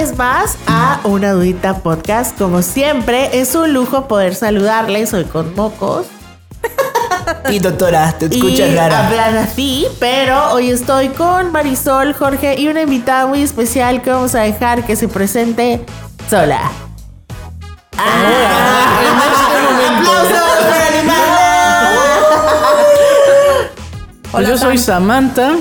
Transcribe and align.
vez 0.00 0.16
más 0.16 0.56
a 0.66 0.98
Una 1.04 1.32
Dudita 1.32 1.78
Podcast. 1.80 2.38
Como 2.38 2.62
siempre, 2.62 3.38
es 3.38 3.54
un 3.54 3.74
lujo 3.74 4.08
poder 4.08 4.34
saludarles. 4.34 5.10
Soy 5.10 5.24
con 5.24 5.54
mocos. 5.54 6.06
Y 7.50 7.58
doctora, 7.58 8.10
te 8.12 8.26
escuchas 8.26 8.70
y 8.70 8.76
rara. 8.76 9.08
hablan 9.08 9.36
así, 9.36 9.86
pero 9.98 10.52
hoy 10.52 10.70
estoy 10.70 11.10
con 11.10 11.52
Marisol, 11.52 12.14
Jorge 12.14 12.58
y 12.58 12.68
una 12.68 12.80
invitada 12.80 13.26
muy 13.26 13.42
especial 13.42 14.00
que 14.00 14.10
vamos 14.10 14.34
a 14.34 14.40
dejar 14.40 14.86
que 14.86 14.96
se 14.96 15.06
presente 15.06 15.84
sola. 16.30 16.70
¡Aplausos 17.92 19.42
para 20.62 20.88
Pues 24.32 24.48
yo 24.48 24.56
soy 24.56 24.78
Samantha 24.78 25.56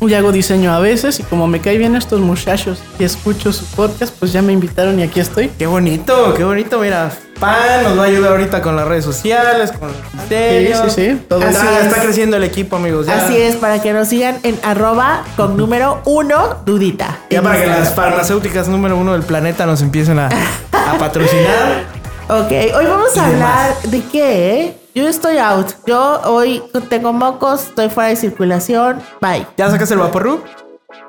y 0.00 0.14
hago 0.14 0.32
diseño 0.32 0.72
a 0.72 0.78
veces 0.80 1.20
y 1.20 1.22
como 1.22 1.46
me 1.46 1.60
cae 1.60 1.76
bien 1.78 1.94
estos 1.96 2.20
muchachos 2.20 2.82
y 2.98 3.04
escucho 3.04 3.52
su 3.52 3.64
podcast, 3.66 4.14
pues 4.18 4.32
ya 4.32 4.40
me 4.42 4.52
invitaron 4.52 4.98
y 4.98 5.02
aquí 5.02 5.20
estoy. 5.20 5.50
Qué 5.58 5.66
bonito, 5.66 6.34
qué 6.34 6.44
bonito, 6.44 6.78
mira. 6.80 7.10
Pan 7.38 7.82
nos 7.84 7.98
va 7.98 8.02
a 8.02 8.06
ayudar 8.06 8.32
ahorita 8.32 8.60
con 8.60 8.76
las 8.76 8.86
redes 8.86 9.04
sociales, 9.04 9.72
con 9.72 9.88
el 9.88 9.94
Sí, 10.28 10.74
sí, 10.74 10.90
sí. 10.90 11.22
Todo 11.28 11.40
Así 11.40 11.56
Está, 11.56 11.80
es. 11.80 11.86
está 11.86 12.02
creciendo 12.02 12.36
el 12.36 12.44
equipo, 12.44 12.76
amigos. 12.76 13.06
Ya, 13.06 13.24
Así 13.24 13.36
es, 13.36 13.56
para 13.56 13.80
que 13.80 13.92
nos 13.94 14.08
sigan 14.08 14.38
en 14.42 14.58
arroba 14.62 15.24
con 15.36 15.56
número 15.56 16.02
uno, 16.04 16.58
dudita. 16.66 17.18
Ya 17.30 17.40
para 17.42 17.60
que 17.60 17.66
las 17.66 17.94
farmacéuticas 17.94 18.68
número 18.68 18.96
uno 18.96 19.12
del 19.14 19.22
planeta 19.22 19.64
nos 19.64 19.80
empiecen 19.82 20.18
a, 20.18 20.28
a 20.72 20.98
patrocinar. 20.98 21.84
Ok, 22.30 22.52
hoy 22.76 22.84
vamos 22.86 23.16
a 23.18 23.26
hablar 23.26 23.74
de 23.88 24.02
qué, 24.04 24.60
¿eh? 24.60 24.76
Yo 24.94 25.06
estoy 25.08 25.38
out. 25.38 25.68
Yo 25.86 26.20
hoy 26.24 26.62
tengo 26.88 27.12
mocos, 27.12 27.64
estoy 27.68 27.88
fuera 27.90 28.08
de 28.10 28.16
circulación. 28.16 29.00
Bye. 29.20 29.46
¿Ya 29.56 29.70
sacas 29.70 29.90
el 29.92 29.98
Vaporru? 29.98 30.40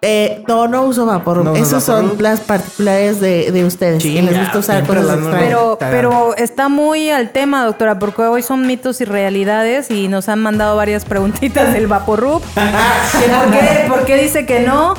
Eh, 0.04 0.44
no, 0.48 0.68
no 0.68 0.84
uso 0.84 1.06
Vaporub. 1.06 1.44
No 1.44 1.56
Esas 1.56 1.84
son 1.84 2.04
Vaporub. 2.04 2.22
las 2.22 2.40
particulares 2.42 3.20
de, 3.20 3.52
de 3.52 3.66
ustedes. 3.66 4.02
que 4.04 4.22
les 4.22 4.38
gusta 4.40 4.60
usar 4.60 4.76
siempre 4.78 4.98
cosas 5.02 5.08
las 5.16 5.20
nuevas. 5.20 5.42
extrañas. 5.44 5.78
Pero, 5.80 5.92
pero 5.92 6.36
está 6.38 6.70
muy 6.70 7.10
al 7.10 7.32
tema, 7.32 7.66
doctora, 7.66 7.98
porque 8.00 8.22
hoy 8.24 8.42
son 8.44 8.66
mitos 8.68 9.02
y 9.02 9.06
realidades 9.06 9.90
y 9.92 10.08
nos 10.08 10.30
han 10.30 10.40
mandado 10.42 10.76
varias 10.76 11.06
preguntitas 11.06 11.74
del 11.74 11.88
Vaporrup. 11.88 12.44
Que 12.54 12.62
¿Por 13.30 13.52
qué, 13.52 13.86
por 13.88 14.06
qué 14.06 14.16
dice 14.18 14.46
que 14.46 14.62
no? 14.62 14.94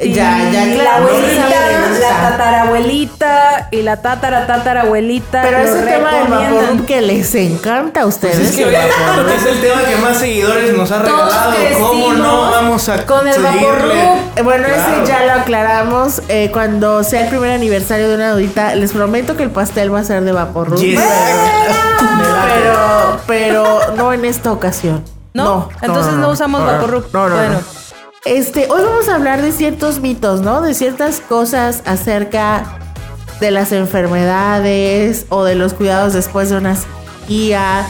Y 0.00 0.12
Ya, 0.12 0.50
ya, 0.50 0.66
la 0.66 0.74
claro, 0.74 1.06
abuelita, 1.06 1.44
no 1.88 1.98
la 2.00 2.30
tatarabuelita 2.30 3.68
y 3.70 3.82
la 3.82 3.96
tatara 4.02 4.46
tatarabuelita. 4.46 5.42
Pero 5.42 5.58
ese 5.58 5.82
tema 5.82 6.12
del. 6.14 6.26
Vaporub 6.28 6.84
que 6.84 7.00
les 7.00 7.32
encanta 7.36 8.00
a 8.00 8.06
ustedes. 8.06 8.38
Es 8.40 8.56
que 8.56 8.62
es 8.62 9.46
el 9.46 9.60
tema 9.60 9.82
que 9.84 9.96
más 10.02 10.18
seguidores 10.18 10.76
nos 10.76 10.90
ha 10.90 10.98
regalado. 11.02 11.52
¿Cómo 11.78 12.12
no 12.14 12.50
vamos 12.50 12.88
a 12.88 13.06
con 13.06 13.28
el 13.28 13.34
seguirle? 13.34 13.60
Vaporub. 13.62 13.92
Eh, 14.36 14.42
Bueno, 14.42 14.64
Claro. 14.66 14.82
ese 15.04 15.06
ya 15.12 15.24
lo 15.26 15.32
aclaramos. 15.40 16.22
Eh, 16.28 16.50
cuando 16.52 17.04
sea 17.04 17.22
el 17.22 17.28
primer 17.28 17.52
aniversario 17.52 18.08
de 18.08 18.16
una 18.16 18.32
dudita, 18.32 18.74
les 18.74 18.90
prometo 18.92 19.36
que 19.36 19.44
el 19.44 19.50
pastel 19.50 19.94
va 19.94 20.00
a 20.00 20.04
ser 20.04 20.24
de 20.24 20.32
Vaporub. 20.32 20.76
Yes. 20.80 21.00
Pero, 22.54 23.18
pero 23.26 23.78
no 23.96 24.12
en 24.12 24.24
esta 24.24 24.52
ocasión. 24.52 25.04
¿No? 25.32 25.68
Entonces 25.82 26.14
no, 26.14 26.30
usamos 26.30 26.60
no, 26.60 26.66
no. 26.66 26.72
Vaporrup. 26.72 27.12
No, 27.12 27.28
no, 27.28 27.34
bueno, 27.36 27.54
no. 27.54 27.60
Este, 28.24 28.68
hoy 28.70 28.82
vamos 28.82 29.08
a 29.10 29.16
hablar 29.16 29.42
de 29.42 29.52
ciertos 29.52 30.00
mitos, 30.00 30.40
¿no? 30.40 30.62
De 30.62 30.72
ciertas 30.72 31.20
cosas 31.20 31.82
acerca 31.84 32.78
de 33.38 33.50
las 33.50 33.70
enfermedades 33.72 35.26
o 35.28 35.44
de 35.44 35.54
los 35.54 35.74
cuidados 35.74 36.14
después 36.14 36.48
de 36.48 36.56
una 36.56 36.74
cirugía. 36.74 37.86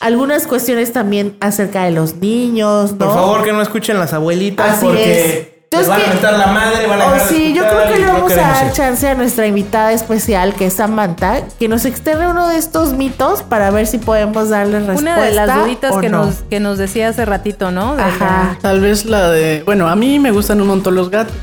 Algunas 0.00 0.46
cuestiones 0.46 0.92
también 0.92 1.38
acerca 1.40 1.84
de 1.84 1.92
los 1.92 2.16
niños, 2.16 2.92
¿no? 2.92 2.98
Por 2.98 3.14
favor, 3.14 3.44
que 3.44 3.52
no 3.52 3.62
escuchen 3.62 3.98
las 3.98 4.12
abuelitas 4.12 4.76
Así 4.76 4.84
porque 4.84 5.40
es. 5.40 5.57
Entonces, 5.70 5.88
van 5.90 6.00
a 6.00 6.04
que- 6.04 6.10
mentar 6.10 6.32
la 6.34 6.46
madre, 6.46 6.86
van 6.86 7.02
a 7.02 7.06
Oh, 7.08 7.18
sí, 7.28 7.52
yo 7.54 7.62
creo 7.68 7.84
que 7.92 7.98
le 7.98 8.06
no 8.06 8.12
vamos 8.14 8.32
a 8.32 8.36
dar 8.36 8.72
chance 8.72 9.06
a 9.06 9.14
nuestra 9.14 9.46
invitada 9.46 9.92
especial, 9.92 10.54
que 10.54 10.66
es 10.66 10.72
Samantha, 10.74 11.42
que 11.58 11.68
nos 11.68 11.84
externe 11.84 12.26
uno 12.28 12.48
de 12.48 12.56
estos 12.56 12.94
mitos 12.94 13.42
para 13.42 13.70
ver 13.70 13.86
si 13.86 13.98
podemos 13.98 14.48
darle 14.48 14.78
respuesta. 14.78 15.02
una 15.02 15.22
de 15.22 15.32
las 15.32 15.54
duditas 15.62 15.94
que, 15.98 16.08
no. 16.08 16.24
nos, 16.24 16.36
que 16.48 16.58
nos 16.58 16.78
decía 16.78 17.08
hace 17.10 17.26
ratito, 17.26 17.70
¿no? 17.70 17.96
De 17.96 18.02
Ajá. 18.02 18.56
Tal 18.62 18.80
vez 18.80 19.04
la 19.04 19.28
de... 19.30 19.62
Bueno, 19.66 19.88
a 19.88 19.94
mí 19.96 20.18
me 20.18 20.30
gustan 20.30 20.58
un 20.62 20.68
montón 20.68 20.94
los 20.94 21.10
gatos. 21.10 21.34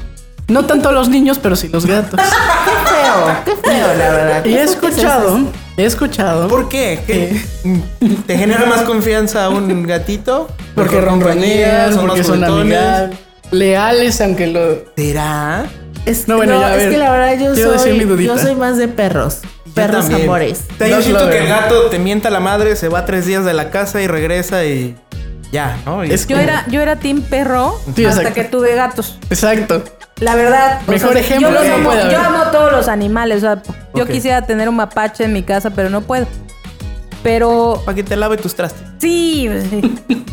No 0.48 0.66
tanto 0.66 0.92
los 0.92 1.08
niños, 1.10 1.40
pero 1.42 1.56
sí 1.56 1.70
los 1.70 1.86
gatos. 1.86 2.20
Qué 2.66 2.90
feo, 2.96 3.36
qué 3.46 3.70
feo, 3.70 3.88
la 3.98 4.10
verdad. 4.12 4.46
Y 4.46 4.54
he 4.56 4.62
¿Eso 4.64 4.80
qué 4.80 4.88
es 4.88 4.94
escuchado, 4.98 5.40
he 5.78 5.86
escuchado... 5.86 6.48
¿Por 6.48 6.68
qué? 6.70 7.00
¿Qué? 7.06 7.42
¿Te 8.26 8.38
genera 8.38 8.66
más 8.66 8.82
confianza 8.82 9.50
un 9.50 9.84
gatito? 9.84 10.48
Porque 10.74 10.96
Mejor 10.98 11.10
compañía, 11.12 11.88
ronronean, 11.90 11.96
porque 12.08 12.18
más 12.20 12.28
son 12.28 12.44
amigables, 12.44 13.18
leales, 13.52 14.20
aunque 14.22 14.48
lo... 14.48 14.84
¿Será? 14.96 15.66
Es, 16.06 16.28
No, 16.28 16.34
no, 16.36 16.38
bueno, 16.38 16.60
ya, 16.60 16.68
a 16.68 16.72
es 16.76 16.78
ver. 16.84 16.92
que 16.92 16.98
la 16.98 17.12
verdad 17.12 17.34
yo 17.44 17.54
Quiero 17.54 17.72
decir 17.72 17.94
mi 17.94 18.00
soy, 18.00 18.08
dudita. 18.10 18.36
yo 18.36 18.40
soy 18.40 18.56
más 18.56 18.78
de 18.78 18.88
perros. 18.88 19.40
Perros 19.74 20.06
también. 20.06 20.24
amores. 20.24 20.62
Yo 20.80 20.88
No, 21.14 21.30
que 21.30 21.40
el 21.40 21.48
gato 21.48 21.90
te 21.90 22.00
mienta 22.00 22.30
la 22.30 22.40
madre, 22.40 22.76
se 22.76 22.88
va 22.90 23.06
tres 23.06 23.26
días 23.26 23.44
de 23.44 23.54
la 23.54 23.72
casa 23.72 24.02
y 24.02 24.08
regresa 24.08 24.64
y 24.66 24.96
ya, 25.52 25.78
¿no? 25.86 26.04
Y 26.06 26.12
Es 26.12 26.28
Yo 26.28 26.38
era, 26.38 26.66
yo 26.68 26.82
era 26.82 26.96
team 26.98 27.22
perro 27.22 27.80
Sí, 27.96 28.06
hasta 28.06 28.22
exacto. 28.22 28.34
que 28.42 28.48
tuve 28.48 28.76
gatos. 28.76 29.18
Exacto. 29.30 29.84
La 30.20 30.36
verdad. 30.36 30.80
o 30.88 30.92
Mejor 30.92 31.12
sea, 31.14 31.22
ejemplo 31.22 31.50
Yo, 31.52 31.74
amo, 31.76 31.90
puede 31.90 32.12
yo 32.12 32.20
amo 32.20 32.44
todos 32.52 32.72
los 32.72 32.88
animales. 32.88 33.38
O 33.38 33.42
sea, 33.42 33.62
yo 33.94 34.06
quisiera 34.06 34.44
tener 34.46 34.70
un 34.70 34.76
mapache 34.76 35.26
en 35.26 35.34
mi 35.34 35.44
casa, 35.44 35.72
pero 35.72 35.90
no 35.90 36.02
puedo. 36.02 36.26
Pero 37.24 37.82
para 37.86 37.96
que 37.96 38.04
te 38.04 38.16
lave 38.16 38.38
tus 38.38 38.56
trastes. 38.56 38.82
sí. 39.00 39.50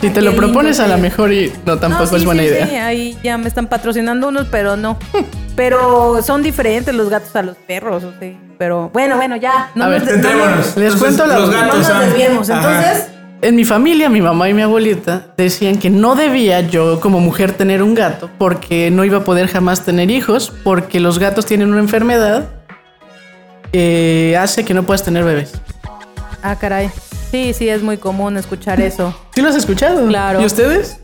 Si 0.00 0.08
te 0.10 0.22
lo 0.22 0.30
lindo, 0.30 0.46
propones 0.46 0.80
a 0.80 0.86
la 0.86 0.96
mejor 0.96 1.32
y 1.32 1.52
no 1.66 1.78
tampoco 1.78 2.04
No, 2.04 2.10
sí, 2.10 2.16
es 2.16 2.24
buena 2.24 2.42
sí, 2.42 2.48
idea. 2.48 2.66
sí, 2.66 2.74
ahí 2.76 3.18
ya 3.22 3.36
me 3.38 3.48
están 3.48 3.66
patrocinando 3.66 4.28
unos, 4.28 4.46
pero 4.50 4.76
no. 4.76 4.98
Pero 5.56 6.22
son 6.22 6.42
diferentes 6.42 6.94
los 6.94 7.10
gatos 7.10 7.36
a 7.36 7.42
los 7.42 7.54
perros. 7.56 8.02
o 8.04 8.12
sea, 8.18 8.32
Pero 8.56 8.88
bueno, 8.94 9.16
bueno, 9.16 9.36
ya. 9.36 9.70
No 9.74 9.84
A 9.84 9.88
ver, 9.88 10.00
nos, 10.02 10.08
no 10.08 10.14
Centrémonos. 10.22 10.76
Les 10.76 10.96
cuento 10.96 11.26
la- 11.26 11.38
los 11.38 11.50
nos- 11.50 11.54
no 11.54 11.60
gatos. 11.66 11.78
nos 11.80 11.90
ah. 11.90 12.00
desviemos. 12.00 12.50
Ajá. 12.50 12.78
Entonces, 12.78 13.06
En 13.42 13.56
mi 13.56 13.64
familia, 13.64 14.08
mi 14.08 14.22
mamá 14.22 14.48
y 14.48 14.54
mi 14.54 14.62
abuelita 14.62 15.26
decían 15.36 15.76
que 15.78 15.90
no 15.90 16.14
debía 16.14 16.60
yo 16.62 16.98
como 17.00 17.20
mujer 17.20 17.52
tener 17.52 17.82
un 17.82 17.94
gato 17.94 18.30
porque 18.38 18.90
no 18.90 19.04
iba 19.04 19.18
a 19.18 19.24
poder 19.24 19.48
jamás 19.48 19.82
tener 19.84 20.10
hijos 20.10 20.50
porque 20.64 20.98
los 21.00 21.18
gatos 21.18 21.44
tienen 21.46 21.70
una 21.70 21.80
enfermedad 21.80 22.44
que 23.72 24.36
hace 24.40 24.64
que 24.64 24.74
no 24.74 24.82
puedas 24.84 25.02
tener 25.04 25.24
bebés. 25.24 25.52
ah, 26.42 26.56
caray. 26.58 26.90
Sí, 27.30 27.52
sí, 27.54 27.68
es 27.68 27.82
muy 27.82 27.96
común 27.98 28.36
escuchar 28.36 28.80
eso. 28.80 29.14
¿Sí 29.34 29.40
lo 29.40 29.48
has 29.48 29.54
escuchado? 29.56 30.06
Claro. 30.08 30.40
¿Y 30.40 30.44
ustedes? 30.46 30.98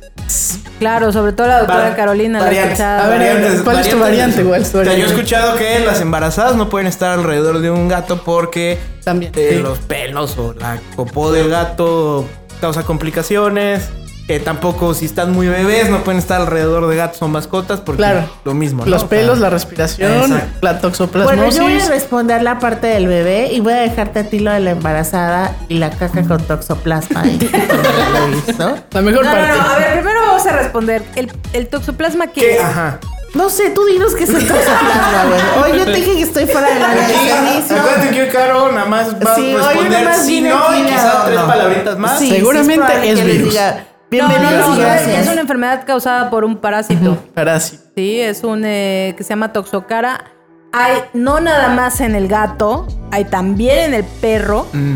Claro, 0.80 1.12
sobre 1.12 1.32
todo 1.32 1.46
la 1.46 1.58
doctora 1.60 1.90
Va- 1.90 1.94
Carolina 1.94 2.38
la 2.40 2.44
ha 2.44 2.48
variantes. 2.48 2.72
escuchado. 2.72 3.02
A 3.02 3.08
ver, 3.08 3.18
Variantes, 3.20 3.62
¿cuál 3.62 3.78
es 3.78 3.88
tu 3.90 3.98
variante? 4.00 4.42
¿Cuál 4.44 4.62
es 4.62 4.72
tu 4.72 4.78
O 4.80 4.84
sea, 4.84 4.94
yo 4.96 5.04
he 5.04 5.08
escuchado 5.08 5.56
que 5.56 5.80
las 5.80 6.00
embarazadas 6.00 6.56
no 6.56 6.68
pueden 6.68 6.88
estar 6.88 7.12
alrededor 7.12 7.60
de 7.60 7.70
un 7.70 7.86
gato 7.88 8.22
porque 8.24 8.78
También, 9.04 9.32
eh, 9.36 9.50
sí. 9.52 9.58
los 9.62 9.78
pelos 9.78 10.36
o 10.38 10.52
la 10.54 10.80
popó 10.96 11.30
del 11.30 11.48
gato 11.48 12.24
causa 12.60 12.82
complicaciones. 12.82 13.88
Que 14.26 14.40
tampoco 14.40 14.92
si 14.92 15.04
están 15.04 15.30
muy 15.32 15.46
bebés 15.46 15.88
no 15.88 16.02
pueden 16.02 16.18
estar 16.18 16.40
alrededor 16.40 16.88
de 16.88 16.96
gatos 16.96 17.22
o 17.22 17.28
mascotas 17.28 17.80
porque 17.80 17.98
Claro. 17.98 18.28
lo 18.44 18.54
mismo. 18.54 18.84
¿no? 18.84 18.90
Los 18.90 19.04
O 19.04 19.08
sea, 19.08 19.18
pelos, 19.20 19.38
la 19.38 19.50
respiración, 19.50 20.10
Exacto. 20.32 20.46
la 20.62 20.70
Bueno, 20.72 20.80
toxoplasmosis. 20.82 21.54
yo 21.56 21.62
voy 21.62 21.80
a 21.80 21.86
responder 21.88 22.42
la 22.42 22.58
parte 22.58 22.88
del 22.88 23.06
bebé 23.06 23.50
y 23.52 23.60
voy 23.60 23.74
a 23.74 23.76
dejarte 23.76 24.18
a 24.18 24.24
ti 24.24 24.40
lo 24.40 24.50
de 24.50 24.58
la 24.58 24.70
embarazada 24.72 25.54
y 25.68 25.78
la 25.78 25.90
caca 25.90 26.24
con 26.26 26.42
toxoplasma. 26.42 27.22
no 28.58 28.74
la 28.90 29.02
mejor 29.02 29.24
No, 29.24 29.30
parte. 29.30 29.48
no, 29.58 29.62
a 29.70 29.76
ver, 29.78 29.92
primero 29.92 30.20
vamos 30.26 30.46
a 30.46 30.52
responder. 30.52 31.02
¿El, 31.14 31.32
el 31.52 31.68
toxoplasma 31.68 32.26
qué, 32.28 32.40
¿Qué? 32.40 32.56
es? 32.56 32.62
Ajá. 32.64 32.98
No 33.34 33.50
sé, 33.50 33.70
tú 33.70 33.84
dinos 33.84 34.14
que 34.14 34.24
es 34.24 34.30
el 34.30 34.46
toxoplasma, 34.46 35.24
güey. 35.28 35.72
Hoy 35.72 35.78
yo 35.78 35.84
te 35.84 35.92
dije 35.92 36.12
que 36.14 36.22
estoy 36.22 36.46
fuera 36.46 36.68
del 36.68 36.82
área 36.84 37.06
de 37.06 37.14
servicio. 37.14 37.76
Acuérdate 37.76 38.10
que 38.10 38.28
Caro 38.28 38.72
nada 38.72 38.86
más 38.86 39.14
va 39.14 39.34
Sí, 39.36 39.52
a 39.52 39.56
hoy 39.68 39.74
responder 39.74 40.26
vine 40.26 40.48
no 40.48 40.74
y 40.78 40.82
quizás 40.86 41.24
tres 41.26 41.40
no. 41.40 41.46
palabritas 41.46 41.98
más. 41.98 42.18
Sí, 42.18 42.30
Seguramente 42.30 42.86
sí, 43.02 43.08
es 43.08 43.18
que 43.18 43.24
les 43.24 43.36
virus. 43.36 43.50
diga, 43.52 43.84
Bienvenidos 44.10 44.68
no, 44.68 44.74
no, 44.74 44.80
gracias. 44.80 45.26
es 45.26 45.32
una 45.32 45.40
enfermedad 45.40 45.84
causada 45.84 46.30
por 46.30 46.44
un 46.44 46.58
parásito. 46.58 47.16
Parásito. 47.34 47.82
Sí, 47.96 48.20
es 48.20 48.44
un 48.44 48.62
eh, 48.64 49.14
que 49.16 49.24
se 49.24 49.30
llama 49.30 49.52
toxocara. 49.52 50.24
Hay 50.72 50.94
no 51.14 51.40
nada 51.40 51.68
más 51.70 52.00
en 52.00 52.14
el 52.14 52.28
gato, 52.28 52.86
hay 53.10 53.24
también 53.24 53.78
en 53.78 53.94
el 53.94 54.04
perro. 54.04 54.66
Mm. 54.72 54.94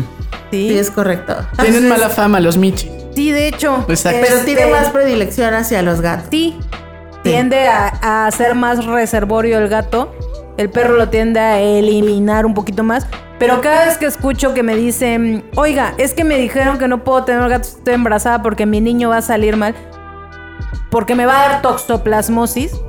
Sí, 0.51 0.69
Sí, 0.69 0.77
es 0.77 0.91
correcto. 0.91 1.35
Tienen 1.61 1.87
mala 1.89 2.09
fama 2.09 2.39
los 2.39 2.57
michis. 2.57 2.91
Sí, 3.15 3.31
de 3.31 3.47
hecho. 3.47 3.85
Exacto. 3.87 4.19
Pero 4.21 4.35
este, 4.37 4.55
tiene 4.55 4.71
más 4.71 4.89
predilección 4.89 5.53
hacia 5.53 5.81
los 5.81 6.01
gatos. 6.01 6.27
Sí, 6.29 6.57
tiende 7.23 7.67
a, 7.67 8.25
a 8.27 8.31
ser 8.31 8.55
más 8.55 8.85
reservorio 8.85 9.57
el 9.59 9.67
gato. 9.69 10.13
El 10.57 10.69
perro 10.69 10.95
lo 10.97 11.09
tiende 11.09 11.39
a 11.39 11.59
eliminar 11.59 12.45
un 12.45 12.53
poquito 12.53 12.83
más. 12.83 13.07
Pero 13.39 13.59
cada 13.61 13.85
vez 13.85 13.97
que 13.97 14.05
escucho 14.05 14.53
que 14.53 14.61
me 14.61 14.75
dicen, 14.75 15.43
oiga, 15.55 15.95
es 15.97 16.13
que 16.13 16.23
me 16.23 16.37
dijeron 16.37 16.77
que 16.77 16.87
no 16.87 17.03
puedo 17.03 17.23
tener 17.23 17.49
gatos, 17.49 17.69
estoy 17.77 17.95
embarazada 17.95 18.43
porque 18.43 18.67
mi 18.67 18.81
niño 18.81 19.09
va 19.09 19.17
a 19.17 19.21
salir 19.23 19.57
mal, 19.57 19.73
porque 20.91 21.15
me 21.15 21.25
va 21.25 21.45
a 21.45 21.49
dar 21.49 21.61
toxoplasmosis. 21.63 22.79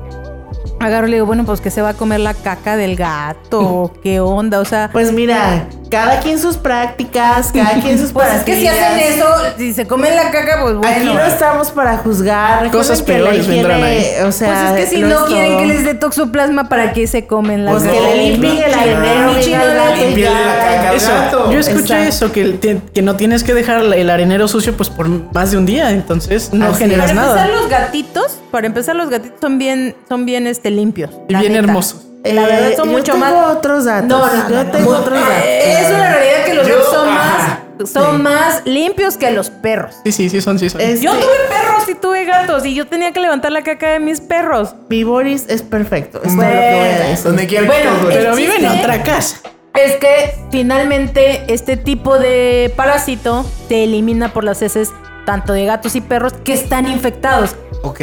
agarro 0.79 1.07
y 1.07 1.09
le 1.09 1.15
digo, 1.15 1.25
bueno, 1.25 1.43
pues 1.43 1.59
que 1.59 1.71
se 1.71 1.81
va 1.81 1.89
a 1.89 1.93
comer 1.95 2.19
la 2.19 2.35
caca 2.35 2.77
del 2.77 2.95
gato, 2.95 3.93
qué 4.03 4.19
onda, 4.19 4.59
o 4.59 4.65
sea, 4.65 4.89
Pues 4.93 5.11
mira, 5.11 5.67
cada 5.93 6.19
quien 6.21 6.39
sus 6.39 6.57
prácticas, 6.57 7.51
cada 7.51 7.73
quien 7.81 7.99
sus 7.99 8.11
pues 8.11 8.33
es 8.33 8.43
que 8.43 8.55
si 8.55 8.67
hacen 8.67 8.97
eso, 8.99 9.25
si 9.57 9.73
se 9.73 9.85
comen 9.85 10.15
la 10.15 10.31
caca, 10.31 10.57
pues 10.63 10.75
bueno. 10.75 10.87
Aquí 10.95 11.05
no 11.05 11.19
estamos 11.23 11.69
para 11.69 11.97
juzgar. 11.97 12.71
Cosas 12.71 12.99
la 13.01 13.05
peores 13.05 13.47
vendrán 13.47 13.79
higiene, 13.79 14.23
O 14.23 14.31
sea, 14.31 14.69
pues 14.71 14.83
es 14.85 14.89
que 14.89 14.95
si 14.95 15.01
no 15.03 15.25
quieren 15.25 15.51
todo. 15.51 15.59
que 15.59 15.65
les 15.67 15.85
dé 15.85 15.93
toxoplasma, 15.93 16.67
¿para 16.67 16.93
qué 16.93 17.05
se 17.05 17.27
comen 17.27 17.65
la 17.65 17.71
Pues 17.71 17.83
caca? 17.83 17.93
que 17.93 18.01
le 18.01 18.27
limpien 18.29 18.63
el 18.63 18.73
arenero, 18.73 19.73
la 19.75 20.93
Eso, 20.95 21.51
yo 21.51 21.59
escuché 21.59 22.05
Exacto. 22.05 22.25
eso, 22.25 22.31
que, 22.31 22.79
que 22.93 23.01
no 23.01 23.15
tienes 23.15 23.43
que 23.43 23.53
dejar 23.53 23.81
el 23.93 24.09
arenero 24.09 24.47
sucio 24.47 24.75
pues 24.75 24.89
por 24.89 25.07
más 25.33 25.51
de 25.51 25.57
un 25.57 25.65
día, 25.65 25.91
entonces 25.91 26.51
no 26.53 26.69
Así 26.69 26.79
generas 26.79 27.11
Para 27.11 27.21
nada. 27.21 27.41
empezar, 27.45 27.61
los 27.61 27.69
gatitos, 27.69 28.39
para 28.51 28.67
empezar, 28.67 28.95
los 28.95 29.09
gatitos 29.09 29.39
son 29.39 29.57
bien, 29.59 29.95
son 30.09 30.25
bien 30.25 30.47
este, 30.47 30.71
limpios. 30.71 31.11
Y 31.29 31.33
la 31.33 31.39
bien 31.41 31.53
neta. 31.53 31.65
hermosos. 31.67 32.07
La 32.23 32.45
verdad 32.45 32.71
son 32.77 32.89
Eh, 32.89 32.91
yo 32.91 32.97
mucho 32.97 33.11
tengo 33.13 33.25
más. 33.25 33.55
otros 33.57 33.85
datos. 33.85 34.07
No, 34.07 34.25
no, 34.25 34.49
yo 34.49 34.63
no, 34.63 34.71
tengo 34.71 34.91
no. 34.93 34.97
otros 34.99 35.19
datos. 35.19 35.43
Eh, 35.45 35.73
Es 35.81 35.89
una 35.89 36.13
realidad 36.13 36.45
que 36.45 36.53
los 36.53 36.67
Yo- 36.67 36.75
gatos 36.77 36.91
son 36.93 37.09
ajá. 37.09 37.59
más, 37.79 37.89
son 37.89 38.23
más 38.23 38.61
limpios 38.65 39.17
que 39.17 39.31
los 39.31 39.49
perros. 39.49 39.95
Sí, 40.05 40.11
sí, 40.13 40.29
sí 40.29 40.41
son, 40.41 40.57
sí 40.57 40.69
son. 40.69 40.79
Yo 40.81 41.11
tuve 41.11 41.21
perros 41.49 41.89
y 41.89 41.95
tuve 41.95 42.23
gatos 42.25 42.65
y 42.65 42.73
yo 42.75 42.87
tenía 42.87 43.11
que 43.11 43.19
levantar 43.19 43.51
la 43.51 43.61
caca 43.63 43.89
de 43.89 43.99
mis 43.99 44.21
perros. 44.21 44.73
Mi 44.89 45.03
Boris 45.03 45.45
es 45.49 45.61
perfecto. 45.61 46.19
Es 46.19 46.23
todo 46.29 46.35
Bueno. 46.37 46.51
lo 46.53 46.59
que 46.61 46.75
voy 46.75 46.87
a 46.87 47.07
decir. 47.09 47.23
Donde 47.25 47.47
quiera 47.47 47.65
Bueno, 47.67 47.91
que. 48.07 48.15
Pero 48.15 48.35
vive 48.35 48.55
en 48.57 48.67
otra 48.67 49.03
casa. 49.03 49.37
Es 49.73 49.95
que 49.97 50.35
finalmente 50.51 51.43
este 51.53 51.77
tipo 51.77 52.17
de 52.19 52.71
parásito 52.77 53.43
se 53.67 53.83
elimina 53.83 54.31
por 54.31 54.43
las 54.43 54.61
heces 54.61 54.89
tanto 55.25 55.51
de 55.53 55.65
gatos 55.65 55.95
y 55.95 56.01
perros 56.01 56.33
que 56.43 56.53
están 56.53 56.85
infectados. 56.87 57.55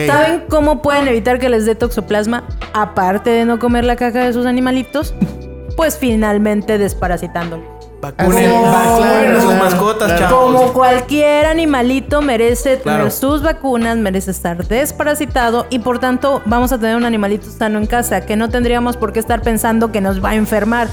¿Saben 0.07 0.45
cómo 0.49 0.83
pueden 0.83 1.09
evitar 1.09 1.39
que 1.39 1.49
les 1.49 1.65
dé 1.67 1.75
toxoplasma? 1.75 2.45
Aparte 2.75 3.31
de 3.31 3.45
no 3.45 3.59
comer 3.59 3.85
la 3.85 3.97
caca 3.97 4.25
de 4.25 4.33
sus 4.33 4.47
animalitos, 4.47 5.15
pues 5.77 5.97
finalmente 5.99 6.77
desparasitándolo. 6.79 7.81
Vacunen, 8.03 8.51
a 8.65 9.41
sus 9.43 9.55
mascotas, 9.57 10.09
claro. 10.13 10.27
chavos. 10.29 10.55
Como 10.61 10.73
cualquier 10.73 11.45
animalito 11.47 12.23
merece 12.23 12.77
tener 12.79 12.83
Claro. 12.83 13.11
sus 13.11 13.43
vacunas, 13.43 13.97
merece 13.99 14.31
estar 14.31 14.67
desparasitado 14.67 15.67
y 15.69 15.81
por 15.81 15.99
tanto 15.99 16.41
vamos 16.47 16.73
a 16.73 16.79
tener 16.79 16.97
un 16.97 17.05
animalito 17.05 17.51
sano 17.51 17.79
en 17.79 17.87
casa 17.87 18.25
que 18.25 18.37
no 18.37 18.49
tendríamos 18.49 18.97
por 18.97 19.13
qué 19.13 19.21
estar 19.21 19.43
pensando 19.43 19.93
que 19.93 20.01
nos 20.01 20.25
va 20.25 20.31
a 20.31 20.35
enfermar. 20.35 20.89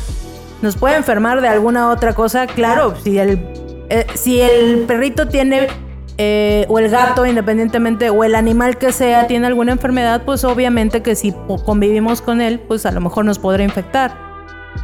Nos 0.62 0.75
puede 0.75 0.95
enfermar 0.98 1.39
de 1.39 1.48
alguna 1.48 1.89
otra 1.92 2.13
cosa, 2.13 2.45
claro, 2.45 2.94
si 3.01 3.18
el, 3.19 3.39
eh, 3.89 4.06
si 4.16 4.42
el 4.42 4.80
perrito 4.80 5.28
tiene 5.30 5.68
eh, 6.19 6.65
o 6.67 6.79
el 6.79 6.89
gato 6.89 7.25
independientemente 7.25 8.09
o 8.09 8.23
el 8.23 8.33
animal 8.33 8.77
que 8.77 8.91
sea 8.91 9.27
tiene 9.27 9.45
alguna 9.47 9.73
enfermedad, 9.73 10.23
pues 10.25 10.43
obviamente 10.43 11.03
que 11.03 11.15
si 11.15 11.33
convivimos 11.65 12.21
con 12.21 12.41
él, 12.41 12.59
pues 12.59 12.85
a 12.85 12.91
lo 12.91 13.01
mejor 13.01 13.25
nos 13.25 13.37
podrá 13.37 13.63
infectar. 13.63 14.17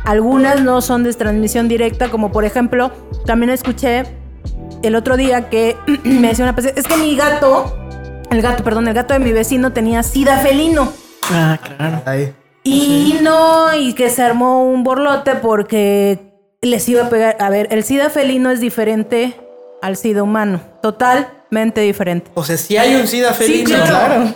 Algunas 0.05 0.61
no 0.61 0.81
son 0.81 1.03
de 1.03 1.13
transmisión 1.13 1.67
directa, 1.67 2.09
como 2.09 2.31
por 2.31 2.45
ejemplo, 2.45 2.91
también 3.25 3.49
escuché 3.49 4.03
el 4.83 4.95
otro 4.95 5.17
día 5.17 5.49
que 5.49 5.75
me 6.03 6.27
decía 6.27 6.45
una 6.45 6.55
paciente, 6.55 6.79
es 6.79 6.87
que 6.87 6.97
mi 6.97 7.15
gato, 7.15 7.75
el 8.29 8.41
gato, 8.41 8.63
perdón, 8.63 8.87
el 8.87 8.93
gato 8.93 9.13
de 9.13 9.19
mi 9.19 9.31
vecino 9.31 9.73
tenía 9.73 10.03
sida 10.03 10.37
felino. 10.37 10.93
Ah, 11.31 11.57
claro. 11.61 12.01
Ahí. 12.05 12.33
Y 12.63 13.19
no, 13.21 13.75
y 13.75 13.93
que 13.93 14.09
se 14.09 14.21
armó 14.21 14.63
un 14.63 14.83
borlote 14.83 15.35
porque 15.35 16.33
les 16.61 16.87
iba 16.89 17.05
a 17.05 17.09
pegar. 17.09 17.37
A 17.39 17.49
ver, 17.49 17.67
el 17.71 17.83
sida 17.83 18.09
felino 18.09 18.51
es 18.51 18.59
diferente 18.59 19.35
al 19.83 19.97
sida 19.97 20.23
humano, 20.23 20.61
totalmente 20.81 21.81
diferente. 21.81 22.31
O 22.35 22.43
sea, 22.45 22.55
si 22.55 22.77
hay 22.77 22.95
un 22.95 23.05
SIDA 23.05 23.33
felino. 23.33 23.65
claro. 23.65 23.85
Claro. 23.85 24.33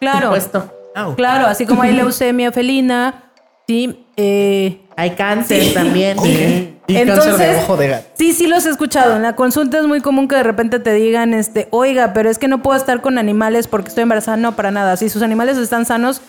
Claro, 0.00 0.26
Supuesto. 0.26 0.74
Au. 0.96 1.14
claro, 1.14 1.46
así 1.46 1.66
como 1.66 1.82
hay 1.82 1.92
leucemia 1.94 2.50
felina, 2.50 3.30
sí, 3.68 4.04
eh, 4.16 4.80
Hay 4.96 5.10
cáncer 5.10 5.72
también. 5.72 6.18
Sí. 6.18 6.74
Y 6.88 7.04
cáncer 7.04 7.36
de 7.36 7.56
ojo 7.58 7.76
de 7.76 7.88
gato. 7.88 8.06
Sí, 8.14 8.32
sí 8.32 8.48
los 8.48 8.66
he 8.66 8.70
escuchado. 8.70 9.14
En 9.14 9.22
la 9.22 9.36
consulta 9.36 9.78
es 9.78 9.84
muy 9.84 10.00
común 10.00 10.26
que 10.26 10.34
de 10.34 10.42
repente 10.42 10.80
te 10.80 10.92
digan, 10.94 11.32
este, 11.32 11.68
oiga, 11.70 12.12
pero 12.12 12.28
es 12.28 12.38
que 12.38 12.48
no 12.48 12.60
puedo 12.60 12.76
estar 12.76 13.00
con 13.00 13.18
animales 13.18 13.68
porque 13.68 13.90
estoy 13.90 14.02
embarazada. 14.02 14.36
No, 14.36 14.56
para 14.56 14.72
nada. 14.72 14.96
Si 14.96 15.08
sus 15.08 15.22
animales 15.22 15.58
están 15.58 15.86
sanos, 15.86 16.22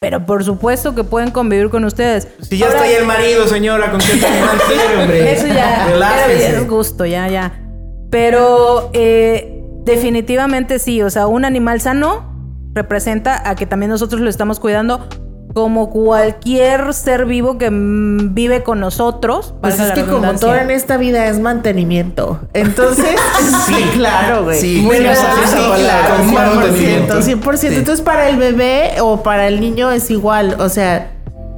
pero 0.00 0.26
por 0.26 0.42
supuesto 0.42 0.96
que 0.96 1.04
pueden 1.04 1.30
convivir 1.30 1.70
con 1.70 1.84
ustedes. 1.84 2.26
Si 2.40 2.58
ya 2.58 2.66
Ahora, 2.66 2.78
está 2.78 2.90
ahí 2.90 2.96
el 2.96 3.06
marido, 3.06 3.46
señora, 3.46 3.92
¿con 3.92 4.00
qué 4.00 4.14
hombre? 5.00 5.32
Eso 5.32 5.46
ya, 5.46 6.26
es 6.28 6.66
gusto, 6.66 7.06
ya, 7.06 7.28
ya. 7.28 7.60
Pero 8.10 8.90
eh, 8.92 9.62
definitivamente 9.84 10.78
sí, 10.78 11.02
o 11.02 11.10
sea, 11.10 11.26
un 11.26 11.44
animal 11.44 11.80
sano 11.80 12.34
representa 12.74 13.48
a 13.48 13.54
que 13.54 13.66
también 13.66 13.90
nosotros 13.90 14.20
lo 14.20 14.28
estamos 14.28 14.60
cuidando 14.60 15.08
como 15.56 15.88
cualquier 15.88 16.92
ser 16.92 17.24
vivo 17.24 17.56
que 17.56 17.70
mm, 17.70 18.34
vive 18.34 18.62
con 18.62 18.78
nosotros. 18.78 19.54
Pues 19.62 19.80
es 19.80 19.92
que 19.92 20.04
como 20.04 20.34
todo 20.34 20.54
en 20.54 20.70
esta 20.70 20.98
vida 20.98 21.28
es 21.28 21.40
mantenimiento. 21.40 22.40
Entonces, 22.52 23.16
sí, 23.64 23.72
claro, 23.94 24.44
güey. 24.44 24.60
Sí, 24.60 24.86
esa 24.92 25.32
Sí, 25.46 25.82
claro, 25.82 26.16
con 26.16 26.28
100%, 26.28 26.34
mantenimiento. 26.34 27.20
100%. 27.20 27.56
Sí. 27.56 27.66
Entonces, 27.68 28.02
para 28.02 28.28
el 28.28 28.36
bebé 28.36 28.96
o 29.00 29.22
para 29.22 29.48
el 29.48 29.60
niño 29.60 29.90
es 29.90 30.10
igual. 30.10 30.56
O 30.58 30.68
sea, 30.68 31.12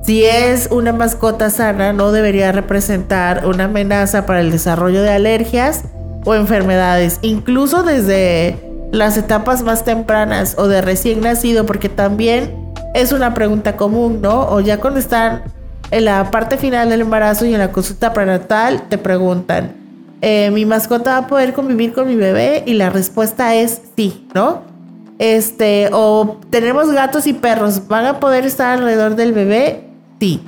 si 0.05 0.25
es 0.25 0.69
una 0.71 0.93
mascota 0.93 1.51
sana, 1.51 1.93
no 1.93 2.13
debería 2.13 2.53
representar 2.53 3.47
una 3.47 3.65
amenaza 3.65 4.27
para 4.27 4.41
el 4.41 4.53
desarrollo 4.53 5.03
de 5.03 5.11
alergias 5.11 5.83
o 6.25 6.35
enfermedades, 6.35 7.19
incluso 7.23 7.83
desde 7.83 8.57
las 8.93 9.17
etapas 9.17 9.63
más 9.63 9.85
tempranas 9.85 10.55
o 10.59 10.67
de 10.67 10.81
recién 10.81 11.21
nacido, 11.21 11.67
porque 11.67 11.89
también 11.89 12.73
es 12.95 13.13
una 13.13 13.35
pregunta 13.35 13.77
común, 13.77 14.21
¿no? 14.23 14.49
O 14.49 14.61
ya 14.61 14.81
cuando 14.81 14.99
están 14.99 15.43
en 15.91 16.05
la 16.05 16.31
parte 16.31 16.57
final 16.57 16.91
del 16.91 17.03
embarazo 17.03 17.47
y 17.47 17.55
en 17.55 17.61
la 17.61 17.73
consulta 17.73 18.13
prenatal, 18.13 18.89
te 18.89 18.99
preguntan, 18.99 19.73
eh, 20.21 20.51
¿mi 20.51 20.65
mascota 20.65 21.13
va 21.13 21.19
a 21.19 21.27
poder 21.27 21.53
convivir 21.53 21.93
con 21.93 22.09
mi 22.09 22.17
bebé? 22.17 22.63
Y 22.67 22.75
la 22.75 22.91
respuesta 22.91 23.55
es 23.55 23.81
sí, 23.97 24.27
¿no? 24.35 24.63
Este, 25.19 25.91
o 25.93 26.39
tenemos 26.51 26.91
gatos 26.91 27.27
y 27.27 27.33
perros, 27.33 27.89
¿van 27.89 28.07
a 28.07 28.21
poder 28.21 28.47
estar 28.47 28.79
alrededor 28.79 29.17
del 29.17 29.33
bebé? 29.33 29.89
Sí. 30.21 30.43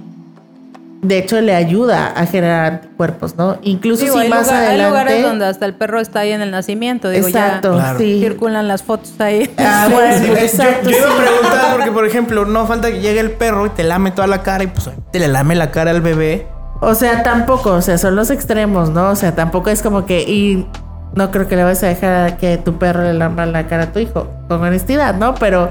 De 1.02 1.16
hecho, 1.16 1.40
le 1.40 1.54
ayuda 1.54 2.08
a 2.08 2.26
generar 2.26 2.72
anticuerpos, 2.72 3.34
¿no? 3.36 3.56
Incluso 3.62 4.02
Digo, 4.04 4.16
si 4.16 4.20
hay, 4.24 4.28
más 4.28 4.42
lugar- 4.46 4.60
hay 4.60 4.66
adelante. 4.68 4.88
lugares 4.90 5.22
donde 5.22 5.46
hasta 5.46 5.64
el 5.64 5.74
perro 5.74 5.98
está 5.98 6.20
ahí 6.20 6.32
en 6.32 6.42
el 6.42 6.50
nacimiento. 6.50 7.08
Digo, 7.08 7.26
exacto, 7.26 7.72
ya 7.76 7.80
Claro. 7.82 7.98
sí. 7.98 8.20
circulan 8.20 8.68
las 8.68 8.82
fotos 8.82 9.14
ahí. 9.18 9.50
Ah, 9.56 9.88
bueno, 9.92 10.34
exacto. 10.36 10.90
Yo 10.90 10.98
iba 10.98 11.06
a 11.06 11.10
sí. 11.10 11.16
preguntar 11.22 11.72
porque, 11.76 11.90
por 11.92 12.06
ejemplo, 12.06 12.44
no 12.44 12.66
falta 12.66 12.90
que 12.90 13.00
llegue 13.00 13.20
el 13.20 13.30
perro 13.30 13.64
y 13.66 13.70
te 13.70 13.82
lame 13.82 14.10
toda 14.10 14.26
la 14.26 14.42
cara 14.42 14.64
y 14.64 14.66
pues 14.66 14.90
te 15.10 15.18
le 15.18 15.28
lame 15.28 15.54
la 15.54 15.70
cara 15.70 15.90
al 15.90 16.02
bebé. 16.02 16.46
O 16.82 16.94
sea, 16.94 17.22
tampoco, 17.22 17.72
o 17.72 17.80
sea, 17.82 17.96
son 17.96 18.14
los 18.14 18.30
extremos, 18.30 18.90
¿no? 18.90 19.08
O 19.08 19.16
sea, 19.16 19.34
tampoco 19.34 19.70
es 19.70 19.80
como 19.82 20.04
que. 20.04 20.20
Y 20.22 20.66
no 21.14 21.30
creo 21.30 21.48
que 21.48 21.56
le 21.56 21.64
vas 21.64 21.82
a 21.82 21.86
dejar 21.86 22.12
a 22.28 22.36
que 22.36 22.58
tu 22.58 22.78
perro 22.78 23.02
le 23.04 23.14
lamba 23.14 23.46
la 23.46 23.66
cara 23.68 23.84
a 23.84 23.92
tu 23.92 24.00
hijo, 24.00 24.28
con 24.48 24.62
honestidad, 24.62 25.14
¿no? 25.14 25.34
Pero, 25.34 25.70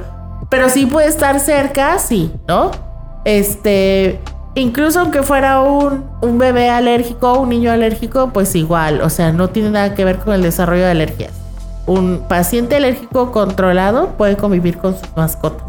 pero 0.49 0.69
sí 0.69 0.87
puede 0.87 1.07
estar 1.07 1.39
cerca, 1.39 1.99
sí, 1.99 2.31
¿no? 2.47 2.71
Este. 3.25 4.19
Incluso 4.55 4.99
aunque 4.99 5.23
fuera 5.23 5.61
un, 5.61 6.05
un 6.21 6.37
bebé 6.37 6.69
alérgico, 6.69 7.39
un 7.39 7.49
niño 7.49 7.71
alérgico, 7.71 8.31
pues 8.33 8.55
igual, 8.55 9.01
o 9.01 9.09
sea, 9.09 9.31
no 9.31 9.49
tiene 9.49 9.69
nada 9.69 9.93
que 9.95 10.03
ver 10.05 10.17
con 10.17 10.33
el 10.33 10.41
desarrollo 10.41 10.83
de 10.85 10.91
alergias. 10.91 11.31
Un 11.85 12.23
paciente 12.27 12.75
alérgico 12.75 13.31
controlado 13.31 14.09
puede 14.17 14.37
convivir 14.37 14.77
con 14.77 14.97
sus 14.97 15.07
mascotas. 15.15 15.63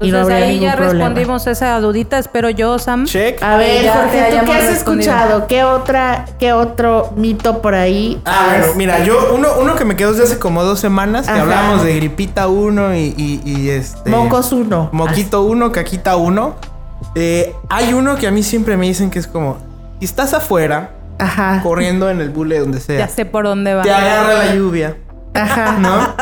Y 0.00 0.10
no 0.10 0.18
Entonces 0.18 0.34
habría 0.34 0.48
ahí 0.48 0.58
ya 0.58 0.76
problema. 0.76 1.04
respondimos 1.04 1.46
esa 1.46 1.78
dudita, 1.80 2.18
espero 2.18 2.50
yo, 2.50 2.76
Sam. 2.80 3.04
Check. 3.04 3.40
A 3.40 3.56
ver, 3.56 3.84
Ya 3.84 3.94
Jorge, 3.94 4.36
¿tú 4.36 4.46
qué 4.46 4.52
has 4.52 4.64
escuchado? 4.64 5.46
¿Qué 5.46 5.62
otra, 5.62 6.24
qué 6.40 6.52
otro 6.52 7.12
mito 7.14 7.62
por 7.62 7.76
ahí? 7.76 8.20
Ah, 8.24 8.46
bueno, 8.58 8.72
mira, 8.74 9.04
yo, 9.04 9.32
uno, 9.32 9.46
uno 9.60 9.76
que 9.76 9.84
me 9.84 9.94
quedó 9.94 10.10
desde 10.10 10.24
hace 10.24 10.38
como 10.40 10.64
dos 10.64 10.80
semanas, 10.80 11.26
que 11.26 11.32
Ajá. 11.32 11.42
hablábamos 11.42 11.84
de 11.84 11.94
gripita 11.94 12.48
1 12.48 12.96
y, 12.96 13.14
y, 13.16 13.42
y 13.44 13.70
este. 13.70 14.10
Mocos 14.10 14.50
uno. 14.50 14.88
Moquito 14.90 15.42
1, 15.42 15.70
caquita 15.70 16.16
1. 16.16 16.71
Eh, 17.14 17.54
hay 17.68 17.92
uno 17.92 18.16
que 18.16 18.26
a 18.26 18.30
mí 18.30 18.42
siempre 18.42 18.76
me 18.76 18.86
dicen 18.86 19.10
que 19.10 19.18
es 19.18 19.26
como: 19.26 19.58
si 19.98 20.04
estás 20.06 20.32
afuera, 20.34 20.90
Ajá. 21.18 21.60
corriendo 21.62 22.08
en 22.10 22.20
el 22.20 22.30
bule 22.30 22.58
donde 22.58 22.78
Ya 22.78 22.84
sea, 22.84 23.08
sé 23.08 23.24
por 23.26 23.44
dónde 23.44 23.74
va. 23.74 23.82
te 23.82 23.92
agarra 23.92 24.34
la 24.46 24.54
lluvia, 24.54 24.96
Ajá. 25.34 25.76
¿no? 25.78 26.14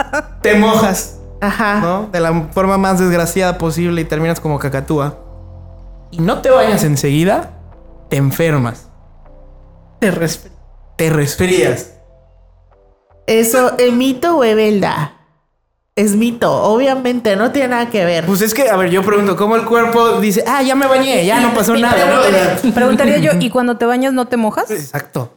te 0.43 0.55
mojas, 0.57 1.19
Ajá. 1.41 1.81
¿no? 1.81 2.09
De 2.13 2.21
la 2.21 2.33
forma 2.53 2.77
más 2.79 2.99
desgraciada 2.99 3.57
posible 3.59 4.01
y 4.01 4.05
terminas 4.05 4.41
como 4.41 4.59
cacatúa. 4.59 5.17
Y 6.11 6.19
no 6.21 6.41
te 6.43 6.51
vayas 6.51 6.83
enseguida, 6.83 7.51
te 8.09 8.17
enfermas, 8.17 8.89
Te 10.01 10.11
respeto. 10.11 10.57
te 10.97 11.09
resfrías. 11.11 11.93
Eso, 13.29 13.79
¿es 13.79 13.93
mito 13.93 14.39
o 14.39 14.43
es 14.45 14.57
verdad? 14.57 15.13
Es 16.01 16.13
mito, 16.17 16.51
obviamente, 16.51 17.37
no 17.37 17.51
tiene 17.51 17.69
nada 17.69 17.91
que 17.91 18.05
ver. 18.07 18.25
Pues 18.25 18.41
es 18.41 18.55
que, 18.55 18.71
a 18.71 18.77
ver, 18.77 18.89
yo 18.91 19.03
pregunto, 19.03 19.37
¿cómo 19.37 19.55
el 19.57 19.65
cuerpo 19.67 20.13
dice, 20.19 20.43
ah, 20.47 20.63
ya 20.63 20.75
me 20.75 20.87
bañé, 20.87 21.27
ya 21.27 21.41
no 21.41 21.53
pasó 21.53 21.77
nada? 21.77 21.95
Preguntaría 22.75 23.19
yo, 23.19 23.33
¿y 23.39 23.51
cuando 23.51 23.77
te 23.77 23.85
bañas 23.85 24.15
no 24.15 24.27
te 24.27 24.39
mojas? 24.39 24.71
Exacto. 24.71 25.33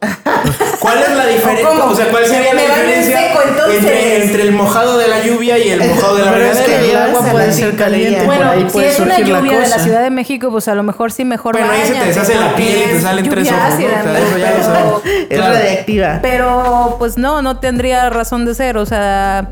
¿Cuál 0.80 0.98
es 1.02 1.10
la 1.14 1.26
diferencia? 1.34 1.68
cómo? 1.68 1.84
O 1.92 1.94
sea, 1.94 2.08
¿cuál 2.08 2.24
sería 2.24 2.54
la 2.54 2.62
diferencia 2.62 3.18
seco, 3.28 3.40
entre, 3.70 4.24
entre 4.24 4.42
el 4.42 4.52
mojado 4.52 4.96
de 4.96 5.08
la 5.08 5.22
lluvia 5.22 5.58
y 5.58 5.68
el 5.68 5.80
mojado 5.86 6.16
de 6.16 6.24
la 6.24 6.32
Pero 6.32 6.44
es 6.46 6.58
que 6.58 6.66
regadera? 6.78 7.04
el 7.04 7.14
agua 7.14 7.30
puede 7.30 7.52
ser 7.52 7.76
caliente, 7.76 8.24
Bueno, 8.24 8.42
por 8.44 8.50
ahí 8.52 8.66
si 8.70 8.78
es 8.84 9.00
una 9.00 9.20
lluvia 9.20 9.60
de 9.60 9.68
la. 9.68 9.78
Ciudad 9.78 10.02
de 10.02 10.10
México, 10.10 10.50
pues 10.50 10.66
a 10.68 10.74
lo 10.74 10.82
mejor 10.82 11.12
sí 11.12 11.26
mejor 11.26 11.58
Bueno, 11.58 11.70
ahí 11.72 11.82
se 11.86 11.92
te 11.94 12.04
deshace 12.06 12.36
la 12.36 12.54
piel 12.56 12.78
y 12.88 12.92
te 12.94 13.00
salen 13.02 13.28
tres 13.28 13.48
ojos, 13.48 13.60
¿no? 13.60 13.74
ácida, 13.74 14.00
O 14.00 14.02
sea, 14.02 14.18
eso 14.18 14.38
ya 14.38 14.50
lo 14.50 14.54
pero- 14.56 14.64
sabemos. 14.64 15.02
Es 15.04 15.26
Claro. 15.38 15.54
radiactiva. 15.54 16.18
Pero 16.22 16.96
pues 16.98 17.18
no, 17.18 17.42
no 17.42 17.58
tendría 17.58 18.08
razón 18.08 18.46
de 18.46 18.54
ser. 18.54 18.78
O 18.78 18.86
sea, 18.86 19.48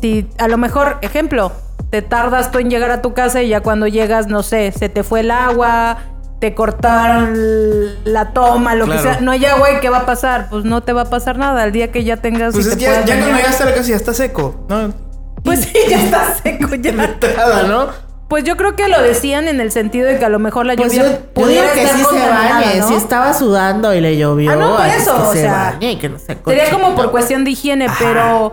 si 0.00 0.28
a 0.38 0.48
lo 0.48 0.56
mejor, 0.58 0.98
ejemplo, 1.02 1.52
te 1.90 2.02
tardas 2.02 2.50
tú 2.50 2.58
en 2.58 2.70
llegar 2.70 2.90
a 2.90 3.02
tu 3.02 3.14
casa 3.14 3.42
y 3.42 3.48
ya 3.48 3.60
cuando 3.60 3.86
llegas, 3.86 4.26
no 4.28 4.42
sé, 4.42 4.72
se 4.72 4.88
te 4.88 5.02
fue 5.02 5.20
el 5.20 5.30
agua, 5.30 5.98
te 6.40 6.54
cortaron 6.54 7.34
la 8.04 8.32
toma, 8.32 8.74
lo 8.74 8.86
Claro. 8.86 9.02
que 9.02 9.08
sea. 9.08 9.20
No 9.20 9.30
hay 9.32 9.44
agua 9.44 9.72
y 9.72 9.80
¿qué 9.80 9.90
va 9.90 9.98
a 9.98 10.06
pasar? 10.06 10.48
Pues 10.50 10.64
no 10.64 10.82
te 10.82 10.92
va 10.92 11.02
a 11.02 11.10
pasar 11.10 11.36
nada. 11.38 11.64
El 11.64 11.72
día 11.72 11.90
que 11.92 12.04
ya 12.04 12.16
tengas. 12.16 12.54
Pues 12.54 12.66
y 12.66 12.68
es 12.70 12.74
te 12.76 12.80
ya, 12.84 13.04
ya 13.04 13.18
cuando 13.18 13.36
llegaste 13.36 13.62
a 13.62 13.66
la 13.66 13.74
casa 13.74 13.88
ya 13.88 13.96
está 13.96 14.14
seco, 14.14 14.64
¿no? 14.68 14.92
Pues 15.44 15.60
sí, 15.60 15.72
ya 15.88 16.00
está 16.02 16.34
seco 16.42 16.74
ya. 16.76 16.92
Nada, 17.36 17.62
¿no? 17.64 17.88
Pues 18.28 18.44
yo 18.44 18.56
creo 18.56 18.76
que 18.76 18.86
lo 18.88 19.02
decían 19.02 19.48
en 19.48 19.60
el 19.60 19.72
sentido 19.72 20.06
de 20.06 20.18
que 20.18 20.24
a 20.24 20.28
lo 20.28 20.38
mejor 20.38 20.64
la 20.64 20.76
Pues 20.76 20.92
lluvia 20.92 21.10
yo 21.10 21.18
pudiera 21.34 21.62
digo 21.62 21.74
que 21.74 21.82
estar 21.82 21.98
sí 21.98 22.04
se 22.10 22.28
bañe. 22.28 22.76
¿no? 22.78 22.88
Si 22.88 22.94
estaba 22.94 23.34
sudando 23.34 23.92
y 23.92 24.00
le 24.00 24.16
llovió, 24.16 24.52
Ah, 24.52 24.56
no, 24.56 24.76
por 24.76 24.86
eso, 24.86 25.16
que 25.16 25.22
o 25.22 25.32
se 25.32 25.40
sea, 25.40 25.72
bañe 25.72 25.92
y 25.92 25.96
que 25.96 26.08
no 26.08 26.18
se 26.18 26.38
Sería 26.44 26.70
como 26.70 26.94
por 26.94 27.10
cuestión 27.10 27.42
de 27.44 27.50
higiene, 27.50 27.88
pero 27.98 28.52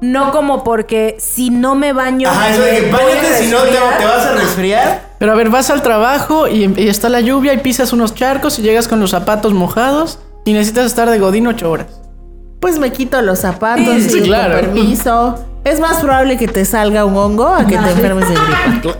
no 0.00 0.30
como 0.32 0.62
porque 0.64 1.16
si 1.18 1.50
no 1.50 1.74
me 1.74 1.92
baño. 1.92 2.28
Ajá, 2.28 2.50
eso 2.50 2.62
de 2.62 2.70
que 2.84 2.90
bañate 2.90 3.38
si 3.38 3.50
no 3.50 3.58
te, 3.58 4.04
vas 4.04 4.26
a 4.26 4.32
resfriar. 4.34 5.02
Pero 5.18 5.32
a 5.32 5.34
ver, 5.34 5.48
vas 5.50 5.70
al 5.70 5.82
trabajo 5.82 6.46
y, 6.48 6.72
y 6.80 6.88
está 6.88 7.08
la 7.08 7.20
lluvia 7.20 7.52
y 7.54 7.58
pisas 7.58 7.92
unos 7.92 8.14
charcos 8.14 8.58
y 8.58 8.62
llegas 8.62 8.86
con 8.88 9.00
los 9.00 9.10
zapatos 9.10 9.52
mojados 9.54 10.20
y 10.44 10.52
necesitas 10.52 10.86
estar 10.86 11.10
de 11.10 11.18
godín 11.18 11.46
ocho 11.48 11.70
horas. 11.70 12.00
Pues 12.60 12.78
me 12.78 12.90
quito 12.92 13.20
los 13.22 13.40
zapatos 13.40 13.84
Sí, 13.86 14.06
y 14.06 14.10
sí, 14.10 14.20
claro. 14.22 14.54
con 14.54 14.60
permiso. 14.60 15.44
Es 15.64 15.80
más 15.80 15.98
probable 15.98 16.36
que 16.36 16.48
te 16.48 16.64
salga 16.64 17.04
un 17.04 17.16
hongo 17.16 17.48
a 17.48 17.66
que 17.66 17.76
te 17.76 17.90
enfermes 17.90 18.28
de 18.28 18.34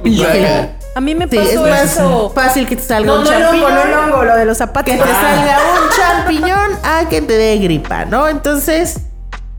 gripa. 0.02 0.68
A 0.94 1.00
mí 1.00 1.14
me 1.14 1.28
Sí, 1.28 1.36
es 1.38 1.50
pasó 1.50 1.62
más 1.68 1.82
eso. 1.96 2.32
fácil 2.34 2.66
que 2.66 2.74
te 2.74 2.82
salga 2.82 3.06
No, 3.06 3.18
un 3.18 3.24
no 3.24 3.30
champiñón. 3.30 3.72
no 3.74 3.82
el 3.82 3.92
hongo, 3.94 4.24
lo 4.24 4.34
de 4.36 4.44
los 4.44 4.58
zapatos. 4.58 4.92
que 4.92 5.00
te 5.00 5.08
salga 5.08 5.58
un 5.74 5.90
champiñón 5.96 6.70
a 6.82 7.08
que 7.08 7.22
te 7.22 7.34
dé 7.34 7.56
gripa, 7.58 8.04
¿no? 8.04 8.26
Entonces, 8.28 8.98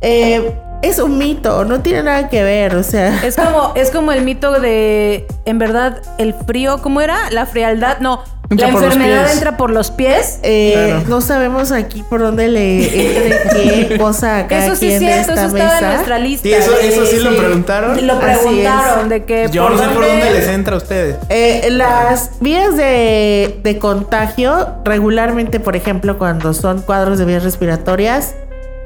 eh, 0.02 0.54
es 0.82 1.00
un 1.00 1.18
mito, 1.18 1.66
no 1.66 1.82
tiene 1.82 2.04
nada 2.04 2.30
que 2.30 2.44
ver, 2.44 2.76
o 2.76 2.84
sea. 2.84 3.24
Es 3.26 3.36
como, 3.36 3.74
es 3.76 3.92
como 3.92 4.12
el 4.12 4.24
mito 4.24 4.60
de, 4.60 5.26
en 5.46 5.60
verdad, 5.60 6.02
el 6.18 6.34
frío, 6.34 6.82
¿cómo 6.82 7.02
era? 7.02 7.30
La 7.32 7.46
frialdad, 7.46 8.00
no. 8.00 8.24
Entra 8.52 8.68
la 8.72 8.74
enfermedad 8.74 9.32
entra 9.32 9.58
por 9.58 9.70
los 9.70 9.92
pies. 9.92 10.40
eh, 10.42 10.74
Claro. 10.74 11.04
No 11.08 11.22
sabemos 11.22 11.72
aquí 11.72 12.02
por 12.02 12.20
dónde 12.22 12.48
le 12.48 13.28
entre 13.28 13.88
qué 13.90 13.98
cosa 14.00 14.40
a 14.40 14.48
cada 14.48 14.66
Eso 14.66 14.76
sí 14.76 14.92
es 14.92 14.98
cierto, 14.98 15.34
eso 15.34 15.56
estaba 15.56 15.78
en 15.78 15.86
nuestra 15.86 16.18
lista. 16.18 16.48
Sí, 16.48 16.54
eso, 16.56 16.72
eso 16.82 17.06
sí 17.06 17.20
lo 17.20 17.38
preguntaron. 17.38 18.08
Lo 18.08 18.20
preguntaron, 18.20 19.08
de 19.08 19.24
que. 19.24 19.50
Yo 19.52 19.70
no 19.70 19.78
sé 19.78 19.88
por 19.90 20.04
dónde 20.04 20.32
les 20.32 20.48
entra 20.48 20.74
a 20.74 20.78
ustedes. 20.78 21.18
Eh, 21.30 21.68
las 21.70 22.32
vías 22.40 22.76
de, 22.76 23.60
de 23.62 23.78
contagio, 23.78 24.68
regularmente, 24.84 25.60
por 25.60 25.76
ejemplo, 25.76 26.18
cuando 26.18 26.56
son 26.56 26.82
cuadros 26.82 27.20
de 27.20 27.26
vías 27.26 27.44
respiratorias, 27.44 28.34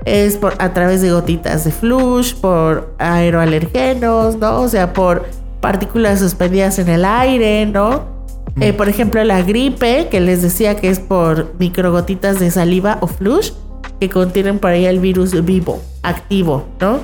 es 0.06 0.38
por, 0.38 0.56
a 0.60 0.74
través 0.74 1.02
de 1.02 1.12
gotitas 1.12 1.64
de 1.64 1.72
flush, 1.72 2.36
por 2.36 2.94
aeroalergenos, 2.98 4.38
¿no? 4.38 4.62
O 4.62 4.68
sea, 4.68 4.94
por 4.94 5.26
partículas 5.62 6.20
suspendidas 6.20 6.80
en 6.80 6.90
el 6.90 7.06
aire, 7.06 7.66
¿no? 7.66 8.12
Eh, 8.60 8.74
por 8.74 8.90
ejemplo, 8.90 9.24
la 9.24 9.42
gripe, 9.42 10.08
que 10.10 10.20
les 10.20 10.42
decía 10.42 10.76
que 10.76 10.90
es 10.90 11.00
por 11.00 11.54
microgotitas 11.58 12.40
de 12.40 12.52
saliva 12.52 12.98
o 13.02 13.08
flush, 13.08 13.52
que 14.00 14.10
contienen 14.10 14.60
por 14.60 14.72
ahí 14.72 14.86
el 14.86 15.00
virus 15.00 15.44
vivo, 15.44 15.82
activo, 16.04 16.66
¿no? 16.80 17.00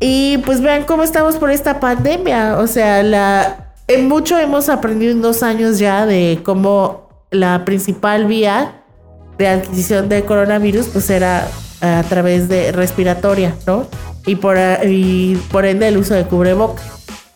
Y 0.00 0.38
pues 0.38 0.60
vean 0.60 0.84
cómo 0.84 1.02
estamos 1.02 1.36
por 1.36 1.50
esta 1.50 1.80
pandemia. 1.80 2.58
O 2.58 2.66
sea, 2.66 3.02
la, 3.02 3.72
en 3.86 4.08
mucho 4.08 4.38
hemos 4.38 4.68
aprendido 4.68 5.12
en 5.12 5.22
dos 5.22 5.42
años 5.42 5.78
ya 5.78 6.06
de 6.06 6.40
cómo 6.44 7.08
la 7.30 7.64
principal 7.64 8.26
vía 8.26 8.82
de 9.38 9.48
adquisición 9.48 10.08
de 10.08 10.24
coronavirus 10.24 10.88
pues 10.88 11.08
era 11.10 11.48
a 11.80 12.02
través 12.08 12.48
de 12.48 12.72
respiratoria, 12.72 13.54
¿no? 13.66 13.86
Y 14.26 14.36
por, 14.36 14.58
y 14.84 15.36
por 15.50 15.64
ende 15.64 15.88
el 15.88 15.96
uso 15.96 16.14
de 16.14 16.24
cubrebocas. 16.24 16.84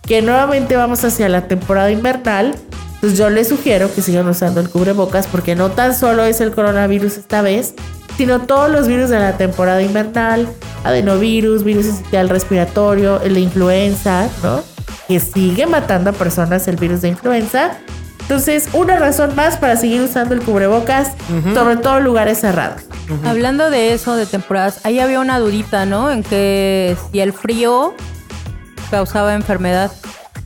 Que 0.02 0.21
nuevamente 0.21 0.76
vamos 0.76 1.04
hacia 1.04 1.28
la 1.28 1.47
temporada 1.47 1.90
invernal. 1.90 2.54
Pues 3.00 3.16
yo 3.16 3.30
les 3.30 3.49
sugiero 3.49 3.92
que 3.92 4.02
sigan 4.02 4.28
usando 4.28 4.61
el 4.61 4.68
cubrebocas 4.68 5.26
porque 5.26 5.54
no 5.54 5.71
tan 5.71 5.94
solo 5.94 6.25
es 6.25 6.40
el 6.40 6.52
coronavirus 6.52 7.16
esta 7.16 7.42
vez, 7.42 7.75
sino 8.16 8.42
todos 8.42 8.71
los 8.71 8.87
virus 8.87 9.11
de 9.11 9.18
la 9.18 9.37
temporada 9.37 9.82
invernal, 9.82 10.49
adenovirus, 10.85 11.64
virus 11.64 11.87
esencial 11.87 12.28
respiratorio, 12.28 13.21
el 13.23 13.35
de 13.35 13.40
influenza, 13.40 14.28
¿no? 14.42 14.62
Que 15.09 15.18
sigue 15.18 15.66
matando 15.66 16.11
a 16.11 16.12
personas 16.12 16.68
el 16.68 16.76
virus 16.76 17.02
de 17.02 17.09
influenza. 17.09 17.78
Entonces, 18.22 18.68
una 18.72 18.96
razón 18.96 19.34
más 19.34 19.56
para 19.56 19.76
seguir 19.76 20.00
usando 20.00 20.34
el 20.34 20.42
cubrebocas, 20.42 21.12
sobre 21.54 21.76
todo 21.76 21.98
en 21.98 22.04
lugares 22.04 22.40
cerrados. 22.40 22.82
Hablando 23.24 23.68
de 23.70 23.92
eso, 23.92 24.16
de 24.16 24.26
temporadas, 24.26 24.80
ahí 24.84 25.00
había 25.00 25.20
una 25.20 25.38
dudita, 25.38 25.84
¿no? 25.84 26.10
En 26.10 26.22
que 26.22 26.96
si 27.10 27.20
el 27.20 27.32
frío 27.32 27.94
causaba 28.90 29.34
enfermedad. 29.34 29.92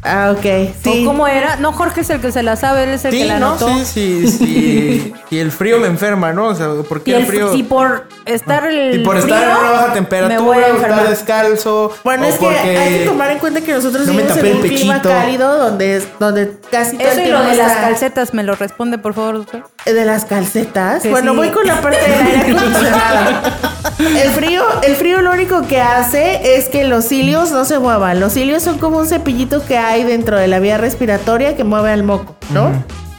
Ah, 0.02 0.32
ok, 0.36 0.72
sí. 0.82 1.02
¿O 1.02 1.06
cómo 1.06 1.26
era? 1.26 1.56
No, 1.56 1.72
Jorge 1.72 2.02
es 2.02 2.10
el 2.10 2.20
que 2.20 2.30
se 2.30 2.42
la 2.42 2.56
sabe, 2.56 2.84
él 2.84 2.90
es 2.90 3.04
el 3.04 3.10
que 3.12 3.24
la 3.24 3.38
¿no? 3.38 3.50
notó. 3.52 3.68
Sí, 3.84 4.26
sí, 4.26 4.28
sí. 4.28 5.14
Y 5.36 5.40
el 5.40 5.52
frío 5.52 5.78
me 5.78 5.86
enferma, 5.86 6.32
¿no? 6.32 6.46
O 6.46 6.54
sea, 6.54 6.68
¿por 6.88 6.98
Y 6.98 7.00
qué 7.02 7.10
el 7.16 7.20
el 7.20 7.26
frío? 7.26 7.52
si 7.52 7.62
por 7.62 8.08
estar 8.24 8.64
el 8.64 9.00
Y 9.00 9.04
por 9.04 9.18
estar 9.18 9.42
en 9.42 9.50
una 9.50 9.70
baja 9.70 9.92
temperatura, 9.92 10.68
estar 10.68 11.08
descalzo. 11.10 11.94
Bueno, 12.02 12.24
o 12.24 12.26
es 12.26 12.38
que 12.38 12.46
hay 12.46 12.98
que 13.00 13.04
tomar 13.04 13.30
en 13.32 13.38
cuenta 13.38 13.60
que 13.60 13.70
nosotros 13.74 14.06
no 14.06 14.14
vivimos 14.14 14.36
en 14.38 14.56
un 14.56 14.62
clima 14.62 15.02
cálido 15.02 15.58
donde, 15.58 16.02
donde 16.18 16.52
casi 16.70 16.96
todo 16.96 17.06
Eso 17.06 17.20
el 17.20 17.26
y 17.26 17.30
lo 17.30 17.42
de 17.44 17.54
las 17.54 17.72
calcetas, 17.76 18.32
¿me 18.32 18.44
lo 18.44 18.54
responde, 18.54 18.96
por 18.96 19.12
favor, 19.12 19.34
doctor? 19.34 19.68
De 19.84 20.04
las 20.06 20.24
calcetas. 20.24 21.02
Que 21.02 21.10
bueno, 21.10 21.32
sí. 21.32 21.36
voy 21.36 21.50
con 21.50 21.66
la 21.66 21.82
parte 21.82 22.00
del 22.00 22.12
aire 22.12 22.38
acondicionado. 22.52 23.52
El 23.98 24.30
frío, 24.30 24.64
el 24.84 24.96
frío 24.96 25.20
lo 25.20 25.32
único 25.32 25.66
que 25.66 25.82
hace 25.82 26.56
es 26.56 26.70
que 26.70 26.84
los 26.84 27.04
cilios 27.04 27.50
no 27.50 27.66
se 27.66 27.78
muevan. 27.78 28.20
Los 28.20 28.32
cilios 28.32 28.62
son 28.62 28.78
como 28.78 28.96
un 28.96 29.06
cepillito 29.06 29.62
que 29.66 29.76
hay 29.76 30.02
dentro 30.04 30.38
de 30.38 30.46
la 30.48 30.60
vía 30.60 30.78
respiratoria 30.78 31.56
que 31.56 31.64
mueve 31.64 31.90
al 31.90 32.04
moco, 32.04 32.36
¿no? 32.54 32.70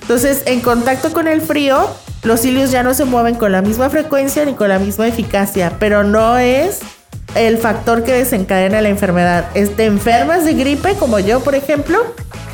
Entonces, 0.07 0.43
en 0.45 0.61
contacto 0.61 1.11
con 1.11 1.27
el 1.27 1.41
frío, 1.41 1.85
los 2.23 2.39
cilios 2.39 2.71
ya 2.71 2.81
no 2.81 2.93
se 2.93 3.03
mueven 3.03 3.35
con 3.35 3.51
la 3.51 3.61
misma 3.61 3.89
frecuencia 3.89 4.45
ni 4.45 4.53
con 4.53 4.69
la 4.69 4.79
misma 4.79 5.05
eficacia, 5.05 5.73
pero 5.79 6.05
no 6.05 6.37
es 6.37 6.79
el 7.35 7.57
factor 7.57 8.05
que 8.05 8.13
desencadena 8.13 8.79
la 8.79 8.87
enfermedad. 8.87 9.49
Es 9.53 9.75
te 9.75 9.83
enfermas 9.83 10.45
de 10.45 10.53
gripe, 10.53 10.93
como 10.93 11.19
yo, 11.19 11.41
por 11.41 11.55
ejemplo, 11.55 11.99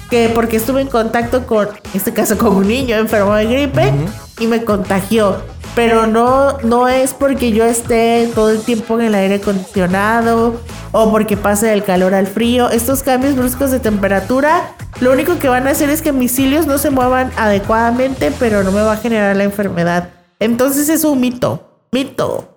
que 0.10 0.29
porque 0.33 0.57
estuve 0.57 0.81
en 0.81 0.88
contacto 0.88 1.45
con, 1.45 1.67
en 1.67 1.91
este 1.93 2.12
caso, 2.12 2.39
con 2.39 2.55
un 2.55 2.67
niño 2.67 2.95
enfermo 2.95 3.36
de 3.36 3.45
gripe 3.45 3.93
y 4.39 4.48
me 4.48 4.63
contagió. 4.63 5.43
Pero 5.75 6.06
no, 6.06 6.60
no 6.60 6.88
es 6.88 7.15
porque 7.15 7.51
yo 7.51 7.65
esté 7.65 8.30
todo 8.36 8.51
el 8.51 8.62
tiempo 8.62 9.00
en 9.00 9.08
el 9.08 9.15
aire 9.15 9.36
acondicionado 9.36 10.62
o 10.92 11.12
porque 11.12 11.36
pase 11.36 11.68
del 11.68 11.84
calor 11.84 12.13
al 12.13 12.27
frío. 12.27 12.70
Estos 12.70 13.01
cambios 13.01 13.36
bruscos 13.36 13.72
de 13.72 13.80
temperatura, 13.80 14.75
lo 15.00 15.12
único 15.12 15.39
que 15.39 15.48
van 15.48 15.68
a 15.68 15.72
hacer 15.72 15.89
es 15.89 16.03
que 16.03 16.12
mis 16.12 16.36
cilios 16.36 16.68
no 16.68 16.77
se 16.77 16.92
muevan 16.92 17.32
adecuadamente, 17.38 18.32
pero 18.39 18.63
no 18.63 18.72
me 18.72 18.82
va 18.82 18.94
a 18.94 18.98
generar 18.98 19.36
la 19.36 19.46
enfermedad. 19.46 20.10
Entonces 20.39 20.89
es 20.89 21.03
un 21.03 21.20
mito. 21.20 21.68
Mito. 21.92 22.50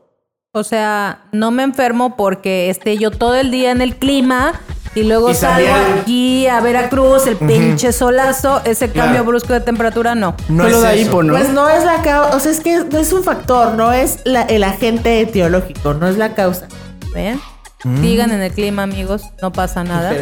O 0.53 0.63
sea, 0.63 1.25
no 1.33 1.51
me 1.51 1.63
enfermo 1.63 2.17
porque 2.17 2.69
esté 2.71 2.99
yo 2.99 3.11
todo 3.11 3.35
el 3.35 3.51
día 3.51 3.71
en 3.71 3.81
el 3.81 3.97
clima 3.97 4.61
y 4.97 5.05
luego 5.05 5.31
Y 5.31 5.35
salgo 5.35 5.69
salía- 5.69 6.01
aquí 6.01 6.47
a 6.49 6.61
Veracruz, 6.61 7.27
el 7.29 7.37
pinche 7.37 7.93
solazo, 7.93 8.63
ese 8.65 8.87
cambio 8.87 9.11
Claro. 9.13 9.25
brusco 9.27 9.53
de 9.53 9.61
temperatura, 9.61 10.15
no. 10.17 10.35
No 10.49 10.65
Solo 10.65 10.89
es 10.89 11.01
eso. 11.01 11.09
hipo, 11.11 11.23
¿no? 11.23 11.35
Pues 11.35 11.51
no 11.51 11.69
es 11.69 11.85
la 11.85 12.03
causa, 12.03 12.35
o 12.37 12.41
sea, 12.41 12.51
es 12.51 12.61
que 12.61 12.79
no 12.91 12.99
es 12.99 13.13
un 13.13 13.23
factor, 13.23 13.75
no 13.75 13.93
es 13.93 14.19
la- 14.25 14.43
el 14.43 14.65
agente 14.65 15.21
etiológico, 15.21 15.95
no 15.95 16.09
es 16.09 16.17
la 16.17 16.35
causa. 16.35 16.67
¿Ven? 17.15 17.41
Mm. 17.85 18.01
Sigan 18.03 18.31
en 18.33 18.43
el 18.43 18.51
clima, 18.53 18.83
amigos, 18.83 19.23
no 19.43 19.53
pasa 19.53 19.85
nada. 19.85 20.13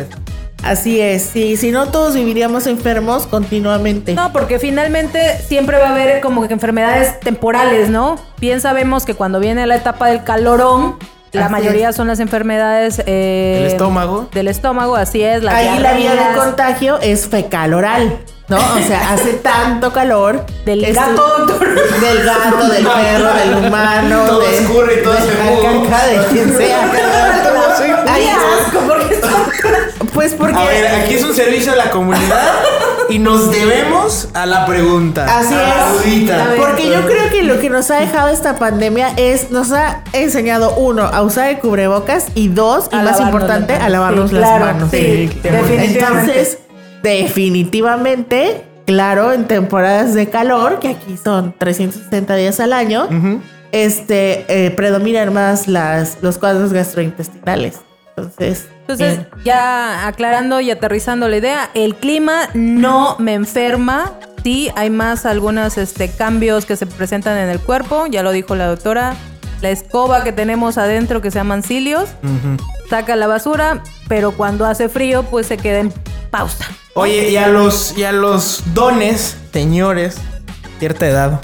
Así 0.65 0.99
es, 1.01 1.23
sí, 1.23 1.57
si 1.59 1.71
no 1.71 1.89
todos 1.91 2.15
viviríamos 2.15 2.67
enfermos 2.67 3.27
continuamente. 3.27 4.15
No, 4.15 4.33
porque 4.33 4.59
finalmente 4.59 5.39
siempre 5.47 5.77
va 5.79 5.89
a 5.89 5.93
haber 5.93 6.21
como 6.23 6.47
que 6.49 6.55
enfermedades 6.55 7.21
temporales, 7.21 7.91
¿no? 7.91 8.17
Bien 8.41 8.61
sabemos 8.63 9.05
que 9.05 9.15
cuando 9.15 9.41
viene 9.41 9.67
la 9.67 9.77
etapa 9.77 10.07
del 10.09 10.25
calorón, 10.25 10.97
la 11.35 11.47
Así 11.47 11.53
mayoría 11.53 11.89
es. 11.91 11.97
son 11.97 12.07
las 12.09 12.21
enfermedades 12.21 13.03
eh, 13.07 13.59
¿Del 13.63 13.73
estómago? 13.73 14.29
Del 14.33 14.49
estómago, 14.49 14.97
así 14.97 15.23
es. 15.23 15.43
La 15.43 15.57
Ahí 15.57 15.79
la 15.79 15.93
vía 15.95 16.13
de 16.15 16.37
contagio 16.37 16.99
es 17.01 17.27
fecal 17.29 17.75
oral, 17.75 18.19
¿no? 18.49 18.57
O 18.57 18.79
sea, 18.87 19.13
hace 19.13 19.35
tanto 19.35 19.93
calor. 19.93 20.45
Del 20.65 20.85
Es- 20.85 20.95
gato, 20.97 21.23
doctor. 21.39 21.69
Del 22.01 22.25
gato, 22.25 22.69
del 22.69 22.87
perro, 22.87 23.35
del 23.35 23.67
humano. 23.67 24.25
Todo 24.27 24.41
de, 24.41 24.59
escurre 24.59 24.95
y 25.01 25.03
todo 25.03 25.15
de 25.15 25.21
se 25.21 25.27
de 25.29 26.27
quien 26.33 26.57
sea. 26.57 26.91
Ahí 28.09 28.29
asco, 28.29 28.79
porque 28.87 29.15
Pues 30.13 30.35
porque. 30.35 30.57
A 30.57 30.65
ver, 30.65 30.87
aquí 30.87 31.15
es 31.15 31.25
un 31.25 31.35
servicio 31.35 31.73
a 31.73 31.77
la 31.77 31.91
comunidad 31.91 32.53
y 33.09 33.19
nos 33.19 33.51
debemos 33.51 34.29
a 34.35 34.47
la 34.47 34.67
pregunta. 34.67 35.27
Así 35.39 35.55
es. 35.55 36.41
Porque 36.57 36.89
yo 36.89 37.05
creo 37.07 37.31
que 37.31 37.43
lo 37.43 37.59
que 37.61 37.71
nos 37.71 37.91
ha 37.91 37.97
dejado 37.97 38.29
esta 38.29 38.57
pandemia 38.59 39.13
es, 39.17 39.51
nos 39.51 39.73
ha 39.73 40.03
enseñado, 40.13 40.75
uno, 40.77 41.03
a 41.05 41.23
usar 41.23 41.49
el 41.51 41.59
cubrebocas 41.59 42.27
y 42.35 42.49
dos, 42.49 42.89
y 42.93 42.97
A 42.97 43.03
más 43.03 43.21
importante, 43.21 43.75
a 43.75 43.89
lavarnos 43.89 44.31
Sí, 44.31 44.37
las 44.37 44.49
claro, 44.51 44.65
manos. 44.67 44.91
sí, 44.91 44.99
definitivamente. 45.43 45.99
Entonces, 45.99 46.59
definitivamente, 47.03 48.65
claro, 48.87 49.33
en 49.33 49.47
temporadas 49.47 50.15
de 50.15 50.29
calor, 50.29 50.79
que 50.79 50.89
aquí 50.89 51.17
son 51.23 51.55
360 51.59 52.35
días 52.37 52.61
al 52.61 52.73
año, 52.73 53.09
este, 53.73 54.45
eh, 54.49 54.71
predominan 54.71 55.33
más 55.33 55.69
las, 55.69 56.19
los 56.23 56.39
cuadros 56.39 56.73
gastrointestinales. 56.73 57.81
Entonces, 58.17 58.69
Entonces, 58.87 59.17
bien. 59.17 59.45
ya 59.45 60.07
aclarando 60.07 60.61
y 60.61 60.71
aterrizando 60.71 61.27
la 61.29 61.39
idea, 61.39 61.71
el 61.75 61.95
clima 61.95 62.51
no 62.53 63.17
me 63.19 63.33
enferma. 63.33 64.13
Sí, 64.43 64.71
hay 64.77 64.91
más 64.91 65.25
algunos 65.25 65.79
este, 65.79 66.11
cambios 66.11 66.67
que 66.67 66.77
se 66.77 66.85
presentan 66.87 67.39
en 67.39 67.49
el 67.49 67.61
cuerpo, 67.61 68.07
ya 68.07 68.23
lo 68.23 68.31
dijo 68.31 68.55
la 68.55 68.67
doctora. 68.67 69.15
La 69.63 69.71
escoba 69.71 70.23
que 70.23 70.33
tenemos 70.33 70.77
adentro 70.77 71.23
que 71.23 71.31
se 71.31 71.39
llaman 71.39 71.63
cilios, 71.63 72.11
saca 72.91 73.17
la 73.17 73.27
basura, 73.27 73.83
pero 74.09 74.33
cuando 74.33 74.67
hace 74.67 74.91
frío, 74.91 75.23
pues 75.23 75.47
se 75.47 75.57
queda 75.57 75.79
en 75.79 75.91
pausa. 76.31 76.67
Oye, 76.93 77.31
y 77.31 77.37
a 77.37 77.49
los, 77.49 77.97
y 77.97 78.05
a 78.05 78.13
los 78.13 78.63
dones, 78.75 79.39
señores, 79.55 80.17
cierta 80.79 81.07
edad. 81.07 81.41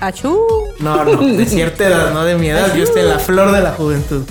Achú, 0.00 0.40
No, 0.78 1.04
no, 1.04 1.16
de 1.16 1.44
cierta 1.44 1.86
edad, 1.86 2.12
no 2.14 2.24
de 2.24 2.36
mi 2.36 2.48
edad. 2.48 2.74
Yo 2.74 2.84
estoy 2.84 3.02
en 3.02 3.10
la 3.10 3.18
flor 3.18 3.52
de 3.52 3.60
la 3.60 3.72
juventud. 3.72 4.24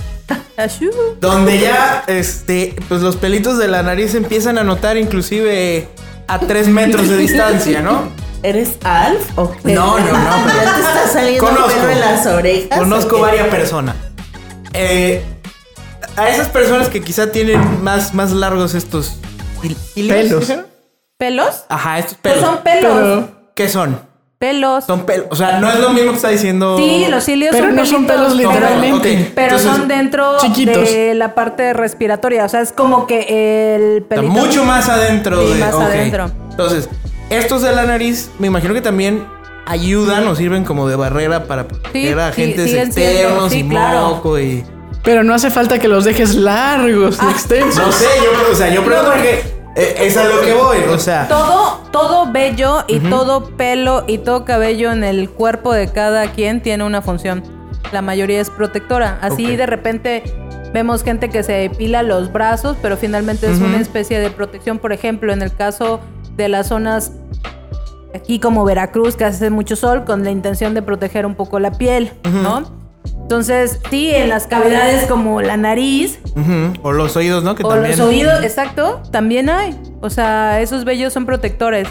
Donde 1.19 1.59
ya, 1.59 2.03
este, 2.07 2.75
pues 2.87 3.01
los 3.01 3.15
pelitos 3.17 3.57
de 3.57 3.67
la 3.67 3.83
nariz 3.83 4.13
empiezan 4.15 4.57
a 4.57 4.63
notar 4.63 4.97
inclusive 4.97 5.87
a 6.27 6.39
tres 6.39 6.67
metros 6.67 7.09
de 7.09 7.17
distancia, 7.17 7.81
¿no? 7.81 8.09
¿eres 8.43 8.71
Alf 8.83 9.37
o 9.37 9.51
qué? 9.51 9.73
No, 9.73 9.97
no, 9.99 10.05
no, 10.05 10.29
pero- 10.45 10.63
Ya 10.63 10.73
te 10.75 10.79
está 10.81 11.07
saliendo 11.11 11.45
Conozco. 11.45 11.67
pelo 11.69 11.89
en 11.89 11.99
las 12.01 12.25
orejas. 12.25 12.79
Conozco 12.79 13.19
varias 13.19 13.47
personas. 13.47 13.95
Eh, 14.73 15.23
a 16.17 16.29
esas 16.29 16.49
personas 16.49 16.89
que 16.89 17.01
quizá 17.01 17.31
tienen 17.31 17.83
más, 17.83 18.13
más 18.13 18.31
largos 18.31 18.75
estos 18.75 19.15
Pelos. 19.95 20.51
¿Pelos? 21.17 21.63
Ajá, 21.69 21.99
estos 21.99 22.17
Pues 22.21 22.33
pelos. 22.35 22.49
son 22.49 22.63
pelos. 22.63 22.91
Pero, 22.93 23.31
¿Qué 23.55 23.69
son? 23.69 23.99
Pelos. 24.43 24.83
Son 24.83 25.05
pelos. 25.05 25.27
O 25.29 25.35
sea, 25.37 25.59
no 25.59 25.69
es 25.69 25.79
lo 25.79 25.91
mismo 25.91 26.09
que 26.11 26.15
está 26.17 26.27
diciendo. 26.27 26.77
Sí, 26.77 27.05
los 27.09 27.23
cilios 27.23 27.51
pero 27.53 27.67
son 27.67 27.75
no 27.77 27.85
son 27.85 28.05
pelos 28.07 28.35
literalmente. 28.35 29.31
Pero 29.33 29.55
Entonces, 29.55 29.71
son 29.77 29.87
dentro 29.87 30.37
chiquitos. 30.41 30.83
de 30.91 31.13
la 31.13 31.33
parte 31.33 31.71
respiratoria. 31.71 32.43
O 32.43 32.49
sea, 32.49 32.59
es 32.59 32.73
como 32.73 33.07
que 33.07 33.75
el 33.75 33.97
Está 33.99 34.15
pelito. 34.15 34.33
mucho 34.33 34.65
más 34.65 34.89
adentro 34.89 35.41
Sí, 35.47 35.53
de. 35.53 35.59
más 35.59 35.73
adentro. 35.75 36.29
Entonces, 36.51 36.89
estos 37.29 37.61
de 37.61 37.73
la 37.73 37.85
nariz, 37.85 38.31
me 38.37 38.47
imagino 38.47 38.73
que 38.73 38.81
también 38.81 39.25
ayudan 39.65 40.27
o 40.27 40.35
sirven 40.35 40.65
como 40.65 40.89
de 40.89 40.97
barrera 40.97 41.45
para 41.45 41.65
proteger 41.65 42.19
a 42.19 42.33
sí, 42.33 42.41
agentes 42.41 42.69
sí, 42.69 42.77
entiendo. 42.77 43.11
externos 43.19 43.51
Sí, 43.53 43.59
y 43.59 43.69
claro. 43.69 44.01
moco 44.09 44.37
y. 44.39 44.65
pero 45.03 45.23
no 45.23 45.33
hace 45.33 45.51
falta 45.51 45.79
que 45.79 45.87
los 45.87 46.03
dejes 46.03 46.35
largos 46.35 47.17
y 47.25 47.31
extensos. 47.31 47.77
No 47.77 47.91
sé, 47.93 48.07
yo, 48.17 48.51
o 48.51 48.55
sea, 48.55 48.67
yo 48.73 48.83
pregunto 48.83 49.11
porque 49.13 49.52
eh, 49.75 49.95
es 49.99 50.17
a 50.17 50.25
lo 50.25 50.41
que 50.41 50.53
voy. 50.53 50.77
O 50.89 50.99
sea, 50.99 51.27
Todo, 51.27 51.81
todo 51.91 52.31
vello 52.31 52.83
y 52.87 52.99
todo 52.99 53.45
pelo 53.57 54.03
y 54.07 54.19
todo 54.19 54.45
cabello 54.45 54.91
en 54.91 55.03
el 55.03 55.29
cuerpo 55.29 55.73
de 55.73 55.91
cada 55.91 56.27
quien 56.31 56.61
tiene 56.61 56.83
una 56.83 57.01
función. 57.01 57.43
La 57.91 58.01
mayoría 58.01 58.41
es 58.41 58.49
protectora. 58.49 59.19
Así 59.21 59.55
de 59.55 59.65
repente 59.65 60.23
vemos 60.73 61.03
gente 61.03 61.29
que 61.29 61.43
se 61.43 61.53
depila 61.53 62.01
los 62.03 62.31
brazos, 62.31 62.77
pero 62.81 62.97
finalmente 62.97 63.51
es 63.51 63.59
una 63.59 63.79
especie 63.79 64.19
de 64.19 64.29
protección. 64.31 64.79
Por 64.79 64.93
ejemplo, 64.93 65.31
en 65.31 65.41
el 65.41 65.53
caso 65.55 65.99
de 66.35 66.49
las 66.49 66.67
zonas 66.67 67.11
aquí 68.15 68.39
como 68.39 68.63
Veracruz, 68.65 69.15
que 69.15 69.25
hace 69.25 69.49
mucho 69.49 69.75
sol, 69.75 70.03
con 70.05 70.23
la 70.23 70.31
intención 70.31 70.73
de 70.73 70.81
proteger 70.81 71.25
un 71.25 71.35
poco 71.35 71.59
la 71.59 71.71
piel, 71.71 72.11
¿no? 72.43 72.82
Entonces, 73.05 73.79
sí, 73.89 74.11
en 74.13 74.29
las 74.29 74.47
cavidades 74.47 75.07
como 75.07 75.41
la 75.41 75.57
nariz, 75.57 76.19
o 76.81 76.91
los 76.91 77.15
oídos, 77.15 77.43
¿no? 77.43 77.55
Que 77.55 77.63
o 77.63 77.69
también. 77.69 77.97
los 77.97 78.07
oídos, 78.07 78.43
exacto, 78.43 79.01
también 79.11 79.49
hay. 79.49 79.79
O 80.01 80.09
sea, 80.09 80.61
esos 80.61 80.85
vellos 80.85 81.13
son 81.13 81.25
protectores. 81.25 81.87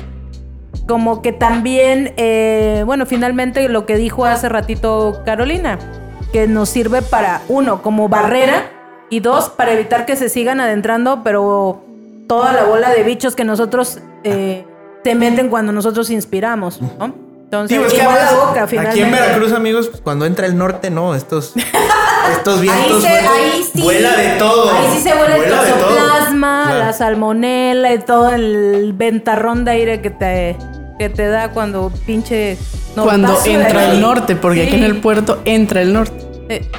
Como 0.86 1.22
que 1.22 1.32
también, 1.32 2.12
eh, 2.16 2.82
bueno, 2.86 3.06
finalmente 3.06 3.68
lo 3.68 3.86
que 3.86 3.96
dijo 3.96 4.24
hace 4.24 4.48
ratito 4.48 5.22
Carolina, 5.24 5.78
que 6.32 6.46
nos 6.48 6.68
sirve 6.68 7.02
para, 7.02 7.42
uno, 7.48 7.82
como 7.82 8.08
barrera, 8.08 8.70
y 9.10 9.20
dos, 9.20 9.50
para 9.50 9.72
evitar 9.72 10.06
que 10.06 10.16
se 10.16 10.28
sigan 10.28 10.60
adentrando, 10.60 11.22
pero 11.22 11.82
toda 12.26 12.52
la 12.52 12.64
bola 12.64 12.90
de 12.90 13.02
bichos 13.02 13.36
que 13.36 13.44
nosotros 13.44 14.00
eh, 14.24 14.64
se 15.04 15.14
meten 15.14 15.48
cuando 15.50 15.72
nosotros 15.72 16.10
inspiramos, 16.10 16.80
¿no? 16.80 17.31
Entonces, 17.52 17.76
Sí, 17.78 17.84
es 17.84 17.92
que 17.92 17.98
igual 18.00 18.16
además, 18.16 18.32
la 18.32 18.44
boca, 18.46 18.62
aquí 18.90 19.00
en. 19.02 19.10
Veracruz, 19.12 19.52
amigos, 19.52 19.88
pues, 19.88 20.00
cuando 20.00 20.24
entra 20.24 20.46
el 20.46 20.56
norte, 20.56 20.88
no, 20.88 21.14
estos, 21.14 21.52
estos 22.32 22.54
Ahí, 22.60 22.62
vientos 22.62 23.02
se, 23.02 23.08
ahí 23.08 23.62
sí. 23.74 23.82
vuela 23.82 24.16
de 24.16 24.28
todo. 24.38 24.72
Ahí 24.72 24.86
sí 24.96 25.02
se 25.02 25.14
vuela, 25.14 25.36
Vuela 25.36 25.62
el 25.62 25.68
toxoplasma, 25.74 26.64
Claro. 26.68 26.78
la 26.78 26.92
salmonela 26.94 27.92
y 27.92 27.98
todo 27.98 28.30
el 28.30 28.94
ventarrón 28.94 29.66
de 29.66 29.70
aire 29.72 30.00
que 30.00 30.08
te, 30.08 30.56
que 30.98 31.10
te 31.10 31.26
da 31.28 31.50
cuando 31.50 31.92
pinche. 32.06 32.56
Cuando 32.94 33.36
entra 33.44 33.90
el 33.92 34.00
norte, 34.00 34.34
porque 34.34 34.62
aquí 34.64 34.76
en 34.76 34.84
el 34.84 35.00
puerto 35.02 35.42
entra 35.44 35.82
el 35.82 35.92
norte. 35.92 36.26
Eh, 36.48 36.70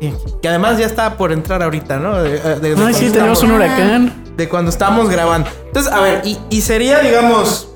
Sí, 0.00 0.12
Que 0.42 0.48
además 0.48 0.78
ya 0.78 0.86
está 0.86 1.16
por 1.18 1.30
entrar 1.32 1.62
ahorita, 1.62 1.98
¿no? 1.98 2.22
De, 2.22 2.38
de- 2.38 2.38
de 2.60 2.68
Ay, 2.70 2.74
cuando 2.74 2.98
sí, 2.98 3.10
tenemos 3.10 3.42
un 3.42 3.52
huracán. 3.52 4.24
De 4.36 4.48
cuando 4.48 4.70
estamos 4.70 5.08
grabando. 5.10 5.48
Entonces, 5.66 5.92
a 5.92 6.00
ver, 6.00 6.22
y, 6.24 6.38
y 6.50 6.60
sería, 6.62 6.98
digamos, 7.00 7.68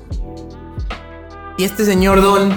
y 1.59 1.63
este 1.65 1.85
señor 1.85 2.21
Don 2.21 2.49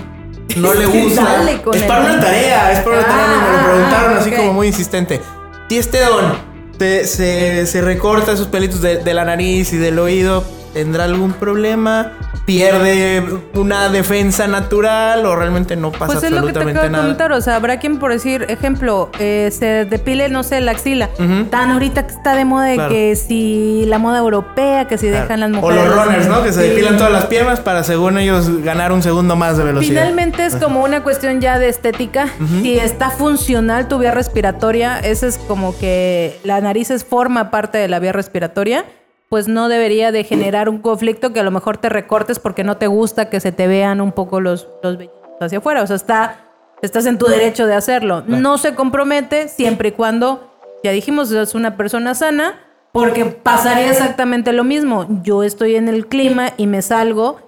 no 0.57 0.73
le 0.75 0.87
gusta. 1.03 1.45
Es 1.75 1.83
para 1.83 2.01
una 2.05 2.21
tarea, 2.21 2.73
es 2.73 2.79
para 2.81 2.97
una 2.99 3.07
tarea, 3.07 3.27
me 3.27 3.35
lo 3.35 3.59
Ah, 3.59 3.65
preguntaron 3.73 4.17
así 4.17 4.31
como 4.31 4.53
muy 4.55 4.69
insistente. 4.69 5.21
Si 5.69 5.77
este 5.79 6.01
Don 6.01 6.33
se, 6.79 7.07
se- 7.07 7.67
se 7.67 7.81
recorta 7.83 8.33
esos 8.33 8.47
pelitos 8.47 8.81
de, 8.81 8.99
de 8.99 9.15
la 9.15 9.25
nariz 9.25 9.73
y 9.73 9.77
del 9.77 9.99
oído, 9.99 10.45
¿tendrá 10.73 11.05
algún 11.05 11.33
problema? 11.33 12.13
¿Pierde 12.47 13.23
una 13.55 13.89
defensa 13.89 14.47
natural 14.49 15.25
o 15.27 15.37
realmente 15.37 15.77
no 15.77 15.93
pasa 15.93 16.07
Pues 16.07 16.25
es 16.25 16.31
lo 16.33 16.39
que 16.45 16.53
te 16.53 16.59
absolutamente 16.59 16.71
acabo 16.81 16.85
de 16.87 16.91
nada? 16.91 17.03
comentar. 17.05 17.33
O 17.33 17.41
sea, 17.41 17.57
habrá 17.57 17.79
quien, 17.79 17.99
por 17.99 18.11
decir, 18.13 18.47
ejemplo, 18.49 19.11
eh, 19.21 19.51
se 19.57 19.85
depile, 19.85 20.29
no 20.29 20.43
sé, 20.43 20.61
la 20.61 20.73
axila. 20.73 21.09
Tan 21.51 21.71
ahorita 21.71 22.07
que 22.07 22.13
está 22.13 22.35
de 22.35 22.45
moda 22.45 22.67
de 22.67 22.75
Claro. 22.75 22.91
que 22.91 23.15
si 23.17 23.85
la 23.87 23.99
moda 23.99 24.19
europea, 24.19 24.87
que 24.89 24.99
si 24.99 25.07
dejan 25.07 25.41
las 25.41 25.51
O 25.51 25.55
mujeres. 25.55 25.85
los 25.87 25.95
runners, 26.05 26.27
¿no? 26.29 26.43
Que 26.43 26.53
se 26.53 26.63
Sí. 26.63 26.69
depilan 26.71 26.97
todas 26.97 27.13
las 27.13 27.27
piernas 27.27 27.61
para, 27.61 27.85
según 27.85 28.19
ellos, 28.19 28.63
ganar 28.65 28.93
un 28.93 29.03
segundo 29.03 29.37
más 29.37 29.57
de 29.57 29.65
velocidad. 29.65 30.01
Finalmente 30.03 30.45
es 30.45 30.57
como 30.57 30.83
una 30.83 31.03
cuestión 31.03 31.41
ya 31.41 31.59
de 31.61 31.69
estética. 31.69 32.27
Si 32.63 32.77
está 32.79 33.11
funcional 33.11 33.87
tu 33.89 33.99
vía 33.99 34.11
respiratoria, 34.11 34.99
esa 34.99 35.27
es 35.29 35.39
como 35.39 35.79
que 35.79 36.39
la 36.45 36.61
nariz 36.61 36.91
es 36.91 37.05
forma 37.05 37.51
parte 37.51 37.79
de 37.79 37.87
la 37.89 37.99
vía 38.01 38.13
respiratoria, 38.13 38.85
pues 39.33 39.49
no 39.49 39.71
debería 39.71 40.13
de 40.13 40.25
generar 40.25 40.69
un 40.69 40.77
conflicto 40.77 41.33
que 41.33 41.41
a 41.41 41.43
lo 41.43 41.51
mejor 41.51 41.79
te 41.79 41.89
recortes 41.89 42.39
porque 42.39 42.65
no 42.65 42.77
te 42.77 42.87
gusta 42.87 43.31
que 43.31 43.41
se 43.41 43.51
te 43.51 43.67
vean 43.67 44.03
un 44.03 44.13
poco 44.13 44.43
los, 44.43 44.69
los 44.83 44.99
vellitos 44.99 45.17
hacia 45.41 45.57
afuera. 45.57 45.83
O 45.83 45.87
sea, 45.87 45.97
está, 45.97 46.41
estás 46.83 47.07
en 47.07 47.17
tu 47.17 47.25
derecho 47.25 47.67
de 47.67 47.73
hacerlo. 47.73 48.23
No 48.27 48.59
se 48.59 48.75
compromete 48.75 49.49
siempre 49.49 49.89
y 49.89 49.93
cuando, 49.93 50.53
ya 50.85 50.91
dijimos, 50.91 51.33
es 51.33 51.55
una 51.55 51.79
persona 51.79 52.15
sana, 52.15 52.61
porque 52.93 53.25
pasaría 53.25 53.89
exactamente 53.91 54.53
lo 54.53 54.65
mismo. 54.65 55.07
Yo 55.23 55.45
estoy 55.45 55.77
en 55.77 55.89
el 55.89 56.09
clima 56.09 56.51
y 56.59 56.67
me 56.67 56.83
salgo 56.83 57.39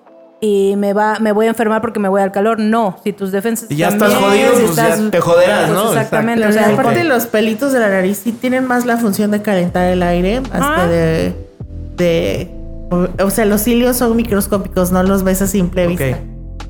y 0.41 0.77
me 0.77 0.95
va 0.95 1.19
me 1.21 1.33
voy 1.33 1.45
a 1.47 1.51
enfermar 1.51 1.83
porque 1.83 2.01
me 2.01 2.09
voy 2.09 2.23
al 2.23 2.33
calor. 2.33 2.59
No, 2.61 2.97
si 3.05 3.13
tus 3.13 3.31
defensas 3.31 3.69
Si 3.69 3.77
ya 3.77 3.89
están 3.89 4.11
estás 4.11 4.25
jodido, 4.25 4.57
si 4.57 4.63
pues 4.63 4.77
ya 4.77 5.11
te 5.11 5.21
joderás, 5.21 5.69
pues 5.69 5.73
¿no? 5.83 5.89
Exactamente, 5.89 6.41
Pero 6.41 6.51
o 6.51 6.53
sea, 6.55 6.63
aparte 6.73 6.83
porque- 6.83 7.05
los 7.05 7.27
pelitos 7.27 7.73
de 7.75 7.81
la 7.81 7.91
nariz 7.91 8.23
sí 8.25 8.33
tienen 8.33 8.67
más 8.67 8.87
la 8.87 8.97
función 8.97 9.31
de 9.31 9.43
calentar 9.43 9.85
el 9.93 10.03
aire 10.03 10.41
Ajá. 10.51 10.85
que 10.87 10.89
de, 10.89 11.54
de- 11.97 12.51
o, 12.91 13.09
o 13.25 13.31
sea, 13.31 13.45
los 13.47 13.63
cilios 13.63 13.97
son 13.97 14.17
microscópicos, 14.17 14.93
no 14.93 15.03
los 15.03 15.23
ves 15.25 15.43
a 15.43 15.47
simple 15.47 15.87
vista. 15.87 16.05
Ok. 16.11 16.17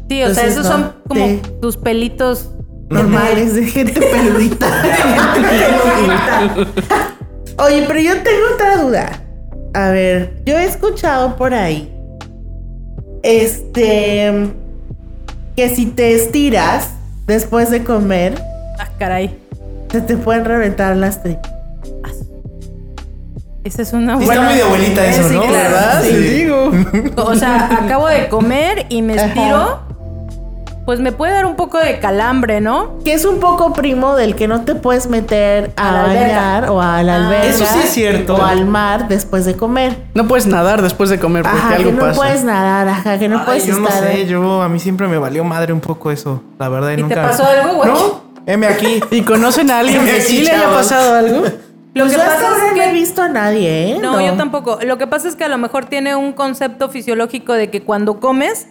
sí, 0.09 0.23
o 0.23 0.35
sea, 0.35 0.47
esos 0.47 0.65
no, 0.65 0.71
son 0.73 0.93
como 1.09 1.27
tus 1.61 1.77
pelitos 1.77 2.51
Normales 2.91 3.55
de 3.55 3.65
gente 3.65 3.99
peludita. 4.01 4.67
Oye, 7.59 7.85
pero 7.87 8.01
yo 8.01 8.13
tengo 8.23 8.45
otra 8.55 8.77
duda. 8.83 9.23
A 9.73 9.89
ver, 9.91 10.43
yo 10.45 10.57
he 10.59 10.65
escuchado 10.65 11.35
por 11.37 11.55
ahí. 11.55 11.91
Este. 13.23 14.53
Que 15.57 15.69
si 15.75 15.87
te 15.87 16.15
estiras 16.15 16.91
después 17.27 17.71
de 17.71 17.83
comer, 17.85 18.35
Ah, 18.79 18.89
caray. 18.99 19.39
se 19.91 20.01
te 20.01 20.17
pueden 20.17 20.45
reventar 20.45 20.97
las 20.97 21.23
tripas. 21.23 21.51
Esa 23.65 23.83
es 23.83 23.93
una 23.95 24.19
está 24.21 24.41
muy 24.43 24.55
de 24.55 24.63
abuelita 24.63 25.07
eso, 25.07 25.29
Sí, 25.29 25.35
¿no? 25.35 25.43
claro. 25.43 25.77
Sí. 26.05 26.11
digo. 26.17 26.71
O 27.17 27.35
sea, 27.35 27.67
acabo 27.83 28.09
de 28.09 28.29
comer 28.29 28.87
y 28.91 29.03
me 29.03 29.15
estiro 29.17 29.81
pues 30.85 31.01
me 31.01 31.13
puede 31.13 31.33
dar 31.33 31.47
un 31.47 31.57
poco 31.57 31.79
de 31.79 31.99
calambre, 31.99 32.61
¿no? 32.61 32.99
Que 33.07 33.15
es 33.15 33.25
un 33.25 33.41
poco 33.41 33.73
primo 33.73 34.17
del 34.17 34.35
que 34.37 34.47
no 34.49 34.65
te 34.67 34.75
puedes 34.75 35.07
meter 35.09 35.73
A 35.77 35.89
a, 35.89 35.93
la 36.13 36.71
o 36.71 36.79
a 36.83 37.03
la 37.03 37.15
Ah. 37.15 37.27
alberca. 37.27 37.47
Eso 37.47 37.65
sí 37.65 37.79
es 37.85 37.91
cierto. 37.91 38.35
O 38.35 38.43
al 38.45 38.67
mar 38.67 39.09
después 39.09 39.47
de 39.47 39.57
comer. 39.57 39.97
No 40.13 40.29
puedes 40.29 40.45
nadar 40.47 40.83
después 40.83 41.09
de 41.09 41.19
comer 41.19 41.45
porque 41.45 41.57
Ajá, 41.57 41.77
algo 41.77 41.89
que 41.89 41.97
no 41.97 42.01
pasa. 42.03 42.17
puedes 42.21 42.45
nadar, 42.45 42.87
ajá, 42.87 43.19
que 43.19 43.31
no 43.31 43.39
Ay, 43.39 43.45
puedes 43.47 43.67
yo 43.67 43.79
no 43.79 43.89
estar. 43.89 44.03
sé, 44.05 44.27
yo 44.27 44.61
a 44.61 44.69
mí 44.69 44.79
siempre 44.79 45.09
me 45.09 45.17
valió 45.17 45.43
madre 45.43 45.73
un 45.73 45.81
poco 45.81 46.11
eso, 46.11 46.43
la 46.59 46.69
verdad. 46.69 46.91
y 46.91 46.93
¿Y 46.93 46.97
te 46.97 47.03
nunca... 47.03 47.23
pasó 47.29 47.47
algo, 47.47 47.77
güey? 47.77 47.89
No, 47.91 48.21
M 48.45 48.67
aquí. 48.67 49.03
¿Y 49.11 49.23
conocen 49.23 49.71
a 49.71 49.79
alguien 49.79 50.05
que 50.05 50.21
sí 50.21 50.43
le 50.43 50.51
haya 50.51 50.65
Chavos. 50.65 50.77
pasado 50.77 51.15
algo? 51.15 51.43
Lo 51.95 52.05
Pues 52.05 52.13
que 52.17 52.19
yo 52.19 52.25
pasa 52.27 52.57
es 52.57 52.59
no 52.75 52.83
he 52.83 52.87
que 52.87 52.93
visto 52.93 53.23
a 53.23 53.29
nadie, 53.29 53.93
¿eh? 53.93 53.99
No, 54.01 54.21
yo 54.21 54.33
tampoco. 54.35 54.79
Lo 54.83 54.99
que 54.99 55.07
pasa 55.07 55.29
es 55.29 55.37
que 55.37 55.45
a 55.45 55.49
lo 55.49 55.59
mejor 55.59 55.85
tiene 55.87 56.17
un 56.17 56.33
concepto 56.33 56.89
fisiológico 56.89 57.53
de 57.53 57.71
que 57.71 57.83
cuando 57.83 58.19
comes, 58.19 58.67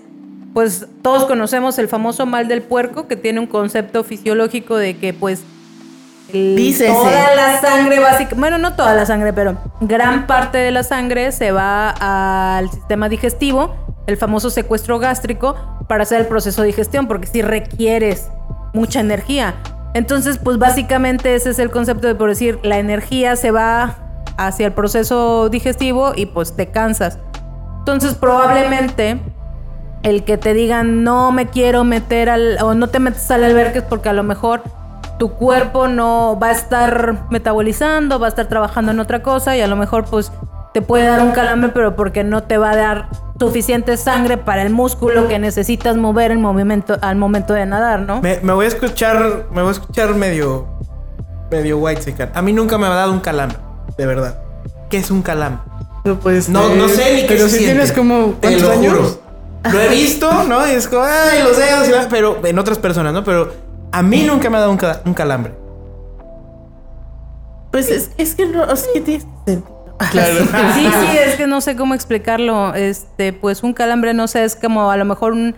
pues 0.54 0.88
todos 1.02 1.26
conocemos 1.26 1.80
el 1.80 1.88
famoso 1.88 2.26
mal 2.26 2.48
del 2.50 2.62
puerco, 2.62 3.08
que 3.08 3.16
tiene 3.16 3.40
un 3.40 3.48
concepto 3.48 4.04
fisiológico 4.04 4.76
de 4.76 4.98
que 4.98 5.14
pues 5.14 5.42
Dícese. 6.34 6.92
toda 6.92 7.36
la 7.36 7.62
sangre 7.62 8.00
básica, 8.00 8.36
bueno, 8.38 8.58
no 8.58 8.74
toda 8.74 8.94
la 8.94 9.06
sangre, 9.06 9.34
pero 9.34 9.58
gran 9.82 10.28
parte 10.28 10.58
de 10.58 10.72
la 10.72 10.84
sangre 10.84 11.32
se 11.32 11.52
va 11.52 11.92
al 12.58 12.70
sistema 12.72 13.08
digestivo, 13.08 13.76
el 14.08 14.18
famoso 14.18 14.50
secuestro 14.50 15.00
gástrico, 15.00 15.56
para 15.88 16.04
hacer 16.04 16.20
el 16.22 16.28
proceso 16.28 16.62
de 16.62 16.68
digestión, 16.68 17.08
porque 17.08 17.28
si 17.28 17.42
requieres 17.42 18.28
mucha 18.74 19.00
energía. 19.00 19.54
Entonces, 19.94 20.38
pues 20.38 20.58
básicamente 20.58 21.36
ese 21.36 21.52
es 21.52 21.60
el 21.60 21.70
concepto 21.70 22.08
de 22.08 22.16
por 22.16 22.30
decir, 22.30 22.60
la 22.64 22.80
energía 22.80 23.36
se 23.36 23.52
va 23.52 23.96
hacia 24.38 24.68
el 24.68 24.74
proceso 24.74 25.50
digestivo 25.50 26.14
y 26.16 26.26
pues 26.26 26.56
te 26.56 26.72
cansas. 26.72 27.20
Entonces, 27.80 28.16
probablemente 28.16 29.20
el 30.04 30.24
que 30.24 30.38
te 30.38 30.54
digan 30.54 31.04
no 31.04 31.32
me 31.32 31.48
quiero 31.48 31.84
meter 31.84 32.30
al 32.30 32.58
o 32.62 32.74
no 32.74 32.88
te 32.88 33.00
metes 33.00 33.30
al 33.32 33.44
albergue 33.44 33.80
es 33.80 33.84
porque 33.84 34.10
a 34.10 34.14
lo 34.14 34.24
mejor 34.24 34.62
tu 35.18 35.32
cuerpo 35.32 35.88
no 35.88 36.38
va 36.42 36.48
a 36.48 36.52
estar 36.52 37.28
metabolizando, 37.30 38.20
va 38.20 38.28
a 38.28 38.30
estar 38.30 38.48
trabajando 38.48 38.92
en 38.92 39.00
otra 39.00 39.24
cosa 39.24 39.56
y 39.56 39.62
a 39.62 39.68
lo 39.68 39.76
mejor 39.76 40.06
pues 40.06 40.32
te 40.74 40.82
puede 40.82 41.06
dar 41.06 41.22
un 41.22 41.32
calambre, 41.32 41.72
pero 41.74 41.96
porque 41.96 42.24
no 42.24 42.44
te 42.44 42.58
va 42.58 42.72
a 42.72 42.76
dar 42.76 43.08
suficiente 43.48 43.98
sangre 43.98 44.38
para 44.38 44.62
el 44.62 44.70
músculo 44.70 45.28
que 45.28 45.40
necesitas 45.40 45.98
mover 45.98 46.32
el 46.32 46.40
movimiento 46.40 46.98
al 47.02 47.16
momento 47.16 47.54
de 47.54 47.66
nadar, 47.66 48.00
¿no? 48.02 48.22
Me, 48.22 48.40
me 48.42 48.54
voy 48.54 48.66
a 48.66 48.68
escuchar, 48.70 49.46
me 49.52 49.62
voy 49.62 49.70
a 49.70 49.72
escuchar 49.74 50.14
medio, 50.16 50.66
medio 51.52 51.78
white 51.80 52.30
A 52.34 52.42
mí 52.42 52.54
nunca 52.54 52.78
me 52.78 52.88
ha 52.88 52.90
dado 52.90 53.12
un 53.12 53.20
calambre, 53.20 53.58
de 53.98 54.06
verdad. 54.06 54.40
¿Qué 54.90 54.98
es 54.98 55.12
un 55.12 55.22
calambre? 55.22 55.62
Pues, 56.22 56.50
No, 56.50 56.70
eh, 56.70 56.76
no 56.78 56.88
sé 56.90 57.16
ni 57.16 57.22
qué 57.22 57.28
Pero 57.30 57.46
se 57.46 57.50
si 57.50 57.58
siente. 57.60 57.74
tienes 57.76 57.92
como... 57.92 58.34
Te 58.40 58.48
¿Cuántos 58.48 58.62
lo 58.64 58.72
años? 58.72 58.94
juro. 58.94 59.24
Lo 59.74 59.80
he 59.82 59.90
visto, 59.90 60.44
¿no? 60.44 60.68
Y 60.68 60.72
es 60.72 60.88
como, 60.88 61.04
ay, 61.04 61.42
los 61.44 61.56
dedos, 61.58 61.88
y 61.88 61.92
pero 62.10 62.46
en 62.46 62.60
otras 62.60 62.78
personas, 62.80 63.14
¿no? 63.14 63.24
Pero 63.24 63.52
a 63.92 64.02
mí 64.04 64.24
nunca 64.24 64.50
me 64.50 64.58
ha 64.58 64.60
dado 64.62 64.72
un, 64.72 64.78
ca- 64.78 65.02
un 65.06 65.14
calambre. 65.14 65.54
Pues 67.72 67.90
es, 67.90 68.12
es 68.18 68.36
que 68.36 68.46
no, 68.46 68.64
o 68.64 68.76
sea, 68.76 68.92
que 68.94 69.02
tiene 69.02 69.22
sentido. 69.46 69.83
Claro. 70.12 70.40
Sí, 70.76 70.88
sí, 71.12 71.18
es 71.26 71.36
que 71.36 71.48
no 71.48 71.62
sé 71.62 71.76
cómo 71.76 71.94
explicarlo. 71.94 72.74
Este, 72.76 73.34
pues 73.34 73.64
un 73.64 73.74
calambre, 73.74 74.14
no 74.14 74.28
sé, 74.28 74.44
es 74.44 74.56
como 74.56 74.92
a 74.92 74.98
lo 74.98 75.06
mejor 75.06 75.34
un 75.34 75.56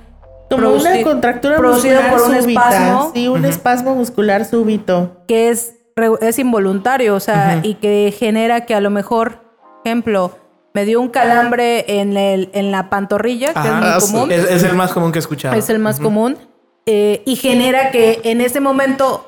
Como 0.50 0.70
una 0.70 1.02
contractura 1.04 1.60
muscular 1.62 2.10
por 2.12 2.22
un 2.22 2.42
súbita. 2.42 2.70
espasmo 2.70 3.12
Sí, 3.14 3.28
un 3.28 3.46
espasmo 3.46 3.96
muscular 3.96 4.46
súbito. 4.46 5.24
que 5.28 5.50
es, 5.50 5.74
es 6.22 6.40
involuntario, 6.40 7.16
o 7.16 7.20
sea, 7.20 7.60
y 7.64 7.76
que 7.76 8.14
genera 8.18 8.66
que 8.66 8.76
a 8.76 8.82
lo 8.82 8.90
mejor, 8.90 9.40
ejemplo, 9.84 10.38
me 10.74 10.84
dio 10.86 11.00
un 11.00 11.08
calambre 11.10 11.86
en, 11.88 12.18
el, 12.18 12.50
en 12.54 12.70
la 12.72 12.90
pantorrilla, 12.90 13.54
que 13.54 13.60
Ajá. 13.60 13.98
es 13.98 14.12
muy 14.12 14.20
común, 14.22 14.32
Es, 14.32 14.44
es 14.52 14.64
el 14.64 14.76
más 14.76 14.92
común 14.92 15.12
que 15.14 15.20
he 15.20 15.22
escuchado. 15.22 15.56
es 15.56 15.70
el 15.70 15.80
más 15.80 16.00
común, 16.02 16.38
eh, 16.86 17.24
y 17.26 17.38
genera 17.38 17.92
que 17.92 18.20
en 18.26 18.42
ese 18.42 18.60
momento 18.60 19.28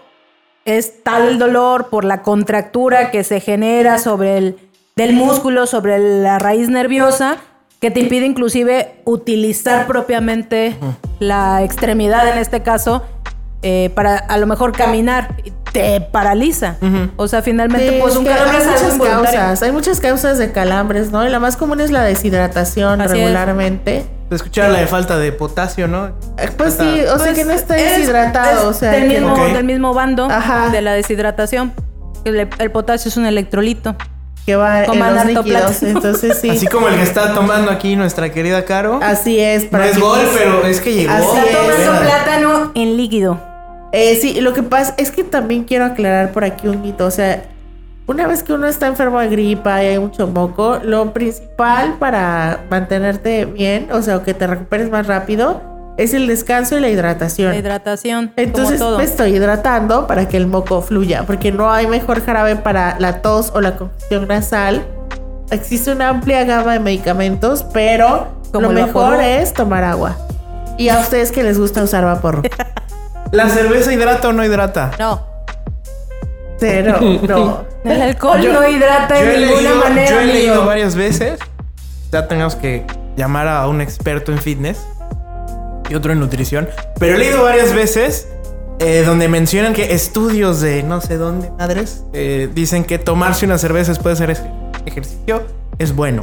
es 0.66 1.02
tal 1.04 1.30
el 1.30 1.40
dolor 1.40 1.88
por 1.88 2.04
la 2.04 2.22
contractura 2.22 3.10
que 3.10 3.24
se 3.24 3.40
genera 3.40 3.98
sobre 3.98 4.38
el 4.38 4.58
del 4.98 5.14
músculo, 5.14 5.66
sobre 5.68 5.98
la 6.22 6.38
raíz 6.40 6.68
nerviosa, 6.70 7.38
que 7.80 7.92
te 7.92 8.00
impide 8.02 8.26
inclusive 8.26 9.02
utilizar 9.06 9.88
propiamente 9.88 10.76
la 11.20 11.62
extremidad 11.64 12.28
en 12.28 12.40
este 12.40 12.62
caso 12.64 13.04
eh, 13.62 13.92
para 13.96 14.18
a 14.18 14.38
lo 14.38 14.48
mejor 14.48 14.72
caminar, 14.72 15.36
te 15.72 16.02
paraliza. 16.02 16.78
O 17.18 17.28
sea, 17.28 17.42
finalmente 17.42 17.90
Sí, 17.90 17.98
pues 18.02 18.14
es 18.14 18.20
un 18.20 18.26
calambre 18.26 18.58
hay 18.58 18.66
muchas 18.66 18.98
causas, 18.98 19.62
hay 19.64 19.72
muchas 19.72 20.00
causas 20.00 20.38
de 20.40 20.52
calambres, 20.52 21.12
¿no? 21.12 21.26
Y 21.26 21.30
la 21.30 21.40
más 21.40 21.56
común 21.58 21.80
es 21.82 21.92
la 21.92 22.02
deshidratación 22.04 23.00
Así 23.02 23.12
es. 23.18 23.24
regularmente. 23.24 24.06
Escuchar 24.32 24.72
la 24.72 24.80
de 24.80 24.88
falta 24.88 25.18
de 25.18 25.32
potasio, 25.32 25.88
¿no? 25.88 26.08
Eh, 26.38 26.50
Pues 26.58 26.74
sí, 26.74 27.02
o 27.14 27.18
sea 27.20 27.34
que 27.34 27.46
no 27.46 27.52
está 27.54 27.78
es- 27.78 27.98
deshidratado, 27.98 28.72
es 28.72 28.76
o 28.76 28.80
sea, 28.80 28.92
del 28.92 29.08
que- 29.10 29.20
mismo, 29.22 29.38
del 29.38 29.64
mismo 29.64 29.94
bando 29.94 30.28
Ajá. 30.30 30.70
de 30.70 30.82
la 30.82 30.94
deshidratación. 30.94 31.74
El, 32.26 32.50
el 32.60 32.72
potasio 32.72 33.10
es 33.10 33.18
un 33.18 33.26
electrolito. 33.26 33.96
Que 34.48 34.56
va 34.56 34.86
en 34.86 35.00
los 35.16 35.26
líquidos. 35.26 35.46
plátano. 35.46 35.88
Entonces 35.92 36.38
sí. 36.40 36.50
Así 36.50 36.68
como 36.68 36.88
el 36.88 36.96
que 36.96 37.04
está 37.04 37.34
tomando 37.34 37.70
aquí 37.70 37.98
nuestra 37.98 38.32
querida 38.32 38.64
Caro. 38.64 39.00
Así 39.04 39.38
es. 39.40 39.66
no 39.66 39.70
para 39.72 39.88
es 39.88 39.96
que- 39.96 40.00
gol, 40.02 40.20
pero 40.38 40.66
es 40.66 40.80
que 40.80 40.94
llegó. 40.94 41.12
Así 41.14 41.28
Está 41.38 41.62
es. 41.62 41.76
tomando 41.86 42.02
plátano 42.02 42.72
en 42.74 42.96
líquido. 42.96 43.40
Eh, 43.92 44.18
sí, 44.22 44.40
lo 44.40 44.54
que 44.54 44.64
pasa 44.64 44.94
es 44.98 45.12
que 45.12 45.26
también 45.26 45.66
quiero 45.66 45.84
aclarar 45.84 46.32
por 46.32 46.46
aquí 46.46 46.68
un 46.70 46.82
mito. 46.82 47.06
O 47.06 47.12
sea, 47.12 47.44
una 48.06 48.26
vez 48.26 48.42
que 48.42 48.54
uno 48.54 48.68
está 48.68 48.88
enfermo 48.88 49.20
de 49.20 49.28
gripa 49.28 49.84
y 49.84 49.88
hay 49.88 50.00
mucho 50.00 50.28
moco, 50.28 50.80
lo 50.82 51.12
principal 51.12 51.96
para 52.00 52.62
mantenerte 52.70 53.44
bien, 53.44 53.90
o 53.92 54.02
sea, 54.02 54.16
o 54.16 54.24
que 54.24 54.34
te 54.34 54.48
recuperes 54.48 54.90
más 54.90 55.08
rápido, 55.08 55.62
es 55.98 56.14
el 56.14 56.28
descanso 56.28 56.78
y 56.78 56.80
la 56.80 56.90
hidratación. 56.90 57.52
La 57.52 57.58
hidratación. 57.58 58.32
Entonces 58.36 58.78
como 58.78 58.92
todo. 58.92 58.98
me 59.00 59.04
estoy 59.04 59.36
hidratando 59.36 60.08
para 60.08 60.28
que 60.28 60.38
el 60.38 60.48
moco 60.48 60.82
fluya, 60.82 61.24
porque 61.26 61.52
no 61.52 61.72
hay 61.72 61.88
mejor 61.88 62.24
jarabe 62.24 62.56
para 62.56 62.98
la 63.00 63.22
tos 63.22 63.52
o 63.56 63.62
la 63.62 63.76
congestión 63.78 64.28
nasal. 64.28 64.86
Existe 65.50 65.92
una 65.92 66.10
amplia 66.10 66.44
gama 66.44 66.74
de 66.74 66.80
medicamentos, 66.80 67.66
pero 67.74 68.28
Como 68.52 68.68
lo 68.68 68.74
mejor 68.74 69.22
es 69.22 69.54
tomar 69.54 69.84
agua. 69.84 70.18
Y 70.78 70.90
a 70.90 71.00
ustedes 71.00 71.32
que 71.32 71.42
les 71.44 71.58
gusta 71.58 71.82
usar 71.82 72.06
vapor. 72.06 72.42
¿La 73.32 73.50
cerveza 73.50 73.92
hidrata 73.92 74.28
o 74.30 74.34
no 74.34 74.44
hidrata? 74.46 74.92
No. 75.00 75.26
Cero, 76.60 76.98
no. 77.28 77.66
El 77.84 78.02
alcohol 78.02 78.42
Yo- 78.42 78.54
no 78.54 78.68
hidrata 78.68 79.16
Yo 79.20 79.26
he 79.26 79.28
de 79.28 79.38
ninguna 79.40 79.62
leído, 79.62 79.76
manera. 79.84 80.10
yo 80.12 80.20
he 80.20 80.26
leído 80.26 80.54
amigo. 80.54 80.66
varias 80.68 80.96
veces. 80.96 81.40
Ya 82.12 82.28
tenemos 82.28 82.56
que 82.56 82.86
llamar 83.16 83.48
a 83.48 83.68
un 83.68 83.82
experto 83.82 84.32
en 84.32 84.38
fitness 84.40 84.86
y 85.90 85.96
otro 85.96 86.12
en 86.14 86.20
nutrición. 86.20 86.68
Pero 87.00 87.16
he 87.16 87.18
leído 87.18 87.44
varias 87.44 87.74
veces 87.74 88.28
eh, 88.80 89.04
donde 89.06 89.28
mencionan 89.28 89.74
que 89.74 89.94
estudios 89.94 90.62
de 90.62 90.84
no 90.84 91.02
sé 91.02 91.18
dónde, 91.18 91.50
madres, 91.58 92.04
eh, 92.14 92.50
dicen 92.54 92.84
que 92.84 93.00
tomarse 93.00 93.46
una 93.46 93.58
cerveza 93.58 93.92
después 93.92 94.18
de 94.20 94.24
hacer 94.26 94.38
ej- 94.38 94.82
ejercicio 94.86 95.44
es 95.80 95.96
bueno. 95.96 96.22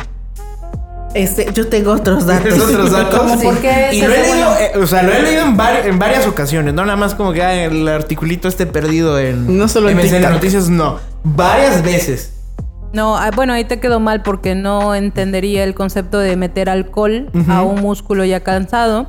Este, 1.15 1.47
yo 1.53 1.69
tengo 1.69 1.93
otros 1.93 2.27
datos. 2.27 2.59
Otros 2.59 2.91
datos. 2.91 3.19
¿Cómo 3.21 3.41
por 3.41 3.59
qué 3.59 3.91
Y 3.93 4.03
lo 4.03 4.13
he 4.13 4.21
leído, 4.21 4.53
eh, 4.59 4.73
o 4.83 4.87
sea, 4.87 5.03
lo 5.05 5.13
he 5.13 5.23
leído 5.23 5.43
en, 5.45 5.57
vari- 5.57 5.85
en 5.87 5.99
varias 5.99 6.27
ocasiones, 6.27 6.75
no 6.75 6.85
nada 6.85 6.97
más 6.97 7.15
como 7.15 7.33
que 7.33 7.43
ah, 7.43 7.55
el 7.65 7.87
articulito 7.89 8.49
esté 8.49 8.67
perdido 8.67 9.19
en 9.21 9.57
No 9.57 9.69
solo 9.69 9.89
en 9.91 9.99
TikTok. 10.01 10.31
Noticias, 10.31 10.69
no, 10.69 10.99
varias 11.23 11.83
veces. 11.85 12.31
No, 12.95 13.17
ah, 13.17 13.31
bueno, 13.35 13.53
ahí 13.53 13.65
te 13.65 13.81
quedó 13.81 13.99
mal 13.99 14.23
porque 14.23 14.55
no 14.55 14.95
entendería 14.95 15.65
el 15.65 15.75
concepto 15.75 16.19
de 16.19 16.37
meter 16.37 16.71
alcohol 16.71 17.29
a 17.49 17.63
un 17.63 17.81
músculo 17.81 18.25
ya 18.25 18.41
cansado, 18.41 19.07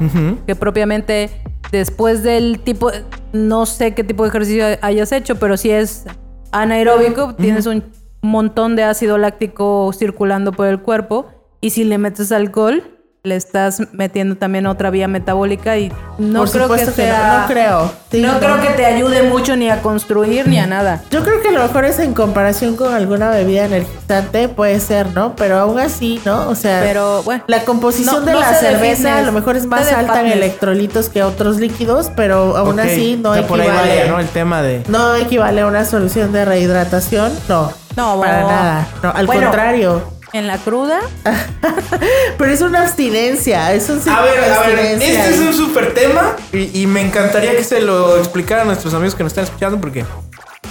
que 0.47 0.55
propiamente 0.55 1.29
después 1.71 2.23
del 2.23 2.59
tipo, 2.61 2.91
no 3.31 3.67
sé 3.67 3.93
qué 3.93 4.03
tipo 4.03 4.23
de 4.23 4.29
ejercicio 4.29 4.65
hayas 4.81 5.11
hecho, 5.11 5.35
pero 5.35 5.55
si 5.55 5.69
es 5.69 6.05
anaeróbico, 6.51 7.35
tienes 7.35 7.67
un 7.67 7.83
montón 8.21 8.75
de 8.75 8.83
ácido 8.83 9.19
láctico 9.19 9.91
circulando 9.93 10.51
por 10.51 10.65
el 10.65 10.81
cuerpo 10.81 11.27
y 11.61 11.69
si 11.69 11.83
le 11.83 11.99
metes 11.99 12.31
alcohol, 12.31 12.94
le 13.25 13.35
estás 13.35 13.81
metiendo 13.91 14.35
también 14.37 14.67
otra 14.67 14.89
vía 14.89 15.07
metabólica 15.07 15.77
y 15.77 15.91
no 16.17 16.39
Por 16.41 16.51
creo 16.51 16.67
que 16.69 16.79
supuesto 16.79 16.95
que 16.95 17.07
no, 17.09 17.15
sea... 17.15 17.39
no 17.41 17.47
creo. 17.47 17.91
Sí, 18.11 18.21
no 18.21 18.33
no. 18.33 18.39
creo 18.39 18.61
que 18.61 18.69
te 18.69 18.85
ayude 18.85 19.23
mucho 19.23 19.55
ni 19.57 19.69
a 19.69 19.81
construir 19.81 20.47
ni 20.47 20.57
a 20.59 20.67
nada. 20.67 21.01
Yo 21.11 21.23
creo 21.23 21.41
que 21.41 21.49
a 21.49 21.51
lo 21.51 21.61
mejor 21.63 21.83
es 21.85 21.99
en 21.99 22.13
comparación 22.13 22.75
con 22.75 22.93
alguna 22.93 23.29
bebida 23.31 23.65
energizante, 23.65 24.47
puede 24.47 24.79
ser, 24.79 25.07
¿no? 25.13 25.35
Pero 25.35 25.57
aún 25.59 25.79
así, 25.79 26.21
¿no? 26.25 26.47
O 26.49 26.55
sea, 26.55 26.81
Pero 26.83 27.23
bueno. 27.23 27.43
la 27.47 27.61
composición 27.65 28.15
No- 28.21 28.25
de 28.25 28.33
no 28.33 28.39
la 28.39 28.53
cerveza 28.53 29.17
a 29.17 29.21
lo 29.21 29.31
mejor 29.31 29.55
es 29.57 29.65
más 29.65 29.91
alta 29.91 30.21
en 30.21 30.27
electrolitos 30.27 31.09
que 31.09 31.23
otros 31.23 31.57
líquidos, 31.57 32.11
pero 32.15 32.55
aún 32.55 32.79
así 32.79 33.19
no 33.21 33.31
o 33.31 33.33
sea, 33.33 33.47
por 33.47 33.59
ahí 33.59 33.67
equivale. 33.67 33.89
vaya, 33.97 34.07
¿no? 34.11 34.19
El 34.19 34.27
tema 34.29 34.61
de... 34.61 34.83
No 34.87 35.15
equivale 35.15 35.61
a 35.61 35.67
una 35.67 35.83
solución 35.85 36.31
de 36.31 36.45
rehidratación, 36.45 37.31
no. 37.49 37.71
No, 37.97 38.19
para 38.19 38.41
nada. 38.43 38.87
No, 39.01 39.11
al 39.11 39.25
Bueno. 39.25 39.43
contrario. 39.43 40.01
En 40.35 40.47
la 40.47 40.57
cruda, 40.57 40.99
Pero 42.37 42.51
es 42.51 42.59
una 42.59 42.81
abstinencia, 42.81 43.73
es 43.73 43.89
un 43.89 44.01
A 44.09 44.21
ver, 44.21 44.43
a 44.43 44.67
ver, 44.67 44.79
este 44.79 45.29
es 45.29 45.39
un 45.39 45.53
súper 45.55 45.93
tema 45.93 46.35
y, 46.51 46.81
y 46.81 46.87
me 46.87 46.99
encantaría 46.99 47.55
que 47.55 47.63
se 47.63 47.79
lo 47.79 48.17
explicaran 48.17 48.63
a 48.63 48.65
nuestros 48.65 48.93
amigos 48.93 49.15
que 49.15 49.23
nos 49.23 49.31
están 49.31 49.45
escuchando 49.45 49.79
porque 49.79 50.03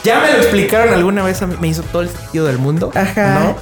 ya 0.03 0.21
me 0.21 0.33
lo 0.33 0.37
explicaron 0.37 0.93
alguna 0.93 1.25
vez, 1.25 1.41
a 1.41 1.47
mí 1.47 1.57
me 1.63 1.69
hizo 1.69 1.83
todo 1.83 2.03
el 2.03 2.11
sentido 2.11 2.45
del 2.45 2.59
mundo, 2.59 2.93
Ajá. 2.95 3.39
¿no? 3.39 3.57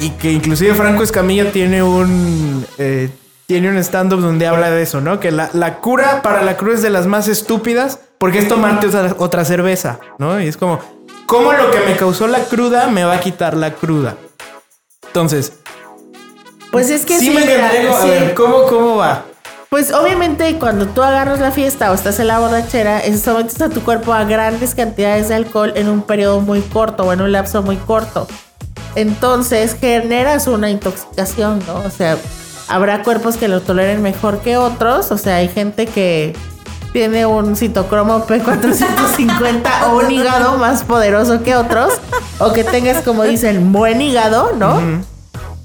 Y 0.00 0.10
que 0.10 0.32
inclusive 0.32 0.74
Franco 0.74 1.02
Escamilla 1.02 1.50
tiene 1.50 1.82
un, 1.82 2.66
eh, 2.76 3.08
tiene 3.46 3.70
un 3.70 3.78
stand-up 3.78 4.20
donde 4.20 4.46
habla 4.46 4.68
de 4.68 4.82
eso, 4.82 5.00
¿no? 5.00 5.18
Que 5.18 5.30
la, 5.30 5.48
la 5.54 5.76
cura 5.76 6.20
para 6.20 6.42
la 6.42 6.58
cruda 6.58 6.74
es 6.74 6.82
de 6.82 6.90
las 6.90 7.06
más 7.06 7.26
estúpidas 7.26 8.00
porque 8.18 8.40
es 8.40 8.48
tomarte 8.48 8.88
otra, 8.88 9.16
otra 9.16 9.46
cerveza, 9.46 9.98
¿no? 10.18 10.38
Y 10.38 10.46
es 10.46 10.58
como, 10.58 10.78
¿cómo 11.24 11.54
lo 11.54 11.70
que 11.70 11.80
me 11.80 11.96
causó 11.96 12.26
la 12.26 12.40
cruda 12.40 12.88
me 12.88 13.04
va 13.04 13.14
a 13.14 13.20
quitar 13.20 13.56
la 13.56 13.72
cruda? 13.72 14.16
Entonces, 15.16 15.50
Pues 16.70 16.90
es 16.90 17.06
que 17.06 17.18
sí, 17.18 17.28
sí, 17.28 17.32
me 17.32 17.40
entrego. 17.40 17.96
A 17.96 18.02
sí. 18.02 18.08
ver, 18.10 18.34
¿cómo, 18.34 18.64
¿cómo 18.64 18.96
va? 18.96 19.24
Pues 19.70 19.90
obviamente 19.94 20.58
cuando 20.58 20.84
tú 20.88 21.02
agarras 21.02 21.40
la 21.40 21.52
fiesta 21.52 21.90
o 21.90 21.94
estás 21.94 22.20
en 22.20 22.26
la 22.26 22.38
borrachera, 22.38 22.98
es- 23.00 23.22
sometes 23.22 23.58
a 23.62 23.70
tu 23.70 23.80
cuerpo 23.82 24.12
a 24.12 24.24
grandes 24.24 24.74
cantidades 24.74 25.30
de 25.30 25.36
alcohol 25.36 25.72
en 25.74 25.88
un 25.88 26.02
periodo 26.02 26.42
muy 26.42 26.60
corto 26.60 27.04
o 27.04 27.14
en 27.14 27.22
un 27.22 27.32
lapso 27.32 27.62
muy 27.62 27.76
corto. 27.76 28.26
Entonces 28.94 29.74
generas 29.80 30.48
una 30.48 30.68
intoxicación, 30.68 31.62
¿no? 31.66 31.76
O 31.76 31.90
sea, 31.90 32.18
habrá 32.68 33.02
cuerpos 33.02 33.38
que 33.38 33.48
lo 33.48 33.62
toleren 33.62 34.02
mejor 34.02 34.40
que 34.40 34.58
otros. 34.58 35.10
O 35.12 35.16
sea, 35.16 35.36
hay 35.36 35.48
gente 35.48 35.86
que 35.86 36.36
tiene 36.96 37.26
un 37.26 37.56
citocromo 37.56 38.26
P450 38.26 39.62
o 39.90 39.96
un 39.98 40.10
hígado 40.10 40.56
más 40.56 40.82
poderoso 40.82 41.42
que 41.42 41.54
otros. 41.54 41.92
O 42.38 42.54
que 42.54 42.64
tengas, 42.64 43.02
como 43.02 43.22
dicen, 43.24 43.70
buen 43.70 44.00
hígado, 44.00 44.52
¿no? 44.56 44.80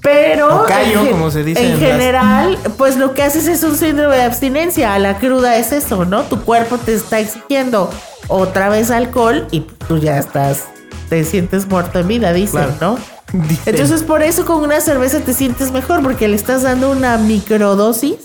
Pero 0.02 0.64
callo, 0.68 0.98
en 1.00 1.04
gen- 1.06 1.12
como 1.12 1.30
se 1.30 1.42
dice 1.42 1.60
en 1.64 1.72
en 1.72 1.80
las- 1.80 1.90
general, 1.90 2.58
pues 2.76 2.98
lo 2.98 3.14
que 3.14 3.22
haces 3.22 3.46
es 3.46 3.62
un 3.62 3.76
síndrome 3.78 4.16
de 4.16 4.24
abstinencia. 4.24 4.98
La 4.98 5.16
cruda 5.18 5.56
es 5.56 5.72
eso, 5.72 6.04
¿no? 6.04 6.20
Tu 6.24 6.38
cuerpo 6.42 6.76
te 6.76 6.92
está 6.92 7.18
exigiendo 7.18 7.88
otra 8.28 8.68
vez 8.68 8.90
alcohol 8.90 9.46
y 9.50 9.60
tú 9.88 9.96
ya 9.96 10.18
estás, 10.18 10.64
te 11.08 11.24
sientes 11.24 11.66
muerto 11.66 11.98
en 12.00 12.08
vida, 12.08 12.34
dicen, 12.34 12.64
Claro. 12.78 12.98
¿no? 12.98 12.98
Dicen. 13.48 13.74
Entonces 13.74 14.02
por 14.02 14.22
eso 14.22 14.44
con 14.44 14.58
una 14.62 14.82
cerveza 14.82 15.20
te 15.20 15.32
sientes 15.32 15.72
mejor 15.72 16.02
porque 16.02 16.28
le 16.28 16.36
estás 16.36 16.60
dando 16.62 16.90
una 16.90 17.16
microdosis 17.16 18.16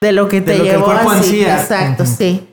de 0.00 0.12
lo 0.12 0.28
que 0.28 0.40
te 0.40 0.56
lo 0.56 0.64
que 0.64 0.70
el 0.74 0.80
cuerpo 0.80 1.10
así. 1.10 1.24
ansía. 1.44 1.60
Exacto, 1.60 2.06
sí. 2.06 2.46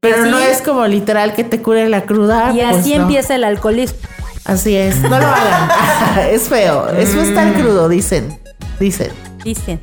Pero 0.00 0.22
así- 0.22 0.30
no 0.30 0.38
es 0.38 0.62
como 0.62 0.86
literal 0.86 1.34
que 1.34 1.44
te 1.44 1.60
cure 1.60 1.88
la 1.88 2.02
cruda. 2.06 2.52
Y 2.54 2.60
pues 2.62 2.76
así 2.78 2.94
no. 2.94 3.02
empieza 3.02 3.34
el 3.34 3.44
alcoholismo. 3.44 3.98
Así 4.46 4.74
es. 4.76 5.00
No 5.02 5.10
lo 5.10 5.16
hagan. 5.26 5.68
es 6.30 6.48
feo. 6.48 6.88
Es 6.88 7.10
feo 7.10 7.22
estar 7.22 7.52
crudo, 7.54 7.88
dicen. 7.90 8.38
Dicen. 8.80 9.10
Dicen. 9.44 9.80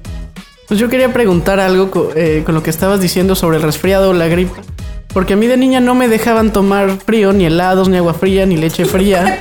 Pues 0.68 0.80
yo 0.80 0.90
quería 0.90 1.14
preguntar 1.14 1.60
algo 1.60 2.10
eh, 2.16 2.42
con 2.46 2.56
lo 2.56 2.64
que 2.64 2.70
estabas 2.72 3.02
diciendo 3.02 3.36
sobre 3.36 3.58
el 3.58 3.64
resfriado 3.64 4.10
o 4.10 4.14
la 4.14 4.28
gripe. 4.28 4.60
Porque 5.14 5.34
a 5.34 5.36
mí 5.36 5.46
de 5.46 5.58
niña 5.58 5.80
no 5.80 5.94
me 5.94 6.08
dejaban 6.08 6.52
tomar 6.54 6.90
frío, 7.06 7.34
ni 7.34 7.46
helados, 7.46 7.90
ni 7.90 7.98
agua 7.98 8.14
fría, 8.14 8.46
ni 8.46 8.58
leche 8.58 8.86
fría. 8.86 9.38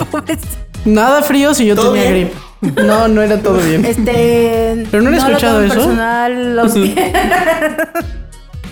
Nada 0.84 1.22
frío 1.22 1.54
si 1.54 1.66
yo 1.66 1.74
¿Todo 1.76 1.92
tenía 1.92 2.10
bien? 2.10 2.30
gripe. 2.60 2.82
No, 2.82 3.08
no 3.08 3.22
era 3.22 3.38
todo 3.40 3.58
bien. 3.58 3.84
Este. 3.84 4.84
Pero 4.90 5.02
no 5.02 5.08
han 5.08 5.16
lo 5.16 5.20
escuchado 5.26 5.62
eso. 5.62 5.74
Personal, 5.74 6.56
los 6.56 6.72
que, 6.74 7.12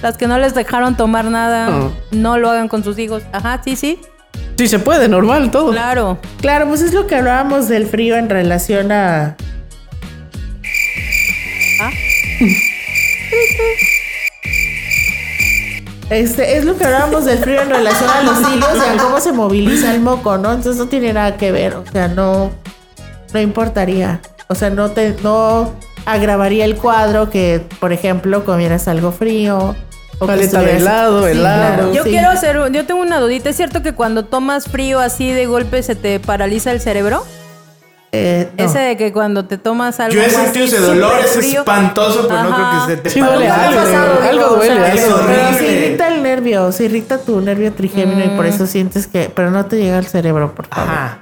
las 0.03 0.17
que 0.19 0.27
no 0.27 0.39
les 0.39 0.55
dejaron 0.55 0.97
tomar 0.97 1.25
nada, 1.27 1.69
Oh. 1.71 1.93
no 2.11 2.39
lo 2.39 2.51
hagan 2.51 2.69
con 2.69 2.85
sus 2.85 2.99
hijos. 2.99 3.23
Ajá, 3.33 3.61
sí, 3.65 3.77
sí. 3.77 3.99
Sí, 4.57 4.69
se 4.69 4.79
puede, 4.79 5.09
normal, 5.09 5.51
todo. 5.51 5.71
Claro. 5.71 6.19
Claro, 6.41 6.67
pues 6.69 6.83
es 6.83 6.93
lo 6.93 7.07
que 7.07 7.15
hablábamos 7.17 7.69
del 7.69 7.87
frío 7.87 8.17
en 8.17 8.29
relación 8.29 8.91
a. 8.93 9.37
Ah. 11.81 11.91
Este, 16.11 16.57
es 16.57 16.65
lo 16.65 16.77
que 16.77 16.85
hablábamos 16.87 17.25
del 17.27 17.39
frío 17.39 17.61
en 17.61 17.69
relación 17.69 18.09
a 18.09 18.23
los 18.23 18.39
hilos 18.53 18.69
y 18.77 18.99
a 18.99 19.03
cómo 19.03 19.21
se 19.21 19.33
moviliza 19.33 19.95
el 19.95 20.01
moco, 20.01 20.39
¿no? 20.39 20.53
Entonces 20.53 20.77
no 20.77 20.87
tiene 20.89 21.13
nada 21.13 21.37
que 21.37 21.53
ver, 21.53 21.75
o 21.75 21.85
sea, 21.93 22.09
no, 22.09 22.51
no 23.35 23.41
importaría. 23.41 24.21
O 24.49 24.55
sea, 24.55 24.71
no 24.71 24.91
te, 24.91 25.15
no 25.23 25.73
agravaría 26.07 26.65
el 26.65 26.77
cuadro 26.77 27.29
que, 27.29 27.63
por 27.81 27.93
ejemplo, 27.93 28.45
comieras 28.47 28.89
algo 28.89 29.13
frío. 29.13 29.77
O 30.21 30.27
que 30.27 30.33
Paleta 30.33 30.63
de 30.63 30.79
helado, 30.79 31.29
helado. 31.29 31.93
Yo 31.93 32.03
sí. 32.03 32.11
quiero 32.11 32.31
hacer, 32.31 32.59
un- 32.59 32.73
yo 32.73 32.87
tengo 32.87 33.03
una 33.03 33.21
dudita. 33.21 33.51
¿Es 33.51 33.57
cierto 33.57 33.83
que 33.83 33.93
cuando 33.93 34.25
tomas 34.25 34.65
frío 34.65 34.99
así 35.01 35.31
de 35.31 35.45
golpe 35.47 35.83
se 35.83 35.95
te 35.95 36.19
paraliza 36.19 36.73
el 36.73 36.81
cerebro? 36.81 37.25
Eh, 38.11 38.49
no. 38.57 38.65
Ese 38.65 38.79
de 38.79 38.97
que 38.97 39.13
cuando 39.13 39.45
te 39.45 39.59
tomas 39.59 40.01
algo 40.01 40.15
Yo 40.15 40.23
he 40.23 40.31
sentido 40.31 40.65
ese 40.65 40.81
dolor, 40.81 41.13
es 41.23 41.37
espantoso, 41.37 42.27
pero 42.27 42.43
no 42.45 42.55
creo 42.55 42.67
que 42.87 42.93
se 42.93 42.97
te 43.03 43.11
Sí 43.11 43.21
duele 43.21 43.39
Me 43.45 43.49
ha 43.51 43.69
algo, 43.69 43.81
pasado, 43.83 44.23
algo 44.31 44.47
duele, 44.57 44.75
sea, 44.77 44.95
es 44.95 45.01
pero 45.03 45.15
horrible. 45.17 45.59
se 45.59 45.73
irrita 45.87 46.09
el 46.09 46.23
nervio, 46.23 46.73
se 46.73 46.85
irrita 46.87 47.19
tu 47.19 47.41
nervio 47.43 47.73
trigémino 47.73 48.25
y 48.25 48.29
por 48.31 48.47
eso 48.47 48.67
sientes 48.67 49.07
que, 49.07 49.31
pero 49.35 49.51
no 49.51 49.67
te 49.67 49.77
llega 49.77 49.99
al 49.99 50.07
cerebro, 50.07 50.55
por 50.55 50.67
favor. 50.69 50.89
Ajá. 50.91 51.19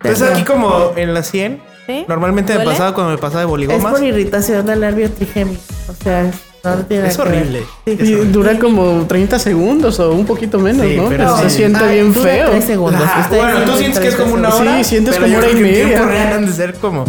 Entonces 0.00 0.30
aquí 0.30 0.44
como 0.44 0.92
en 0.94 1.12
la 1.12 1.24
100, 1.24 1.60
¿Sí? 1.86 2.04
normalmente 2.06 2.52
me 2.52 2.58
¿Duele? 2.62 2.70
pasaba 2.70 2.94
cuando 2.94 3.12
me 3.12 3.18
pasaba 3.18 3.40
de 3.40 3.46
Es 3.46 3.50
boligomas. 3.50 3.92
por 3.92 4.04
irritación 4.04 4.64
del 4.64 4.78
nervio 4.80 5.10
trigémino, 5.10 5.58
o 5.88 6.04
sea, 6.04 6.22
es- 6.22 6.36
no 6.64 6.76
tiene 6.86 7.08
Es 7.08 7.18
horrible. 7.18 7.62
Sí. 7.86 7.96
Y 8.00 8.12
dura 8.26 8.58
como 8.58 9.06
30 9.06 9.38
segundos 9.38 9.98
o 10.00 10.12
un 10.12 10.26
poquito 10.26 10.58
menos, 10.58 10.86
Sí, 10.86 10.96
¿no? 10.96 11.08
pero 11.08 11.24
Pero 11.24 11.36
se 11.38 11.50
sí. 11.50 11.56
siente 11.58 11.78
Ay, 11.84 11.94
bien 11.94 12.12
dura 12.14 12.30
feo. 12.30 12.50
tres 12.50 12.64
segundos. 12.64 13.02
Ajá, 13.02 13.20
Ustedes 13.20 13.42
bueno, 13.42 13.60
tú 13.72 13.78
sientes 13.78 14.00
que 14.00 14.08
es 14.08 14.16
como 14.16 14.34
una 14.34 14.54
hora. 14.54 14.78
Sí, 14.78 14.84
sientes 14.84 15.14
pero 15.16 15.26
como 15.26 15.32
yo 15.32 15.38
hora 15.38 15.48
y 15.48 15.62
que 15.62 15.68
en 15.68 15.74
tiempo 15.74 16.04
media. 16.04 16.06
real 16.06 16.32
han 16.32 16.46
de 16.46 16.52
ser 16.52 16.74
como, 16.74 17.04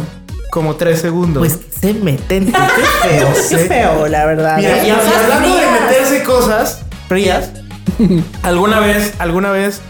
como 0.52 0.76
tres 0.76 1.00
segundos. 1.02 1.40
Pues 1.40 1.60
se 1.82 1.94
meten, 1.94 2.46
qué 2.46 2.52
feo, 3.10 3.28
qué 3.50 3.58
feo, 3.58 4.08
la 4.08 4.26
verdad. 4.26 4.58
Mira, 4.58 4.86
y 4.88 4.90
hablando 4.92 5.56
de 5.56 5.66
meterse 5.82 6.24
cosas 6.24 6.82
frías, 7.08 7.52
alguna 8.44 8.80
vez, 8.80 9.14
alguna 9.20 9.52
vez, 9.52 9.82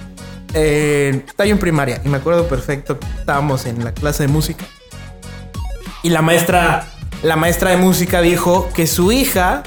eh, 0.54 1.24
estaba 1.28 1.45
yo 1.48 1.54
en 1.54 1.60
primaria 1.60 2.02
y 2.04 2.10
me 2.10 2.17
acuerdo 2.17 2.48
perfecto 2.48 2.98
que 3.00 3.06
estábamos 3.19 3.65
en 3.65 3.84
la 3.84 3.91
clase 3.93 4.24
de 4.24 4.30
música 4.30 4.65
y 6.02 6.10
la 6.10 6.22
maestra, 6.22 6.88
la 7.23 7.36
maestra 7.36 7.71
de 7.71 7.77
música 7.77 8.21
dijo 8.21 8.69
que 8.73 8.88
su 8.88 9.12
hija 9.12 9.63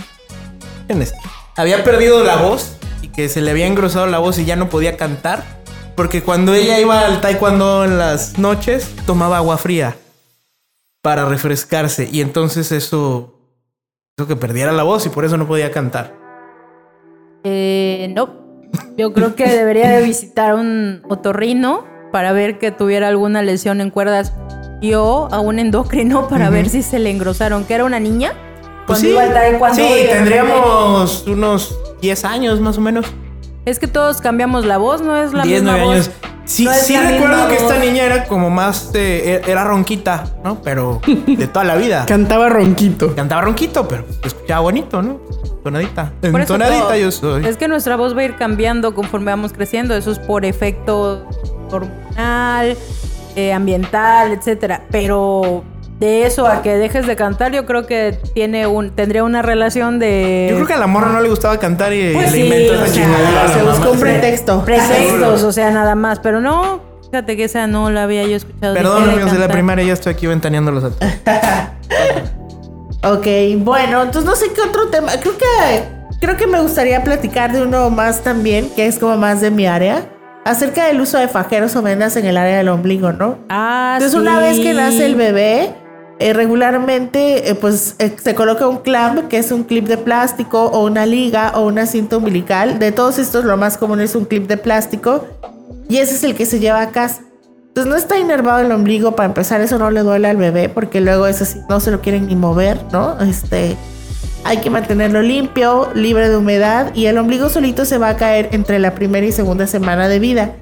había 1.57 1.85
perdido 1.85 2.23
la 2.25 2.37
voz 2.37 2.77
y 3.03 3.09
que 3.09 3.29
se 3.29 3.41
le 3.41 3.51
había 3.51 3.67
engrosado 3.67 4.07
la 4.07 4.19
voz 4.19 4.39
y 4.39 4.45
ya 4.45 4.57
no 4.57 4.69
podía 4.69 4.97
cantar 4.97 5.63
porque 5.95 6.23
cuando 6.23 6.55
ella 6.55 6.79
iba 6.81 7.01
al 7.01 7.21
taekwondo 7.21 7.85
en 7.85 7.99
las 7.99 8.39
noches 8.39 8.95
tomaba 9.07 9.39
agua 9.39 9.59
fría 9.59 9.97
para 11.03 11.27
refrescarse 11.27 12.09
y 12.11 12.21
entonces 12.21 12.73
eso 12.73 13.35
hizo 14.17 14.27
que 14.27 14.37
perdiera 14.37 14.73
la 14.73 14.85
voz 14.85 15.05
y 15.07 15.09
por 15.11 15.25
eso 15.25 15.37
no 15.37 15.47
podía 15.47 15.71
cantar. 15.71 16.15
Eh, 17.45 18.13
no. 18.15 18.41
Yo 18.97 19.13
creo 19.13 19.35
que 19.35 19.47
debería 19.49 19.91
de 19.91 20.03
visitar 20.03 20.55
un 20.55 21.03
otorrino 21.09 21.85
para 22.13 22.33
ver 22.33 22.59
que 22.59 22.71
tuviera 22.71 23.09
alguna 23.09 23.43
lesión 23.43 23.81
en 23.81 23.91
cuerdas 23.91 24.33
y 24.83 24.93
o 24.95 25.29
a 25.33 25.41
un 25.41 25.59
endocrino 25.59 26.29
para 26.29 26.51
ver 26.51 26.69
si 26.69 26.83
se 26.83 26.99
le 26.99 27.11
engrosaron. 27.11 27.65
¿Que 27.65 27.75
era 27.75 27.85
una 27.85 27.99
niña? 28.01 28.33
Pues 28.87 28.99
Cuando 29.01 29.21
sí, 29.23 29.33
taekwondo 29.33 29.77
sí, 29.77 30.07
tendríamos 30.11 31.25
unos 31.27 31.79
10 32.03 32.25
años 32.27 32.61
más 32.61 32.77
o 32.77 32.81
menos. 32.83 33.07
Es 33.65 33.79
que 33.79 33.87
todos 33.87 34.21
cambiamos 34.21 34.67
la 34.67 34.77
voz, 34.77 35.01
¿no 35.03 35.17
es 35.17 35.33
la 35.33 35.45
10, 35.45 35.63
misma 35.63 35.79
9 35.79 35.85
voz? 35.87 35.95
años. 35.95 36.11
Sí, 36.45 36.65
No 36.65 36.73
sí 36.75 36.97
recuerdo 36.97 37.47
que 37.49 37.55
esta 37.55 37.79
niña 37.79 38.03
era 38.03 38.25
como 38.25 38.51
más 38.51 38.93
de, 38.93 39.37
e- 39.37 39.43
era 39.47 39.63
ronquita, 39.63 40.25
¿no? 40.43 40.61
Pero 40.61 41.01
de 41.07 41.47
toda 41.47 41.65
la 41.65 41.77
vida. 41.77 42.05
Cantaba 42.09 42.49
ronquito. 42.49 43.15
Cantaba 43.15 43.43
ronquito, 43.43 43.87
pero 43.87 44.05
escuchaba 44.25 44.61
bonito, 44.63 45.01
¿no? 45.01 45.21
Tonadita. 45.63 46.13
Todo- 46.21 46.97
yo 46.97 47.13
soy. 47.13 47.47
Es 47.47 47.57
que 47.57 47.69
nuestra 47.69 47.95
voz 47.95 48.17
va 48.17 48.23
a 48.23 48.25
ir 48.25 48.35
cambiando 48.37 48.93
conforme 48.97 49.27
vamos 49.31 49.53
creciendo. 49.53 49.95
Eso 49.95 50.11
es 50.11 50.19
por 50.19 50.45
efecto 50.45 51.25
hormonal, 51.71 52.77
eh, 53.37 53.53
ambiental, 53.53 54.33
etcétera. 54.33 54.83
Pero 54.91 55.65
de 55.99 56.27
eso 56.27 56.47
a 56.47 56.63
que 56.63 56.77
dejes 56.77 57.07
de 57.07 57.15
cantar, 57.17 57.53
yo 57.53 57.65
creo 57.65 57.87
que 57.87 58.19
tiene 58.35 58.67
un, 58.67 58.91
tendría 58.91 59.23
una 59.25 59.41
relación 59.43 59.99
de 59.99 60.49
Yo 60.51 60.57
creo 60.57 60.67
que 60.67 60.73
a 60.75 60.79
la 60.79 60.87
morra 60.87 61.13
no 61.13 61.21
le 61.21 61.29
gustaba 61.29 61.59
cantar 61.59 61.93
y 61.93 62.13
Pues 62.13 62.33
le 62.33 62.39
sí, 62.39 62.45
inventó 62.45 62.75
esa 62.75 62.83
o 62.83 62.87
sea, 62.87 62.95
chingadera 62.95 63.41
a 63.41 63.49
la 63.49 63.55
Se 63.55 63.63
buscó 63.63 63.91
un 63.93 64.01
pretexto. 64.01 64.65
pretextos, 64.65 65.43
o 65.45 65.53
sea, 65.53 65.71
nada 65.71 65.95
más. 65.95 66.19
Pero 66.19 66.41
no, 66.41 66.81
fíjate 67.11 67.37
que 67.37 67.45
esa 67.45 67.67
no 67.67 67.91
la 67.91 68.03
había 68.05 68.25
yo 68.25 68.37
escuchado. 68.37 68.75
Perdón, 68.75 69.05
de 69.07 69.13
amigos 69.13 69.33
de 69.33 69.39
la 69.39 69.49
primaria, 69.49 69.85
ya 69.85 69.93
estoy 69.93 70.13
aquí 70.13 70.27
ventaneándolos 70.27 70.85
a 70.85 70.91
todos. 70.91 71.13
Ok, 73.05 73.27
bueno, 73.59 74.03
entonces 74.03 74.25
no 74.25 74.37
sé 74.37 74.53
qué 74.55 74.61
otro 74.61 74.89
tema. 74.89 75.11
Creo 75.21 75.37
que 75.37 75.45
creo 76.21 76.37
que 76.37 76.47
me 76.47 76.61
gustaría 76.61 77.03
platicar 77.03 77.53
de 77.53 77.61
uno 77.63 77.91
más 77.91 78.23
también, 78.23 78.71
que 78.77 78.87
es 78.87 78.97
como 79.01 79.17
más 79.17 79.41
de 79.41 79.51
mi 79.51 79.67
área, 79.67 80.05
acerca 80.45 80.87
del 80.87 81.01
uso 81.01 81.19
de 81.19 81.29
fajeros 81.29 81.77
o 81.77 81.83
vendas 81.83 82.17
en 82.17 82.27
el 82.27 82.37
área 82.37 82.57
del 82.57 82.69
ombligo, 82.69 83.13
¿no? 83.13 83.39
Ah, 83.49 83.95
Entonces 83.97 84.19
una 84.19 84.39
vez 84.41 84.59
que 84.59 84.75
nace 84.75 85.07
el 85.07 85.15
bebé, 85.15 85.75
eh, 86.19 86.33
regularmente 86.33 87.51
eh, 87.51 87.55
pues 87.55 87.97
eh, 87.99 88.15
se 88.23 88.35
coloca 88.35 88.67
un 88.67 88.79
clamp, 88.79 89.29
que 89.29 89.39
es 89.39 89.51
un 89.51 89.65
clip 89.65 89.87
de 89.87 89.99
plástico 89.99 90.67
o 90.67 90.85
una 90.85 91.07
liga 91.07 91.53
o 91.57 91.67
una 91.67 91.87
cinta 91.87 92.17
umbilical. 92.17 92.79
De 92.79 92.93
todos 92.93 93.19
estos 93.19 93.45
lo 93.45 93.57
más 93.57 93.77
común 93.77 94.01
es 94.01 94.15
un 94.15 94.25
clip 94.25 94.47
de 94.47 94.57
plástico 94.57 95.27
y 95.89 95.99
ese 95.99 96.15
es 96.15 96.25
el 96.25 96.35
que 96.35 96.47
se 96.47 96.61
lleva 96.61 96.81
a 96.81 96.91
casa. 96.91 97.23
Entonces 97.69 97.91
no 97.91 97.97
está 97.97 98.19
inervado 98.19 98.61
el 98.61 98.71
ombligo, 98.71 99.17
para 99.17 99.29
empezar 99.29 99.63
eso 99.63 99.79
no 99.79 99.91
le 99.91 100.01
duele 100.01 100.29
al 100.29 100.37
bebé 100.37 100.69
porque 100.69 101.01
luego 101.01 101.27
es 101.27 101.41
así, 101.41 101.59
no 101.71 101.81
se 101.81 101.91
lo 101.91 102.03
quieren 102.03 102.27
ni 102.27 102.37
mover, 102.37 102.79
¿no? 102.93 103.19
Este, 103.21 103.77
hay 104.45 104.59
que 104.59 104.71
mantenerlo 104.71 105.23
limpio, 105.23 105.91
libre 105.95 106.29
de 106.29 106.37
humedad 106.37 106.95
y 106.95 107.07
el 107.07 107.19
ombligo 107.19 107.49
solito 107.49 107.85
se 107.85 107.99
va 107.99 108.11
a 108.11 108.17
caer 108.17 108.49
entre 108.53 108.79
la 108.79 108.95
primera 108.95 109.27
y 109.27 109.33
segunda 109.33 109.67
semana 109.67 110.09
de 110.09 110.19
vida. 110.19 110.57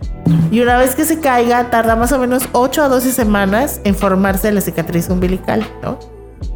Y 0.51 0.61
una 0.61 0.77
vez 0.77 0.95
que 0.95 1.05
se 1.05 1.21
caiga, 1.21 1.71
tarda 1.71 1.97
más 1.97 2.13
o 2.13 2.19
menos 2.19 2.49
8 2.53 2.83
a 2.85 2.89
12 2.89 3.13
semanas 3.13 3.81
en 3.85 3.95
formarse 3.95 4.53
la 4.53 4.61
cicatriz 4.61 5.09
umbilical, 5.09 5.67
¿no? 5.83 5.99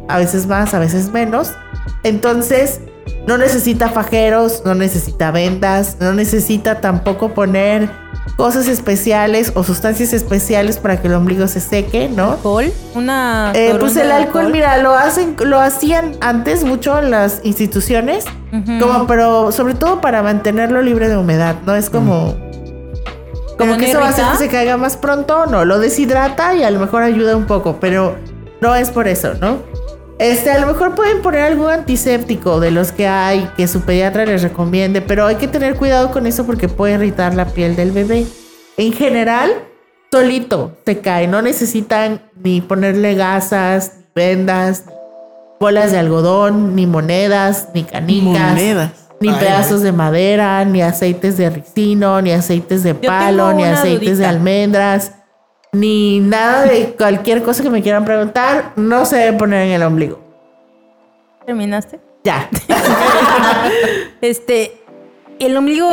a 0.07 0.17
veces 0.17 0.47
más, 0.47 0.73
a 0.73 0.79
veces 0.79 1.11
menos. 1.11 1.53
Entonces, 2.03 2.81
no 3.27 3.37
necesita 3.37 3.89
fajeros, 3.89 4.63
no 4.65 4.75
necesita 4.75 5.31
vendas, 5.31 5.97
no 5.99 6.13
necesita 6.13 6.81
tampoco 6.81 7.33
poner 7.33 7.89
cosas 8.35 8.67
especiales 8.67 9.51
o 9.55 9.63
sustancias 9.63 10.13
especiales 10.13 10.77
para 10.77 11.01
que 11.01 11.07
el 11.07 11.13
ombligo 11.13 11.47
se 11.47 11.59
seque, 11.59 12.09
¿no? 12.09 12.33
¿Alcohol? 12.33 12.71
Una. 12.93 13.51
Eh, 13.55 13.75
pues 13.79 13.95
el 13.95 14.11
alcohol, 14.11 14.51
mira, 14.51 14.77
lo 14.77 14.93
hacen, 14.93 15.35
lo 15.39 15.59
hacían 15.59 16.13
antes 16.21 16.63
mucho 16.63 16.99
en 16.99 17.11
las 17.11 17.41
instituciones, 17.43 18.25
como 18.79 19.07
pero 19.07 19.51
sobre 19.51 19.73
todo 19.73 20.01
para 20.01 20.21
mantenerlo 20.21 20.81
libre 20.81 21.09
de 21.09 21.17
humedad, 21.17 21.55
¿no? 21.65 21.75
Es 21.75 21.89
como 21.89 22.35
como 23.57 23.71
¿Pero 23.71 23.77
que 23.77 23.89
eso 23.89 23.99
va 23.99 24.07
a 24.07 24.09
hacer 24.09 24.25
que 24.33 24.37
se 24.37 24.49
caiga 24.49 24.75
más 24.75 24.97
pronto, 24.97 25.45
no, 25.45 25.63
lo 25.63 25.79
deshidrata 25.79 26.55
y 26.55 26.63
a 26.63 26.71
lo 26.71 26.79
mejor 26.79 27.03
ayuda 27.03 27.37
un 27.37 27.45
poco, 27.45 27.77
pero 27.79 28.17
no 28.59 28.75
es 28.75 28.91
por 28.91 29.07
eso, 29.07 29.33
¿no? 29.39 29.59
Este, 30.17 30.49
a 30.49 30.59
lo 30.59 30.67
mejor 30.67 30.95
pueden 30.95 31.21
poner 31.21 31.41
algún 31.41 31.69
antiséptico 31.69 32.61
de 32.61 32.71
los 32.71 32.93
que 32.93 33.07
hay 33.07 33.49
que 33.57 33.67
su 33.67 33.81
pediatra 33.81 34.25
les 34.25 34.43
recomiende, 34.43 35.01
pero 35.01 35.25
hay 35.25 35.35
que 35.35 35.47
tener 35.47 35.75
cuidado 35.75 36.11
con 36.11 36.25
eso 36.25 36.45
porque 36.45 36.69
puede 36.69 36.93
irritar 36.93 37.35
la 37.35 37.45
piel 37.45 37.75
del 37.75 37.91
bebé. 37.91 38.25
En 38.77 38.93
general, 38.93 39.51
solito 40.09 40.77
se 40.85 40.99
cae, 40.99 41.27
no 41.27 41.41
necesitan 41.41 42.21
ni 42.41 42.61
ponerle 42.61 43.15
gasas, 43.15 43.91
ni 43.97 44.03
vendas, 44.15 44.85
ni 44.87 44.93
bolas 45.59 45.91
de 45.91 45.97
algodón, 45.99 46.75
ni 46.75 46.85
monedas, 46.87 47.69
ni 47.73 47.83
canicas. 47.83 48.53
Monedas. 48.53 48.91
Ni 49.19 49.29
Ay, 49.29 49.35
pedazos 49.39 49.81
de 49.81 49.91
madera, 49.91 50.63
ni 50.63 50.81
aceites 50.81 51.37
de 51.37 51.49
ricino, 51.49 52.21
ni 52.21 52.31
aceites 52.31 52.83
de 52.83 52.95
palo, 52.95 53.53
ni 53.53 53.63
aceites 53.63 54.17
de 54.17 54.25
almendras, 54.25 55.11
ni 55.75 56.19
nada 56.19 56.63
de 56.63 56.95
cualquier 56.97 57.43
cosa 57.43 57.63
que 57.63 57.69
me 57.69 57.81
quieran 57.81 58.05
preguntar, 58.05 58.71
no 58.75 59.05
se 59.05 59.17
debe 59.17 59.37
poner 59.37 59.67
en 59.67 59.73
el 59.73 59.83
ombligo. 59.83 60.19
¿Terminaste? 61.45 61.99
Ya. 62.23 62.49
Este. 64.21 64.73
El 65.39 65.55
ombligo. 65.57 65.89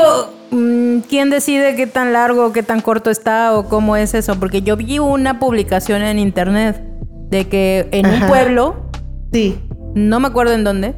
mm, 0.50 0.98
¿Quién 1.08 1.30
decide 1.30 1.74
qué 1.76 1.86
tan 1.86 2.12
largo, 2.12 2.52
qué 2.52 2.62
tan 2.62 2.80
corto 2.80 3.10
está 3.10 3.54
o 3.56 3.68
cómo 3.68 3.96
es 3.96 4.14
eso? 4.14 4.38
Porque 4.38 4.62
yo 4.62 4.76
vi 4.76 4.98
una 4.98 5.38
publicación 5.38 6.02
en 6.02 6.18
internet 6.18 6.80
de 7.30 7.48
que 7.48 7.88
en 7.90 8.06
un 8.06 8.28
pueblo, 8.28 8.76
Sí. 9.32 9.58
no 9.94 10.20
me 10.20 10.28
acuerdo 10.28 10.52
en 10.54 10.64
dónde, 10.64 10.94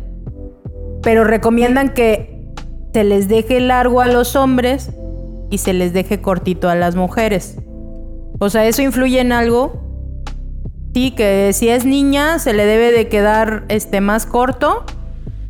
pero 1.02 1.24
recomiendan 1.24 1.94
que 1.94 2.52
se 2.92 3.04
les 3.04 3.28
deje 3.28 3.60
largo 3.60 4.00
a 4.00 4.06
los 4.06 4.36
hombres 4.36 4.90
y 5.50 5.58
se 5.58 5.72
les 5.72 5.92
deje 5.92 6.20
cortito 6.20 6.68
a 6.68 6.74
las 6.74 6.96
mujeres. 6.96 7.56
O 8.38 8.50
sea, 8.50 8.66
¿eso 8.66 8.82
influye 8.82 9.20
en 9.20 9.32
algo? 9.32 9.80
Sí, 10.94 11.10
que 11.10 11.50
si 11.52 11.68
es 11.68 11.84
niña 11.84 12.38
se 12.38 12.52
le 12.52 12.66
debe 12.66 12.92
de 12.92 13.08
quedar 13.08 13.64
este 13.68 14.00
más 14.00 14.26
corto 14.26 14.84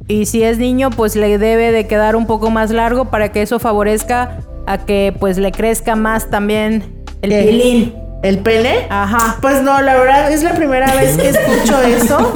y 0.08 0.26
si 0.26 0.42
es 0.42 0.58
niño 0.58 0.90
pues 0.90 1.16
le 1.16 1.38
debe 1.38 1.70
de 1.72 1.86
quedar 1.86 2.16
un 2.16 2.26
poco 2.26 2.50
más 2.50 2.70
largo 2.70 3.06
para 3.06 3.30
que 3.30 3.42
eso 3.42 3.58
favorezca 3.58 4.38
a 4.66 4.78
que 4.78 5.14
pues 5.18 5.36
le 5.38 5.52
crezca 5.52 5.96
más 5.96 6.30
también 6.30 7.04
el 7.22 7.44
pilín. 7.44 7.94
¿El 8.22 8.38
pene? 8.38 8.86
Ajá. 8.88 9.36
Pues 9.42 9.62
no, 9.62 9.82
la 9.82 9.96
verdad 9.96 10.32
es 10.32 10.42
la 10.42 10.54
primera 10.54 10.94
vez 10.94 11.14
que 11.18 11.28
escucho 11.28 11.82
eso. 11.82 12.32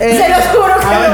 Eh, 0.00 0.18
Se 0.22 0.28
los 0.30 0.46
juro 0.48 0.80
que 0.80 0.86
Ah, 0.86 1.05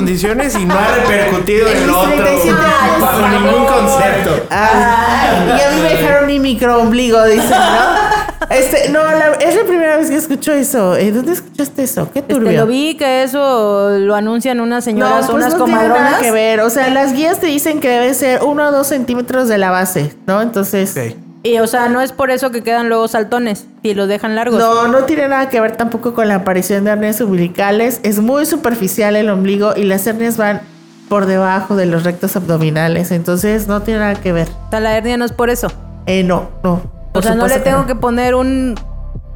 condiciones 0.00 0.54
y 0.56 0.64
no 0.64 0.74
ha 0.74 0.94
repercutido 0.96 1.68
En 1.68 1.86
lo 1.86 1.98
otro 2.00 2.12
37 2.16 2.50
años, 2.50 3.00
bajo 3.00 3.28
ningún 3.28 3.66
concepto. 3.66 4.46
Ah, 4.50 5.56
y 5.58 5.60
a 5.60 5.70
mí 5.76 5.82
me 5.82 5.88
dejaron 5.90 6.26
ni 6.26 6.38
micro 6.40 6.80
ombligo, 6.80 7.22
dicen, 7.26 7.50
¿no? 7.50 8.20
Este, 8.50 8.88
no, 8.88 9.04
la- 9.04 9.34
es 9.40 9.54
la 9.54 9.62
primera 9.64 9.96
vez 9.98 10.10
que 10.10 10.16
escucho 10.16 10.52
eso. 10.52 10.96
Eh, 10.96 11.12
¿Dónde 11.12 11.32
escuchaste 11.34 11.82
eso? 11.84 12.08
Qué 12.12 12.22
turbio. 12.22 12.48
Este, 12.48 12.60
lo 12.60 12.66
vi 12.66 12.96
que 12.96 13.22
eso 13.22 13.90
lo 13.98 14.14
anuncian 14.16 14.58
unas 14.60 14.82
señoras 14.84 15.28
o 15.28 15.32
pues 15.32 15.44
unas 15.44 15.56
no 15.58 15.64
tiene 15.66 15.80
comadronas. 15.82 16.10
nada 16.12 16.22
que 16.22 16.30
ver. 16.32 16.60
O 16.60 16.70
sea, 16.70 16.88
las 16.88 17.12
guías 17.12 17.38
te 17.38 17.46
dicen 17.46 17.78
que 17.80 17.88
debe 17.88 18.12
ser 18.14 18.42
uno 18.42 18.68
o 18.68 18.72
dos 18.72 18.88
centímetros 18.88 19.48
de 19.48 19.58
la 19.58 19.70
base, 19.70 20.14
¿no? 20.26 20.40
Entonces, 20.42 20.96
Ok. 20.96 21.14
Y 21.42 21.58
o 21.58 21.66
sea, 21.66 21.88
no 21.88 22.02
es 22.02 22.12
por 22.12 22.30
eso 22.30 22.50
que 22.50 22.62
quedan 22.62 22.88
luego 22.90 23.08
saltones 23.08 23.66
y 23.82 23.94
los 23.94 24.08
dejan 24.08 24.36
largos. 24.36 24.58
no, 24.58 24.88
no 24.88 25.04
tiene 25.04 25.26
nada 25.28 25.48
que 25.48 25.58
ver 25.60 25.76
tampoco 25.76 26.12
con 26.12 26.28
la 26.28 26.34
aparición 26.36 26.84
de 26.84 26.90
hernias 26.90 27.20
umbilicales. 27.20 28.00
Es 28.02 28.18
muy 28.20 28.44
superficial 28.44 29.16
el 29.16 29.30
ombligo 29.30 29.72
y 29.74 29.84
las 29.84 30.06
hernias 30.06 30.36
van 30.36 30.60
por 31.08 31.24
debajo 31.26 31.76
de 31.76 31.86
los 31.86 32.04
rectos 32.04 32.36
abdominales. 32.36 33.10
Entonces, 33.10 33.68
no 33.68 33.80
tiene 33.82 34.00
nada 34.00 34.14
que 34.16 34.32
ver. 34.32 34.48
O 34.66 34.70
sea, 34.70 34.80
la 34.80 34.96
hernia 34.96 35.16
no 35.16 35.24
es 35.24 35.32
por 35.32 35.48
eso. 35.50 35.68
Eh, 36.06 36.22
no, 36.24 36.50
no. 36.62 36.82
O 37.14 37.22
sea, 37.22 37.34
no 37.34 37.46
le 37.48 37.58
tengo 37.58 37.86
que 37.86 37.94
poner 37.94 38.34
un, 38.34 38.74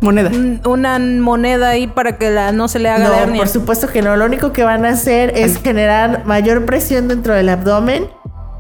Moneda. 0.00 0.28
un- 0.30 0.60
una 0.66 0.98
moneda 0.98 1.70
ahí 1.70 1.86
para 1.86 2.18
que 2.18 2.30
la, 2.30 2.52
no 2.52 2.68
se 2.68 2.78
le 2.78 2.90
haga 2.90 3.08
la 3.08 3.16
No, 3.16 3.22
hernia. 3.22 3.38
por 3.38 3.48
supuesto 3.48 3.88
que 3.88 4.02
no. 4.02 4.14
Lo 4.16 4.26
único 4.26 4.52
que 4.52 4.62
van 4.62 4.84
a 4.84 4.90
hacer 4.90 5.32
es 5.36 5.58
generar 5.60 6.24
mayor 6.26 6.66
presión 6.66 7.08
dentro 7.08 7.32
del 7.34 7.48
abdomen. 7.48 8.06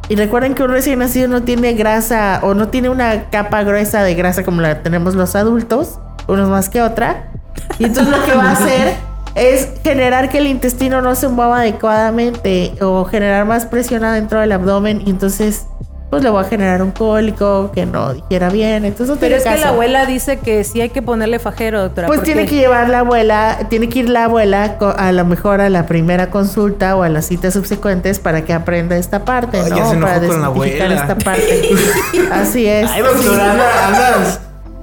Y 0.08 0.16
recuerden 0.16 0.54
que 0.54 0.62
un 0.62 0.70
recién 0.70 0.98
nacido 0.98 1.28
no 1.28 1.42
tiene 1.42 1.72
grasa 1.74 2.40
o 2.42 2.54
no 2.54 2.68
tiene 2.68 2.90
una 2.90 3.30
capa 3.30 3.62
gruesa 3.62 4.02
de 4.02 4.14
grasa 4.14 4.44
como 4.44 4.60
la 4.60 4.82
tenemos 4.82 5.14
los 5.14 5.34
adultos, 5.34 5.98
unos 6.26 6.48
más 6.48 6.68
que 6.68 6.82
otra. 6.82 7.30
Y 7.78 7.84
entonces 7.84 8.16
lo 8.16 8.24
que 8.24 8.34
va 8.34 8.50
a 8.50 8.52
hacer 8.52 8.94
es 9.34 9.68
generar 9.82 10.28
que 10.28 10.38
el 10.38 10.46
intestino 10.46 11.00
no 11.00 11.14
se 11.14 11.28
mueva 11.28 11.60
adecuadamente 11.60 12.74
o 12.80 13.04
generar 13.04 13.46
más 13.46 13.66
presión 13.66 14.04
adentro 14.04 14.40
del 14.40 14.52
abdomen 14.52 15.02
y 15.04 15.10
entonces 15.10 15.66
pues 16.10 16.22
le 16.22 16.30
va 16.30 16.42
a 16.42 16.44
generar 16.44 16.80
un 16.82 16.92
cólico 16.92 17.72
que 17.74 17.86
no 17.86 18.12
digiera 18.14 18.48
bien. 18.48 18.84
Entonces 18.84 19.14
no 19.14 19.20
Pero 19.20 19.34
es 19.36 19.42
que 19.44 19.56
la 19.58 19.70
abuela 19.70 20.06
dice 20.06 20.38
que 20.38 20.62
sí 20.62 20.80
hay 20.80 20.90
que 20.90 21.02
ponerle 21.02 21.38
fajero, 21.40 21.80
doctora. 21.82 22.06
Pues 22.06 22.22
tiene 22.22 22.46
que 22.46 22.54
llevar 22.56 22.88
la 22.88 23.00
abuela, 23.00 23.58
tiene 23.68 23.88
que 23.88 24.00
ir 24.00 24.08
la 24.10 24.24
abuela 24.24 24.76
a 24.96 25.12
lo 25.12 25.24
mejor 25.24 25.60
a 25.60 25.68
la 25.70 25.86
primera 25.86 26.30
consulta 26.30 26.94
o 26.96 27.02
a 27.02 27.08
las 27.08 27.26
citas 27.26 27.54
subsecuentes 27.54 28.20
para 28.20 28.44
que 28.44 28.52
aprenda 28.52 28.96
esta 28.96 29.24
parte, 29.24 29.58
Ay, 29.60 29.70
¿no? 29.70 29.76
ya 29.76 29.86
se 29.86 29.96
enojó 29.96 30.12
para 30.12 30.26
con 30.26 30.40
la 30.40 30.48
desmitificar 30.48 30.86
abuela. 30.92 31.02
esta 31.02 31.18
parte. 31.18 31.70
Así 32.32 32.66
es. 32.66 32.90
Ay, 32.90 33.02
doctora, 33.02 33.50
anda- 33.52 33.86
andas. 33.88 34.40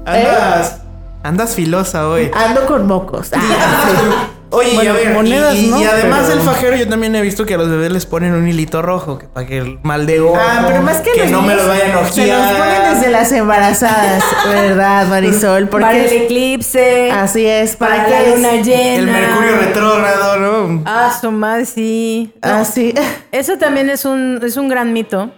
¿Eh? 0.08 0.28
Andas. 0.28 0.78
Andas 1.24 1.56
filosa 1.56 2.10
hoy. 2.10 2.32
Ando 2.34 2.66
con 2.66 2.88
mocos. 2.88 3.30
Ah, 3.36 4.31
Oye, 4.54 4.74
y 4.84 4.88
a 4.88 4.94
ver, 4.94 5.14
monedas, 5.14 5.56
y, 5.56 5.68
¿no? 5.68 5.80
y 5.82 5.86
además 5.86 6.26
Pero- 6.28 6.36
del 6.40 6.46
fajero, 6.48 6.76
yo 6.76 6.88
también 6.90 7.16
he 7.16 7.22
visto 7.22 7.46
que 7.46 7.54
a 7.54 7.58
los 7.58 7.70
bebés 7.70 7.92
les 7.92 8.06
ponen 8.06 8.34
un 8.34 8.48
hilito 8.48 8.82
rojo 8.82 9.18
que, 9.18 9.28
para 9.28 9.48
que 9.48 9.60
el 9.60 9.80
mal 9.84 10.06
de 10.06 10.20
ojo, 10.20 10.38
Ah, 10.38 10.66
pero 10.68 10.82
más 10.82 10.98
que, 11.02 11.12
los 11.18 11.32
no 11.32 11.42
me 11.42 11.56
los 11.56 11.66
vayan 11.68 11.92
a 11.92 12.06
Se 12.10 12.28
los 12.28 12.38
ponen 12.58 12.94
desde 12.94 13.12
las 13.12 13.32
embarazadas, 13.32 14.24
¿verdad, 14.46 15.08
Marisol? 15.08 15.70
para 15.70 15.96
el 15.96 16.12
eclipse, 16.24 17.12
así 17.12 17.46
es, 17.46 17.76
para, 17.78 17.96
para 17.96 18.06
que 18.08 18.12
la 18.30 18.36
luna 18.36 18.52
llena. 18.62 18.96
El 19.00 19.08
mercurio 19.08 19.58
retrógrado, 19.58 20.38
¿no? 20.40 20.84
Ah, 20.86 21.18
su 21.20 21.32
madre, 21.32 21.66
sí. 21.66 22.34
No, 22.44 22.50
Así. 22.56 22.94
Eso 23.32 23.58
también 23.58 23.90
es 23.90 24.04
un, 24.06 24.40
es 24.44 24.58
un 24.58 24.68
gran 24.70 24.92
mito. 24.94 25.32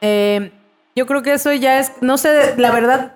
Eh, 0.00 0.52
yo 0.96 1.06
creo 1.06 1.22
que 1.22 1.32
eso 1.34 1.52
ya 1.52 1.78
es, 1.78 1.92
no 2.00 2.18
sé, 2.18 2.54
la 2.56 2.72
verdad, 2.72 3.14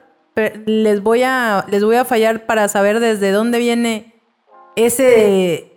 les 0.66 1.02
voy 1.02 1.22
a, 1.24 1.64
les 1.68 1.82
voy 1.84 1.96
a 1.96 2.04
fallar 2.04 2.46
para 2.46 2.68
saber 2.68 3.00
desde 3.00 3.32
dónde 3.32 3.58
viene 3.58 4.11
ese, 4.76 5.72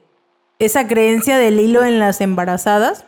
esa 0.60 0.88
creencia 0.88 1.38
del 1.38 1.60
hilo 1.60 1.84
en 1.84 2.00
las 2.00 2.22
embarazadas. 2.22 3.06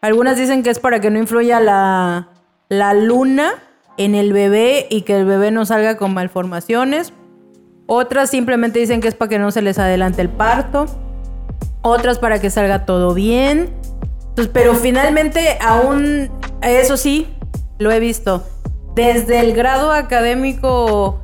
Algunas 0.00 0.36
dicen 0.36 0.62
que 0.62 0.70
es 0.70 0.78
para 0.78 1.00
que 1.00 1.10
no 1.10 1.18
influya 1.18 1.60
la, 1.60 2.28
la 2.68 2.94
luna 2.94 3.54
en 3.98 4.14
el 4.14 4.32
bebé 4.32 4.86
y 4.88 5.02
que 5.02 5.16
el 5.16 5.26
bebé 5.26 5.50
no 5.50 5.66
salga 5.66 5.96
con 5.96 6.14
malformaciones. 6.14 7.12
Otras 7.86 8.30
simplemente 8.30 8.78
dicen 8.78 9.00
que 9.00 9.08
es 9.08 9.14
para 9.14 9.28
que 9.28 9.38
no 9.38 9.50
se 9.50 9.62
les 9.62 9.78
adelante 9.78 10.22
el 10.22 10.30
parto. 10.30 10.86
Otras 11.82 12.18
para 12.18 12.40
que 12.40 12.48
salga 12.48 12.86
todo 12.86 13.14
bien. 13.14 13.74
Entonces, 14.28 14.50
pero 14.52 14.74
finalmente 14.74 15.58
aún, 15.60 16.30
eso 16.62 16.96
sí, 16.96 17.26
lo 17.78 17.90
he 17.90 18.00
visto. 18.00 18.46
Desde 18.94 19.40
el 19.40 19.52
grado 19.54 19.92
académico 19.92 21.20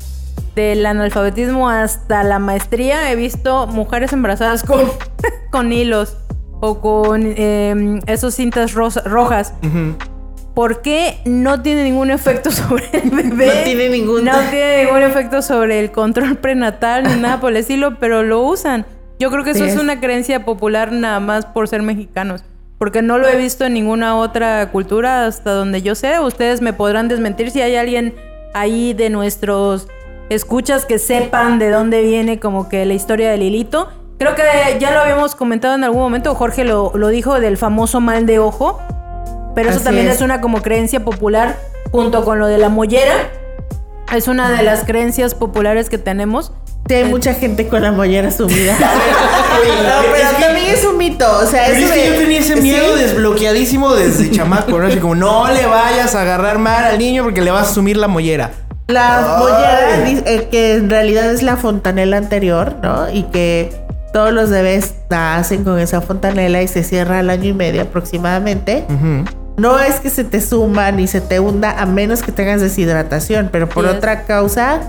del 0.56 0.84
analfabetismo 0.86 1.68
hasta 1.68 2.24
la 2.24 2.38
maestría, 2.40 3.12
he 3.12 3.14
visto 3.16 3.66
mujeres 3.68 4.12
embarazadas 4.12 4.62
con, 4.64 4.80
con 5.52 5.70
hilos 5.72 6.16
o 6.60 6.80
con 6.80 7.22
eh, 7.36 8.00
esos 8.06 8.34
cintas 8.34 8.72
rosa- 8.74 9.02
rojas. 9.04 9.52
¿Por 10.54 10.80
qué 10.80 11.18
no 11.26 11.60
tiene 11.60 11.84
ningún 11.84 12.10
efecto 12.10 12.50
sobre 12.50 12.84
el 12.94 13.10
bebé? 13.10 13.46
No 13.46 13.52
tiene 13.64 13.88
ningún- 13.90 14.24
No 14.24 14.32
tiene 14.50 14.84
ningún 14.84 15.02
efecto 15.02 15.42
sobre 15.42 15.78
el 15.78 15.92
control 15.92 16.36
prenatal 16.38 17.04
ni 17.04 17.20
nada 17.20 17.38
por 17.40 17.50
el 17.50 17.58
estilo, 17.58 17.98
pero 18.00 18.22
lo 18.22 18.40
usan. 18.42 18.86
Yo 19.18 19.30
creo 19.30 19.44
que 19.44 19.50
eso 19.50 19.64
Sí, 19.64 19.70
es. 19.70 19.76
una 19.78 20.00
creencia 20.00 20.44
popular 20.46 20.90
nada 20.92 21.20
más 21.20 21.44
por 21.46 21.68
ser 21.68 21.82
mexicanos. 21.82 22.42
Porque 22.78 23.00
no 23.02 23.18
lo 23.18 23.28
he 23.28 23.36
visto 23.36 23.64
en 23.66 23.74
ninguna 23.74 24.16
otra 24.16 24.70
cultura 24.70 25.26
hasta 25.26 25.50
donde 25.52 25.82
yo 25.82 25.94
sé. 25.94 26.18
Ustedes 26.20 26.60
me 26.62 26.72
podrán 26.72 27.08
desmentir 27.08 27.50
si 27.50 27.60
hay 27.62 27.76
alguien 27.76 28.14
ahí 28.54 28.92
de 28.94 29.08
nuestros 29.10 29.88
escuchas 30.30 30.84
que 30.84 30.98
sepan 30.98 31.58
de 31.58 31.70
dónde 31.70 32.02
viene 32.02 32.38
como 32.40 32.68
que 32.68 32.84
la 32.86 32.94
historia 32.94 33.30
del 33.30 33.42
hilito. 33.42 33.88
Creo 34.18 34.34
que 34.34 34.42
ya 34.80 34.92
lo 34.92 35.00
habíamos 35.00 35.34
comentado 35.34 35.74
en 35.74 35.84
algún 35.84 36.00
momento, 36.00 36.34
Jorge 36.34 36.64
lo, 36.64 36.92
lo 36.94 37.08
dijo 37.08 37.38
del 37.38 37.56
famoso 37.58 38.00
mal 38.00 38.24
de 38.26 38.38
ojo. 38.38 38.80
Pero 39.54 39.68
eso 39.70 39.76
Así 39.76 39.84
también 39.84 40.08
es. 40.08 40.16
es 40.16 40.20
una 40.22 40.40
como 40.40 40.62
creencia 40.62 41.00
popular 41.04 41.56
junto 41.90 42.24
con 42.24 42.38
lo 42.38 42.46
de 42.46 42.58
la 42.58 42.68
mollera. 42.68 43.14
Es 44.14 44.28
una 44.28 44.50
de 44.50 44.62
las 44.62 44.84
creencias 44.84 45.34
populares 45.34 45.88
que 45.90 45.98
tenemos. 45.98 46.52
Sí, 46.88 46.94
hay 46.94 47.04
mucha 47.04 47.34
gente 47.34 47.66
con 47.68 47.82
la 47.82 47.90
mollera 47.92 48.30
sumida. 48.30 48.76
No, 49.56 50.02
pero 50.12 50.28
es 50.28 50.34
que- 50.36 50.42
también 50.44 50.66
es 50.70 50.84
un 50.84 50.96
mito. 50.98 51.26
O 51.38 51.46
sea, 51.46 51.64
Pero 51.66 51.86
es 51.86 51.92
que 51.92 51.98
de- 52.00 52.06
yo 52.06 52.14
tenía 52.14 52.38
ese 52.38 52.54
sí. 52.56 52.60
miedo 52.60 52.94
desbloqueadísimo 52.96 53.94
desde 53.94 54.30
chamaco, 54.30 54.78
¿no? 54.78 54.86
Así 54.86 54.98
como, 54.98 55.14
no 55.14 55.48
le 55.50 55.66
vayas 55.66 56.14
a 56.14 56.20
agarrar 56.22 56.58
mal 56.58 56.84
al 56.84 56.98
niño 56.98 57.24
porque 57.24 57.40
le 57.40 57.50
vas 57.50 57.70
a 57.70 57.74
sumir 57.74 57.96
la 57.96 58.06
mollera. 58.06 58.50
La 58.88 59.36
mollera, 59.38 60.08
eh, 60.08 60.48
que 60.50 60.74
en 60.74 60.90
realidad 60.90 61.30
es 61.30 61.42
la 61.42 61.56
fontanela 61.56 62.16
anterior, 62.16 62.76
¿no? 62.82 63.10
Y 63.10 63.24
que 63.24 63.72
todos 64.12 64.32
los 64.32 64.48
bebés 64.48 64.94
nacen 65.10 65.64
con 65.64 65.78
esa 65.78 66.00
fontanela 66.00 66.62
y 66.62 66.68
se 66.68 66.84
cierra 66.84 67.18
al 67.18 67.30
año 67.30 67.46
y 67.46 67.52
medio 67.52 67.82
aproximadamente. 67.82 68.84
No 69.56 69.78
es 69.78 70.00
que 70.00 70.10
se 70.10 70.22
te 70.24 70.40
suma 70.40 70.90
ni 70.92 71.06
se 71.06 71.20
te 71.20 71.40
hunda 71.40 71.80
a 71.80 71.86
menos 71.86 72.22
que 72.22 72.30
tengas 72.30 72.60
deshidratación, 72.60 73.48
pero 73.50 73.68
por 73.68 73.84
Sí 73.84 73.90
otra 73.90 74.24
causa 74.24 74.80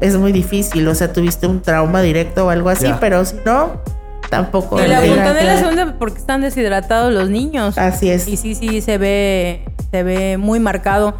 es 0.00 0.16
muy 0.16 0.32
difícil. 0.32 0.86
O 0.88 0.94
sea, 0.94 1.12
tuviste 1.12 1.46
un 1.46 1.62
trauma 1.62 2.02
directo 2.02 2.46
o 2.46 2.50
algo 2.50 2.68
así, 2.68 2.92
pero 3.00 3.24
si 3.24 3.36
no, 3.44 3.80
tampoco. 4.28 4.82
Y 4.82 4.88
la 4.88 5.00
fontanela 5.00 5.58
se 5.58 5.66
hunde 5.66 5.86
porque 5.98 6.18
están 6.18 6.40
deshidratados 6.40 7.12
los 7.12 7.28
niños. 7.28 7.78
Así 7.78 8.10
es. 8.10 8.26
Y 8.26 8.36
sí, 8.36 8.54
sí, 8.54 8.80
se 8.80 8.98
ve, 8.98 9.64
se 9.90 10.02
ve 10.02 10.36
muy 10.36 10.60
marcado. 10.60 11.14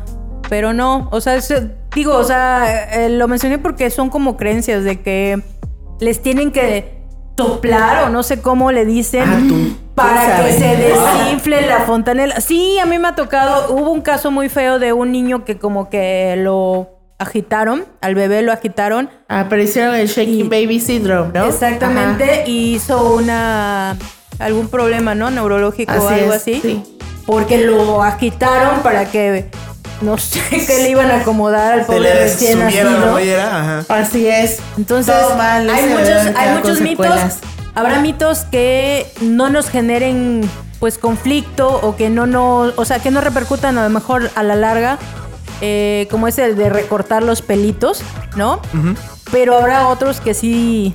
Pero 0.49 0.73
no, 0.73 1.09
o 1.11 1.21
sea, 1.21 1.35
es- 1.37 1.53
digo, 1.95 2.15
o 2.17 2.25
sea, 2.25 3.05
eh, 3.05 3.09
lo 3.11 3.27
mencioné 3.29 3.59
porque 3.59 3.91
son 3.91 4.11
como 4.11 4.37
creencias 4.37 4.85
de 4.85 5.01
que 5.01 5.41
les 6.01 6.23
tienen 6.23 6.53
que 6.53 6.95
soplar 7.37 8.05
o 8.05 8.09
no 8.11 8.23
sé 8.23 8.41
cómo 8.41 8.71
le 8.73 8.85
dicen 8.85 9.25
Ah, 9.27 9.41
tú. 9.49 9.77
para 9.95 10.37
Tú 10.39 10.45
que 10.45 10.53
se 10.53 10.77
desinfle 10.77 11.67
la 11.67 11.81
fontanela. 11.81 12.41
Sí, 12.41 12.79
a 12.79 12.87
mí 12.87 12.99
me 12.99 13.09
ha 13.09 13.15
tocado, 13.15 13.75
hubo 13.75 13.91
un 13.91 14.01
caso 14.03 14.31
muy 14.31 14.49
feo 14.49 14.79
de 14.79 14.93
un 14.93 15.13
niño 15.13 15.45
que 15.45 15.59
como 15.59 15.91
que 15.91 16.35
lo 16.39 16.91
agitaron, 17.19 17.85
al 18.03 18.15
bebé 18.15 18.43
lo 18.43 18.53
agitaron 18.53 19.09
Ah, 19.29 19.47
pero 19.49 19.63
hicieron 19.63 19.95
el 19.95 20.07
Shaking 20.07 20.49
Baby 20.51 20.81
Syndrome, 20.81 21.31
¿no? 21.35 21.47
Exactamente, 21.47 22.45
y 22.47 22.75
hizo 22.75 23.15
una 23.15 23.97
algún 24.39 24.69
problema, 24.69 25.15
¿no? 25.15 25.31
Neurológico 25.31 25.93
o 25.93 26.09
algo 26.09 26.33
es, 26.35 26.43
así. 26.43 26.61
sí. 26.63 26.83
Porque 27.25 27.59
lo 27.65 28.03
agitaron 28.03 28.81
para 28.83 29.07
que 29.11 29.51
no 30.01 30.19
sé 30.19 30.41
qué 30.67 30.79
le 30.83 30.91
iban 30.91 31.11
a 31.11 31.21
acomodar 31.21 31.73
al 31.73 31.81
Se 31.81 31.87
pobre 31.87 32.01
le 32.01 32.15
recién 32.25 32.59
nacido. 32.59 33.17
ajá. 33.17 33.85
Así 33.89 34.27
es. 34.27 34.59
Entonces, 34.77 35.15
Todo 35.15 35.37
mal, 35.37 35.69
hay 35.71 35.87
muchos, 35.87 36.37
hay 36.37 36.57
muchos 36.57 36.81
mitos. 36.81 37.09
Habrá 37.75 38.01
mitos 38.01 38.41
que 38.51 39.07
no 39.21 39.51
nos 39.51 39.69
generen 39.69 40.49
pues 40.81 40.99
conflicto 40.99 41.69
o 41.83 41.95
que 41.97 42.09
no 42.11 42.27
no, 42.27 42.73
o 42.77 42.85
sea, 42.85 42.99
que 43.01 43.11
no 43.11 43.21
repercutan 43.21 43.77
a 43.79 43.85
lo 43.85 43.91
mejor 43.91 44.31
a 44.35 44.43
la 44.43 44.55
larga, 44.57 44.99
eh, 45.61 46.07
como 46.11 46.27
es 46.29 46.39
el 46.39 46.57
de 46.57 46.69
recortar 46.71 47.23
los 47.23 47.43
pelitos, 47.43 48.03
¿no? 48.37 48.61
Pero 49.31 49.57
habrá 49.59 49.89
otros 49.89 50.21
que 50.21 50.33
sí 50.35 50.95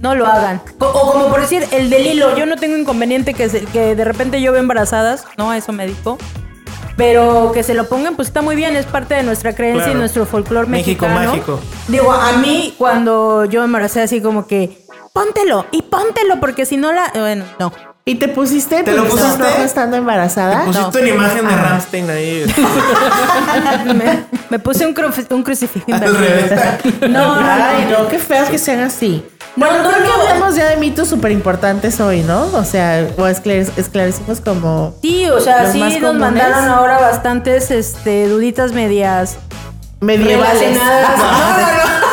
no 0.00 0.14
lo 0.14 0.26
hagan. 0.26 0.60
O, 0.78 0.86
o 0.86 1.12
como 1.12 1.28
por 1.28 1.40
decir, 1.42 1.66
el 1.70 1.88
del 1.90 2.06
hilo. 2.06 2.36
Yo 2.36 2.46
no 2.46 2.56
tengo 2.56 2.76
inconveniente 2.76 3.34
que, 3.34 3.48
se- 3.48 3.64
que 3.66 3.94
de 3.94 4.04
repente 4.04 4.40
yo 4.40 4.52
veo 4.52 4.60
embarazadas, 4.60 5.24
¿no? 5.36 5.52
Eso 5.52 5.72
me 5.72 5.86
dijo. 5.86 6.18
Pero 6.96 7.52
que 7.52 7.62
se 7.62 7.74
lo 7.74 7.88
pongan, 7.88 8.16
pues 8.16 8.28
está 8.28 8.42
muy 8.42 8.54
bien, 8.54 8.76
es 8.76 8.86
parte 8.86 9.14
de 9.14 9.22
nuestra 9.22 9.54
creencia 9.54 9.84
Claro. 9.84 9.98
y 9.98 10.00
nuestro 10.00 10.26
folclore 10.26 10.68
México 10.68 11.06
mexicano. 11.06 11.30
mágico. 11.32 11.60
Digo, 11.88 12.12
a 12.12 12.32
mí 12.32 12.74
cuando 12.78 13.44
yo 13.46 13.60
me 13.60 13.66
embaracé 13.66 14.02
así 14.02 14.20
como 14.20 14.46
que, 14.46 14.78
póntelo 15.12 15.66
y 15.72 15.82
póntelo, 15.82 16.38
porque 16.40 16.66
si 16.66 16.76
no 16.76 16.92
la... 16.92 17.10
Bueno, 17.14 17.44
no. 17.58 17.72
¿Y 18.04 18.16
te 18.16 18.26
pusiste 18.26 18.82
¿Te 18.82 18.92
lo 18.94 19.04
pusiste? 19.04 19.38
rojo 19.44 19.62
estando 19.62 19.96
embarazada? 19.96 20.64
Pusiste 20.64 20.98
una 21.02 21.08
imagen 21.08 21.46
de 21.46 21.54
Ramstein 21.54 22.10
ahí. 22.10 22.44
me, 23.94 24.24
me 24.50 24.58
puse 24.58 24.84
un, 24.86 24.92
cru- 24.94 25.26
un 25.32 25.42
crucifijo. 25.44 25.86
Al 25.94 26.00
revés. 26.16 26.52
No, 27.08 27.40
no, 27.40 27.48
Ay, 27.48 27.86
no. 27.90 28.02
no, 28.02 28.08
qué 28.08 28.18
feo 28.18 28.44
que 28.50 28.58
sean 28.58 28.80
así. 28.80 29.24
No, 29.56 29.66
bueno, 29.66 29.82
no, 29.82 29.90
creo 29.90 30.02
que 30.04 30.10
hablamos 30.30 30.56
ya 30.56 30.66
de 30.70 30.76
mitos 30.78 31.08
súper 31.08 31.30
importantes 31.30 32.00
hoy, 32.00 32.22
¿no? 32.22 32.46
O 32.54 32.64
sea, 32.64 33.06
o 33.18 33.26
esclare- 33.26 33.70
esclarecimos 33.76 34.40
como... 34.40 34.94
Sí, 35.02 35.28
o 35.28 35.40
sea, 35.40 35.70
sí 35.70 35.78
nos 35.78 35.94
comunes. 35.94 36.18
mandaron 36.20 36.68
ahora 36.70 36.98
bastantes 36.98 37.70
este, 37.70 38.28
duditas 38.28 38.72
medias 38.72 39.36
Medievales. 40.00 40.58
relacionadas. 40.60 41.10
No. 41.18 41.24
No, 41.24 41.98
no, 42.00 42.11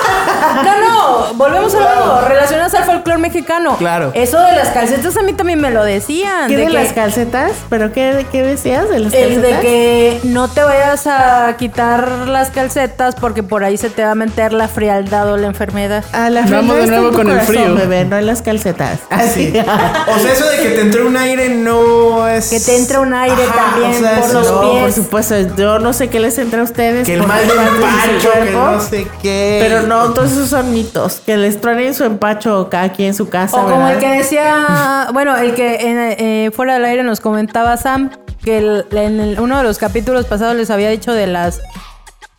volvemos 1.40 1.74
a 1.74 1.80
lo 1.96 2.28
relacionadas 2.28 2.74
al 2.76 2.84
folclore 2.84 3.18
mexicano. 3.20 3.76
Claro. 3.78 4.12
Eso 4.14 4.40
de 4.40 4.52
las 4.54 4.70
calcetas 4.70 5.16
a 5.18 5.22
mí 5.24 5.34
también 5.34 5.60
me 5.62 5.72
lo 5.72 5.84
decían. 5.84 6.48
¿Qué 6.50 6.58
de, 6.58 6.68
que- 6.68 6.70
las 6.74 6.94
calcetas? 6.94 7.52
¿Pero 7.70 7.92
qué, 7.92 8.26
qué 8.32 8.44
decías 8.44 8.90
de 8.90 9.00
las 9.00 9.14
El 9.14 9.36
calcetas? 9.36 9.62
de 9.62 9.68
que 9.68 10.20
no 10.26 10.48
te 10.50 10.62
vayas 10.64 11.08
a 11.08 11.56
quitar 11.58 12.08
las 12.28 12.50
calcetas 12.52 13.16
porque 13.16 13.42
por 13.44 13.64
ahí 13.64 13.78
se 13.78 13.90
te 13.90 14.04
va 14.04 14.12
a 14.12 14.16
meter 14.16 14.54
la 14.54 14.68
frialdad 14.68 15.32
o 15.32 15.38
la 15.38 15.48
enfermedad. 15.48 16.04
A 16.12 16.30
la 16.30 16.42
Vamos 16.42 16.50
frialdad 16.50 16.76
de 16.76 16.84
está 16.84 16.96
nuevo 16.98 17.16
con 17.16 17.30
el 17.32 17.40
frío. 17.42 17.76
bebé, 17.76 18.06
no 18.06 18.18
en 18.18 18.26
las 18.26 18.42
calcetas. 18.42 19.00
Así. 19.10 19.54
O 20.10 20.20
sea, 20.22 20.34
eso 20.34 20.50
de 20.50 20.58
que 20.58 20.70
te 20.70 20.82
entre 20.82 21.04
un 21.04 21.16
aire 21.16 21.50
no 21.50 22.28
es. 22.28 22.50
Que 22.50 22.60
te 22.60 22.76
entra 22.76 23.00
un 23.00 23.14
aire 23.14 23.42
Ajá, 23.44 23.72
también 23.72 23.92
o 23.96 24.00
sea, 24.00 24.20
por 24.22 24.34
los 24.34 24.52
no, 24.52 24.62
pies. 24.62 24.82
por 24.82 24.92
supuesto. 24.94 25.36
Yo 25.56 25.80
no 25.80 25.94
sé 25.94 26.10
qué 26.10 26.20
les 26.20 26.38
entra 26.38 26.62
a 26.62 26.64
ustedes. 26.64 27.06
Que 27.06 27.14
el 27.14 27.24
mal 27.26 27.40
de 27.48 27.54
empacho, 27.54 28.32
que 28.44 28.52
no 28.52 28.80
sé 28.82 29.08
qué. 29.22 29.60
Pero 29.62 29.84
no, 29.84 30.10
todos 30.14 30.32
esos 30.32 30.50
son 30.50 30.74
mitos. 30.74 31.22
Que 31.30 31.38
les 31.38 31.62
truenen 31.62 31.94
su 31.94 32.06
empacho 32.06 32.70
cada 32.72 32.92
quien 32.92 33.10
en 33.10 33.14
su 33.14 33.30
casa. 33.30 33.56
O 33.64 33.70
como 33.70 33.88
el 33.88 34.00
que 34.00 34.10
decía, 34.10 35.10
bueno, 35.14 35.38
el 35.38 35.54
que 35.54 35.76
en, 35.76 35.98
eh, 36.18 36.50
fuera 36.52 36.74
del 36.74 36.86
aire 36.86 37.04
nos 37.04 37.20
comentaba 37.20 37.78
Sam, 37.78 38.10
que 38.44 38.58
el- 38.58 38.86
en 38.90 39.20
el- 39.20 39.40
uno 39.40 39.60
de 39.60 39.64
los 39.64 39.78
capítulos 39.78 40.26
pasados 40.26 40.56
les 40.56 40.72
había 40.72 40.90
dicho 40.90 41.14
de 41.14 41.28
las 41.28 41.62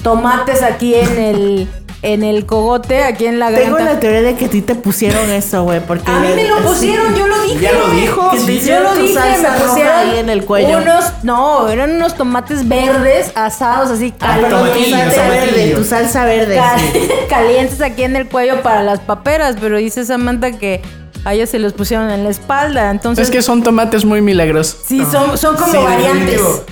tomates 0.03 0.65
aquí 0.65 0.97
en 0.97 1.19
el, 1.21 1.69
en 2.03 2.23
el 2.25 2.47
cogote, 2.47 3.03
aquí 3.05 3.27
en 3.27 3.39
la 3.39 3.49
Tengo 3.49 3.73
garganta. 3.77 3.95
la 3.95 4.01
teoría 4.01 4.23
de 4.23 4.35
que 4.35 4.47
a 4.47 4.49
ti 4.49 4.63
te 4.63 4.75
pusieron 4.75 5.29
eso, 5.31 5.65
güey. 5.65 5.81
Porque 5.81 6.11
A 6.11 6.19
mí 6.21 6.29
me 6.35 6.45
lo 6.49 6.57
sí. 6.59 6.63
pusieron, 6.65 7.15
yo 7.15 7.27
lo 7.27 7.43
dije. 7.43 7.61
Ya 7.61 7.73
lo 7.73 7.89
dijo, 7.91 8.31
Que 8.31 8.39
te 8.39 8.43
sí. 8.61 8.61
Yo 8.67 8.81
lo 8.81 8.95
dije, 8.95 9.15
salsa 9.15 9.51
me 9.51 9.59
roja 9.59 9.67
pusieron 9.69 9.93
ahí 9.99 10.19
en 10.19 10.31
el 10.31 10.45
cuello. 10.45 10.79
Unos, 10.79 11.05
no, 11.23 11.69
eran 11.69 11.91
unos 11.97 12.15
tomates 12.15 12.67
verdes 12.67 13.33
asados 13.35 13.91
así 13.91 14.15
Ah, 14.21 14.39
tomatillo, 14.49 14.97
salsa 14.97 15.29
verde, 15.29 15.75
tu 15.77 15.85
salsa 15.85 16.25
verde. 16.25 16.57
Cal- 16.57 16.81
sí. 16.93 17.09
calientes 17.29 17.81
aquí 17.83 18.03
en 18.05 18.17
el 18.17 18.29
cuello 18.29 18.63
para 18.63 18.83
las 18.83 19.01
paperas, 19.01 19.57
pero 19.61 19.77
dice 19.77 20.05
Samantha 20.07 20.53
que 20.53 20.81
a 21.27 21.35
ellas 21.35 21.51
se 21.51 21.59
los 21.59 21.75
pusieron 21.75 22.09
en 22.11 22.25
la 22.25 22.31
espalda, 22.31 22.91
entonces 22.91 23.27
Es 23.27 23.31
que 23.31 23.43
son 23.43 23.63
tomates 23.63 24.07
muy 24.07 24.23
milagrosos. 24.23 24.79
sí 24.87 25.05
son, 25.13 25.37
son 25.37 25.55
como 25.55 25.71
Sí, 25.71 25.77
variantes. 25.79 26.31
definitivo. 26.31 26.65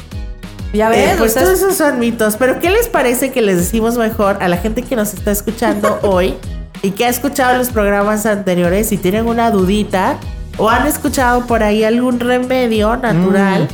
Ya 0.73 0.89
ves, 0.89 1.13
Eh, 1.13 1.15
pues 1.17 1.33
O 1.33 1.35
sea, 1.35 1.43
todos 1.45 1.59
esos 1.59 1.77
son 1.77 1.99
mitos. 1.99 2.37
Pero 2.37 2.61
¿qué 2.61 2.71
les 2.71 2.89
parece 2.89 3.31
que 3.31 3.41
les 3.43 3.57
decimos 3.57 3.97
mejor 3.97 4.39
a 4.41 4.49
la 4.49 4.57
gente 4.57 4.83
que 4.83 4.97
nos 4.97 5.15
está 5.15 5.31
escuchando 5.31 5.99
hoy 6.03 6.35
y 6.83 6.91
que 6.91 7.07
ha 7.07 7.09
escuchado 7.09 7.57
los 7.57 7.71
programas 7.71 8.27
anteriores 8.27 8.89
si 8.89 8.99
tienen 8.99 9.27
una 9.27 9.51
dudita 9.51 10.19
o 10.59 10.69
han 10.69 10.87
escuchado 10.87 11.47
por 11.47 11.63
ahí 11.63 11.85
algún 11.85 12.21
remedio 12.21 12.97
natural 12.97 13.69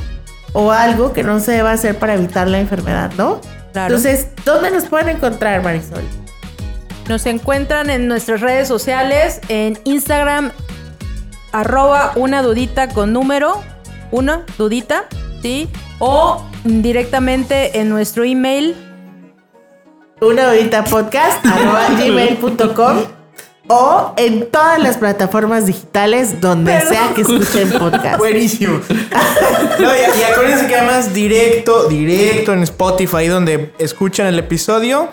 o 0.53 0.71
algo 0.71 1.13
que 1.13 1.23
no 1.23 1.41
se 1.41 1.53
deba 1.53 1.73
hacer 1.73 1.99
para 1.99 2.15
evitar 2.15 2.47
la 2.49 2.61
enfermedad, 2.61 3.11
¿no? 3.17 3.41
Claro. 3.73 3.97
Entonces, 3.97 4.29
¿dónde 4.45 4.71
nos 4.71 4.85
pueden 4.85 5.09
encontrar, 5.09 5.63
Marisol? 5.63 6.05
nos 7.09 7.27
encuentran 7.27 7.91
en 7.91 8.09
nuestras 8.09 8.41
redes 8.41 8.69
sociales, 8.69 9.41
en 9.49 9.79
Instagram, 9.85 10.53
arroba 11.53 12.13
una 12.17 12.43
dudita 12.43 12.89
con 12.89 13.13
número, 13.13 13.61
una 14.11 14.45
dudita, 14.59 15.05
¿sí? 15.43 15.69
O 15.99 16.45
directamente 16.65 17.79
en 17.79 17.89
nuestro 17.89 18.25
email, 18.25 18.75
Una 20.21 20.49
horita 20.49 20.85
podcast 20.85 21.45
gmail.com 21.45 22.99
o 23.67 24.13
en 24.17 24.51
todas 24.51 24.79
las 24.79 24.97
plataformas 24.99 25.67
digitales 25.67 26.41
donde 26.41 26.81
sea 26.83 27.13
que 27.15 27.23
escuchen 27.23 27.71
podcast. 27.71 28.19
Buenísimo. 28.19 28.81
No, 29.79 29.89
y, 29.93 30.21
y 30.21 30.23
acuérdense 30.23 30.69
que 30.69 30.77
además 30.77 31.13
directo, 31.13 31.89
directo 31.89 32.53
en 32.53 32.63
Spotify 32.63 33.27
donde 33.27 33.75
escuchan 33.79 34.27
el 34.27 34.39
episodio, 34.39 35.09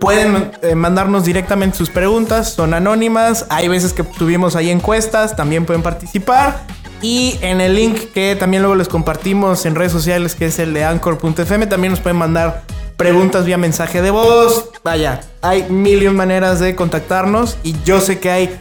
pueden 0.00 0.52
eh, 0.62 0.74
mandarnos 0.74 1.24
directamente 1.24 1.76
sus 1.76 1.90
preguntas, 1.90 2.52
son 2.52 2.72
anónimas, 2.72 3.46
hay 3.50 3.68
veces 3.68 3.92
que 3.92 4.02
tuvimos 4.02 4.56
ahí 4.56 4.70
encuestas, 4.70 5.36
también 5.36 5.66
pueden 5.66 5.82
participar. 5.82 6.66
Y 7.02 7.38
en 7.42 7.60
el 7.60 7.74
link 7.74 7.98
que 8.14 8.36
también 8.36 8.62
luego 8.62 8.74
les 8.74 8.88
compartimos 8.88 9.66
en 9.66 9.74
redes 9.74 9.92
sociales, 9.92 10.34
que 10.34 10.46
es 10.46 10.58
el 10.58 10.72
de 10.74 10.84
anchor.fm, 10.84 11.66
también 11.66 11.90
nos 11.92 12.00
pueden 12.00 12.16
mandar 12.16 12.62
preguntas 12.96 13.44
vía 13.44 13.58
mensaje 13.58 14.00
de 14.02 14.10
voz. 14.10 14.70
Vaya, 14.82 15.20
hay 15.42 15.64
mil 15.68 16.02
y 16.02 16.06
un 16.08 16.16
maneras 16.16 16.58
de 16.60 16.74
contactarnos 16.74 17.58
y 17.62 17.76
yo 17.84 18.00
sé 18.00 18.18
que 18.18 18.30
hay 18.30 18.60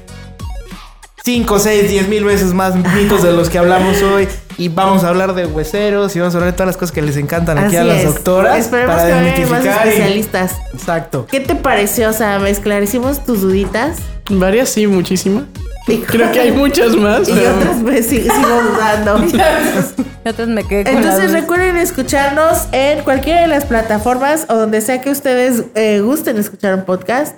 5, 1.24 1.58
6, 1.60 1.90
10 1.90 2.08
mil 2.10 2.24
veces 2.24 2.54
más 2.54 2.76
mitos 2.76 3.24
de 3.24 3.32
los 3.32 3.50
que 3.50 3.58
hablamos 3.58 4.02
hoy. 4.04 4.28
Y 4.58 4.70
vamos 4.70 5.04
a 5.04 5.10
hablar 5.10 5.34
de 5.34 5.46
hueseros 5.48 6.16
y 6.16 6.20
vamos 6.20 6.34
a 6.36 6.38
hablar 6.38 6.52
de 6.52 6.56
todas 6.58 6.68
las 6.68 6.78
cosas 6.78 6.92
que 6.94 7.02
les 7.02 7.18
encantan 7.18 7.58
aquí 7.58 7.68
Así 7.68 7.78
a 7.78 7.84
las 7.84 7.98
es. 7.98 8.06
doctoras. 8.06 8.58
Esperemos 8.60 8.96
para 8.96 9.34
que 9.34 9.46
más 9.48 9.66
y- 9.66 9.68
especialistas. 9.68 10.56
Exacto. 10.74 11.26
¿Qué 11.30 11.40
te 11.40 11.56
pareció, 11.56 12.14
Sam? 12.14 12.46
¿Esclarecimos 12.46 13.26
tus 13.26 13.42
duditas? 13.42 13.98
Varias 14.30 14.70
sí, 14.70 14.88
muchísimas. 14.88 15.46
Creo 15.86 16.32
que 16.32 16.40
hay 16.40 16.52
muchas 16.52 16.96
más. 16.96 17.28
Y 17.30 17.34
pero- 17.34 17.56
otras 17.56 17.84
veces 17.84 18.06
sí- 18.08 18.22
sigo 18.22 18.62
dudando. 18.72 19.24
y 20.26 20.30
otras 20.30 20.48
me 20.48 20.64
quedé 20.64 20.84
con 20.86 20.96
Entonces 20.96 21.32
recuerden 21.32 21.78
escucharnos 21.78 22.68
en 22.72 23.04
cualquiera 23.04 23.42
de 23.42 23.48
las 23.48 23.66
plataformas 23.66 24.46
o 24.50 24.56
donde 24.56 24.82
sea 24.82 25.02
que 25.02 25.10
ustedes 25.12 25.66
eh, 25.76 26.02
gusten 26.02 26.38
escuchar 26.38 26.74
un 26.76 26.86
podcast. 26.86 27.36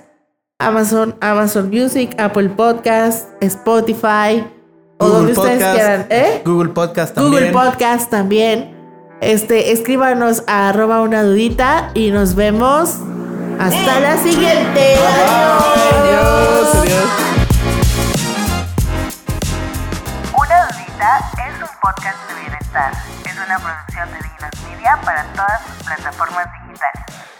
Amazon, 0.60 1.14
Amazon 1.20 1.70
Music, 1.70 2.14
Apple 2.18 2.48
Podcast, 2.48 3.28
Spotify 3.40 4.44
o 4.98 5.06
donde 5.08 5.32
ustedes 5.32 5.62
quieran. 5.64 6.06
¿Eh? 6.10 6.42
Google 6.44 6.70
Podcast 6.70 7.14
también. 7.14 7.32
Google 7.32 7.52
Podcast 7.52 8.10
también. 8.10 8.74
Este, 9.20 9.72
escríbanos 9.72 10.42
a 10.46 10.68
arroba 10.70 11.02
una 11.02 11.22
dudita 11.22 11.90
y 11.94 12.10
nos 12.10 12.34
vemos 12.34 12.96
hasta 13.58 14.00
la 14.00 14.16
siguiente. 14.18 14.94
Adiós, 14.96 16.74
adiós. 16.74 17.04
Una 17.36 17.37
podcast 21.92 22.28
de 22.28 22.40
bienestar. 22.42 22.92
Es 23.24 23.34
una 23.34 23.58
producción 23.58 24.10
de 24.12 24.18
Dinos 24.18 24.70
Media 24.70 25.00
para 25.02 25.24
todas 25.32 25.62
sus 25.64 25.86
plataformas 25.86 26.46
digitales. 26.60 27.37